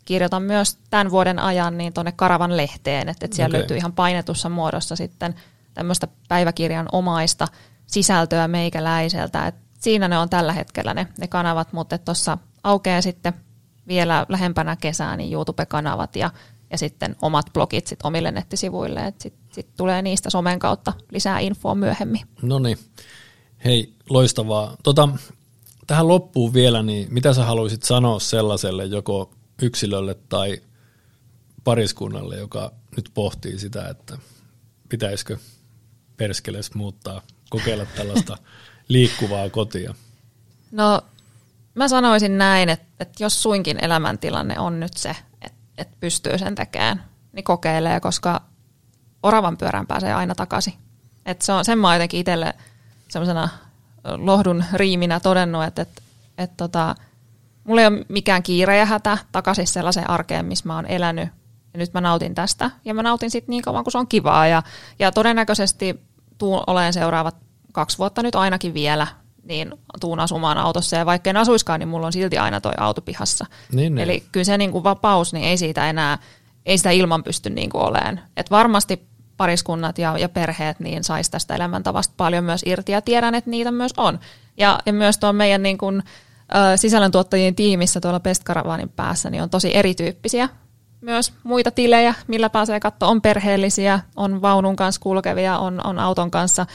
kirjoitan 0.05 0.43
myös 0.43 0.79
tämän 0.91 1.11
vuoden 1.11 1.39
ajan 1.39 1.79
niin 1.79 1.93
tuonne 1.93 2.13
Karavan 2.13 2.57
lehteen, 2.57 3.09
että, 3.09 3.25
että 3.25 3.37
siellä 3.37 3.53
okay. 3.53 3.61
löytyy 3.61 3.77
ihan 3.77 3.93
painetussa 3.93 4.49
muodossa 4.49 4.97
sitten 4.97 5.35
tämmöistä 5.75 6.09
päiväkirjan 6.29 6.89
omaista 6.93 7.49
sisältöä 7.87 8.49
meikäläiseltä. 8.49 9.47
Et 9.47 9.55
siinä 9.81 10.09
ne 10.09 10.19
on 10.19 10.31
tällä 10.31 10.53
hetkellä 10.53 10.95
ne, 10.95 11.07
ne 11.19 11.29
kanavat, 11.29 11.73
mutta 11.73 11.99
tuossa 11.99 12.39
aukeaa 12.65 13.03
sitten 13.03 13.35
vielä 13.89 14.27
lähempänä 14.29 14.77
kesää 14.77 15.17
niin 15.17 15.33
YouTube-kanavat 15.33 16.17
ja, 16.17 16.31
ja 16.71 16.79
sitten 16.79 17.17
omat 17.23 17.47
blogit 17.53 17.87
sit 17.87 17.99
omille 18.03 18.31
nettisivuille. 18.31 19.15
Sitten 19.19 19.55
sit 19.55 19.67
tulee 19.77 20.03
niistä 20.03 20.31
somen 20.31 20.59
kautta 20.59 20.93
lisää 21.11 21.39
infoa 21.39 21.75
myöhemmin. 21.75 22.23
No 22.43 22.59
niin. 22.59 22.79
Hei, 23.65 23.93
loistavaa. 24.11 24.77
Tota, 24.83 25.09
tähän 25.87 26.09
loppuun 26.09 26.55
vielä, 26.55 26.83
niin 26.83 27.07
mitä 27.11 27.35
sä 27.35 27.45
haluaisit 27.45 27.83
sanoa 27.83 28.21
sellaiselle 28.21 28.85
joko 28.85 29.31
yksilölle 29.63 30.17
tai 30.29 30.63
pariskunnalle, 31.65 32.37
joka 32.37 32.73
nyt 32.97 33.11
pohtii 33.15 33.59
sitä, 33.59 33.89
että 33.89 34.19
pitäisikö 34.89 35.39
perskeles 36.17 36.75
muuttaa, 36.75 37.23
kokeilla 37.51 37.87
tällaista 37.87 38.39
liikkuvaa 38.89 39.51
kotia? 39.51 39.95
No 40.71 41.03
mä 41.75 41.89
sanoisin 41.89 42.39
näin, 42.39 42.69
että, 42.69 42.87
että 43.01 43.25
jos 43.25 43.43
suinkin 43.43 43.85
elämäntilanne 43.85 44.59
on 44.59 44.81
nyt 44.81 44.97
se, 44.97 45.17
että, 45.43 45.59
että 45.79 45.97
pystyy 46.01 46.39
sen 46.39 46.55
tekemään, 46.55 47.05
niin 47.33 47.45
kokeilee, 47.45 48.01
koska 48.01 48.41
oravan 49.23 49.57
pyörään 49.57 49.87
pääsee 49.87 50.15
aina 50.15 50.35
takaisin. 50.35 50.75
Että 51.27 51.47
se 51.47 51.53
on, 51.53 51.65
sen 51.65 51.79
mä 51.79 51.87
oon 51.87 51.95
jotenkin 51.95 52.21
itselle 52.21 52.55
semmoisena 53.09 53.49
lohdun 54.05 54.65
riiminä 54.73 55.21
todennut, 55.21 55.65
että, 55.65 55.83
että, 55.83 56.03
että 56.39 56.57
tota, 56.57 56.95
mulla 57.65 57.81
ei 57.81 57.87
ole 57.87 58.05
mikään 58.09 58.43
kiire 58.43 58.77
ja 58.77 58.87
hätä 58.87 59.19
takaisin 59.33 59.67
sellaiseen 59.67 60.11
arkeen, 60.11 60.47
missä 60.47 60.67
mä 60.67 60.75
oon 60.77 60.87
elänyt. 60.87 61.29
Ja 61.75 61.79
nyt 61.79 61.95
mä 61.95 62.01
nautin 62.01 62.35
tästä. 62.35 62.71
Ja 62.85 62.95
mä 62.95 63.03
nautin 63.03 63.31
sitten 63.31 63.51
niin 63.51 63.63
kauan, 63.63 63.85
kun 63.85 63.93
se 63.93 63.99
on 63.99 64.09
kivaa. 64.09 64.47
Ja, 64.47 64.63
ja 64.99 65.13
todennäköisesti 65.13 66.01
tuun 66.39 66.63
olen 66.67 66.93
seuraavat 66.93 67.37
kaksi 67.73 67.99
vuotta 67.99 68.23
nyt 68.23 68.35
ainakin 68.35 68.75
vielä, 68.75 69.07
niin 69.45 69.75
tuun 70.01 70.21
asumaan 70.21 70.59
autossa. 70.59 70.97
Ja 70.97 71.07
vaikka 71.07 71.31
en 71.31 71.37
asuiskaan, 71.37 71.81
niin 71.81 71.89
mulla 71.89 72.07
on 72.07 72.13
silti 72.13 72.39
aina 72.39 72.61
toi 72.61 72.73
auto 72.79 73.01
pihassa. 73.01 73.47
Niin, 73.73 73.95
niin. 73.95 74.05
Eli 74.05 74.23
kyllä 74.33 74.45
se 74.45 74.59
niin 74.59 74.73
kuin 74.73 74.85
vapaus, 74.85 75.33
niin 75.33 75.45
ei 75.45 75.57
siitä 75.57 75.91
enää, 75.91 76.19
ei 76.67 76.79
sitä 76.79 76.91
ilman 76.91 77.25
pysty 77.25 77.51
niin 77.51 77.71
kuin 77.71 77.83
olemaan. 77.83 78.21
Et 78.37 78.51
varmasti 78.51 79.07
pariskunnat 79.37 79.99
ja, 79.99 80.19
ja 80.19 80.29
perheet 80.29 80.81
niin 80.81 81.05
saisi 81.05 81.31
tästä 81.31 81.55
elämäntavasta 81.55 82.15
paljon 82.17 82.45
myös 82.45 82.63
irti 82.67 82.93
ja 82.93 83.03
tiedän, 83.03 83.35
että 83.35 83.51
niitä 83.51 83.71
myös 83.71 83.93
on. 83.97 84.19
Ja, 84.57 84.79
ja 84.87 84.93
myös 84.93 85.19
tuon 85.19 85.37
meidän 85.37 85.63
niin 85.63 85.79
kuin, 85.79 86.03
sisällöntuottajien 86.77 87.55
tiimissä 87.55 88.01
tuolla 88.01 88.21
Best 88.21 88.45
Caravanin 88.45 88.89
päässä 88.89 89.31
niin 89.31 89.43
on 89.43 89.51
tosi 89.51 89.77
erityyppisiä 89.77 90.49
myös 91.05 91.33
muita 91.43 91.71
tilejä, 91.71 92.15
millä 92.27 92.51
pääsee 92.51 92.81
katsoa. 92.81 93.09
On 93.09 93.23
perheellisiä, 93.23 94.01
on 94.17 94.43
vaunun 94.43 94.77
kanssa 94.77 95.01
kulkevia, 95.01 95.59
on, 95.59 95.81
on 95.85 95.99
auton 95.99 96.31
kanssa 96.31 96.67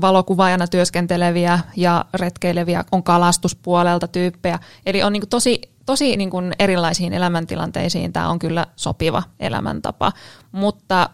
valokuvaajana 0.00 0.66
työskenteleviä 0.66 1.58
ja 1.76 2.04
retkeileviä, 2.14 2.84
on 2.92 3.02
kalastuspuolelta 3.02 4.08
tyyppejä. 4.08 4.58
Eli 4.86 5.02
on 5.02 5.12
niin 5.12 5.28
tosi, 5.30 5.60
tosi 5.86 6.16
niin 6.16 6.30
kuin 6.30 6.52
erilaisiin 6.58 7.12
elämäntilanteisiin 7.12 8.12
tämä 8.12 8.28
on 8.28 8.38
kyllä 8.38 8.66
sopiva 8.76 9.22
elämäntapa, 9.40 10.12
mutta 10.52 11.10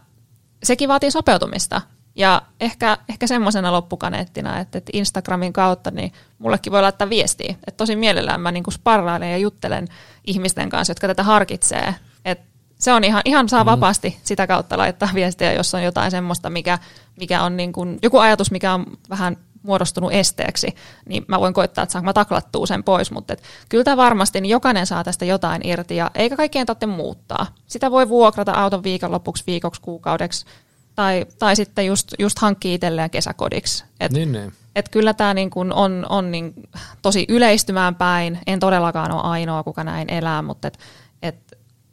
sekin 0.63 0.89
vaatii 0.89 1.11
sopeutumista. 1.11 1.81
Ja 2.17 2.43
ehkä, 2.61 2.99
ehkä 3.09 3.27
semmoisena 3.27 3.73
loppukaneettina, 3.73 4.61
että, 4.61 4.79
että 4.79 4.91
Instagramin 4.95 5.53
kautta 5.53 5.91
niin 5.91 6.13
mullekin 6.39 6.73
voi 6.73 6.83
laittaa 6.83 7.11
viestiä. 7.11 7.55
Että 7.67 7.77
tosi 7.77 7.97
mielellään 7.97 8.41
mä 8.41 8.53
niin 8.53 8.65
sparrailen 8.73 9.31
ja 9.31 9.39
juttelen 9.39 9.89
ihmisten 10.27 10.71
kanssa, 10.71 10.91
jotka 10.91 11.07
tätä 11.07 11.23
harkitsee. 11.23 11.95
Et 12.25 12.41
se 12.85 12.93
on 12.93 13.05
ihan, 13.05 13.23
ihan 13.25 13.49
saa 13.49 13.65
mm. 13.65 13.71
vapaasti 13.71 14.19
sitä 14.23 14.47
kautta 14.47 14.79
laittaa 14.79 15.09
viestiä, 15.15 15.53
jos 15.53 15.75
on 15.75 15.83
jotain 15.83 16.11
semmoista, 16.11 16.51
mikä, 16.51 16.79
mikä 17.21 17.43
on 17.43 17.57
niin 17.57 17.73
kuin, 17.73 17.99
joku 18.03 18.19
ajatus, 18.19 18.51
mikä 18.51 18.75
on 18.75 18.87
vähän 19.11 19.37
muodostunut 19.63 20.13
esteeksi, 20.13 20.75
niin 21.09 21.25
mä 21.29 21.41
voin 21.41 21.55
koittaa, 21.55 21.83
että 21.83 21.93
saanko 21.93 22.05
mä 22.05 22.13
taklattua 22.13 22.67
sen 22.67 22.85
pois, 22.85 23.11
mutta 23.11 23.33
et, 23.33 23.43
kyllä 23.69 23.85
tämä 23.85 23.97
varmasti, 23.97 24.41
niin 24.41 24.51
jokainen 24.51 24.87
saa 24.87 25.05
tästä 25.05 25.25
jotain 25.25 25.67
irti, 25.67 25.97
ja 25.97 26.11
eikä 26.15 26.37
kaikkien 26.37 26.67
tarvitse 26.67 26.87
muuttaa. 26.87 27.47
Sitä 27.67 27.91
voi 27.91 28.09
vuokrata 28.09 28.53
auton 28.53 28.83
viikonloppuksi, 28.83 29.45
viikoksi, 29.47 29.81
kuukaudeksi, 29.81 30.47
tai, 30.95 31.27
tai 31.39 31.57
sitten 31.57 31.87
just, 31.87 32.15
just 32.19 32.39
hankkii 32.39 32.75
itselleen 32.75 33.11
kesäkodiksi. 33.11 33.85
Et, 34.01 34.13
niin, 34.13 34.33
niin. 34.33 34.53
Et 34.77 34.89
kyllä 34.89 35.15
tämä 35.15 35.35
niin 35.35 35.51
kun 35.51 35.73
on, 35.73 36.07
on 36.09 36.31
niin 36.31 36.55
tosi 37.03 37.25
yleistymään 37.29 37.95
päin. 37.95 38.39
En 38.47 38.61
todellakaan 38.61 39.13
ole 39.13 39.23
ainoa, 39.23 39.63
kuka 39.63 39.85
näin 39.85 40.13
elää, 40.13 40.43
mutta 40.43 40.69
et 40.69 40.79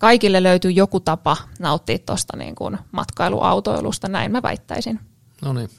kaikille 0.02 0.44
löytyy 0.44 0.72
joku 0.72 1.00
tapa 1.00 1.38
nauttia 1.60 2.00
tuosta 2.00 2.38
niin 2.38 2.56
kun 2.56 2.78
matkailuautoilusta, 2.92 4.08
näin 4.08 4.32
mä 4.32 4.42
väittäisin. 4.42 5.00
No 5.42 5.54
niin. 5.54 5.70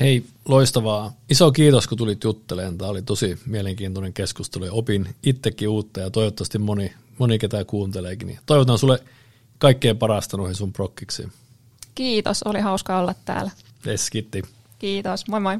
Hei, 0.00 0.24
loistavaa. 0.48 1.12
Iso 1.30 1.52
kiitos, 1.52 1.88
kun 1.88 1.98
tulit 1.98 2.24
juttelemaan. 2.24 2.78
Tämä 2.78 2.90
oli 2.90 3.02
tosi 3.02 3.38
mielenkiintoinen 3.46 4.12
keskustelu 4.12 4.64
ja 4.64 4.72
opin 4.72 5.14
itsekin 5.22 5.68
uutta 5.68 6.00
ja 6.00 6.10
toivottavasti 6.10 6.58
moni, 6.58 6.92
moni 7.18 7.38
ketä 7.38 7.64
kuunteleekin. 7.64 8.38
Toivotan 8.46 8.78
sulle 8.78 9.02
kaikkein 9.58 9.98
parasta 9.98 10.36
noihin 10.36 10.54
sun 10.54 10.72
prokkiksiin. 10.72 11.32
Kiitos, 11.94 12.42
oli 12.42 12.60
hauska 12.60 12.98
olla 12.98 13.14
täällä. 13.24 13.50
Yes, 13.86 14.10
kiitti. 14.10 14.42
Kiitos, 14.78 15.28
moi 15.28 15.40
moi. 15.40 15.58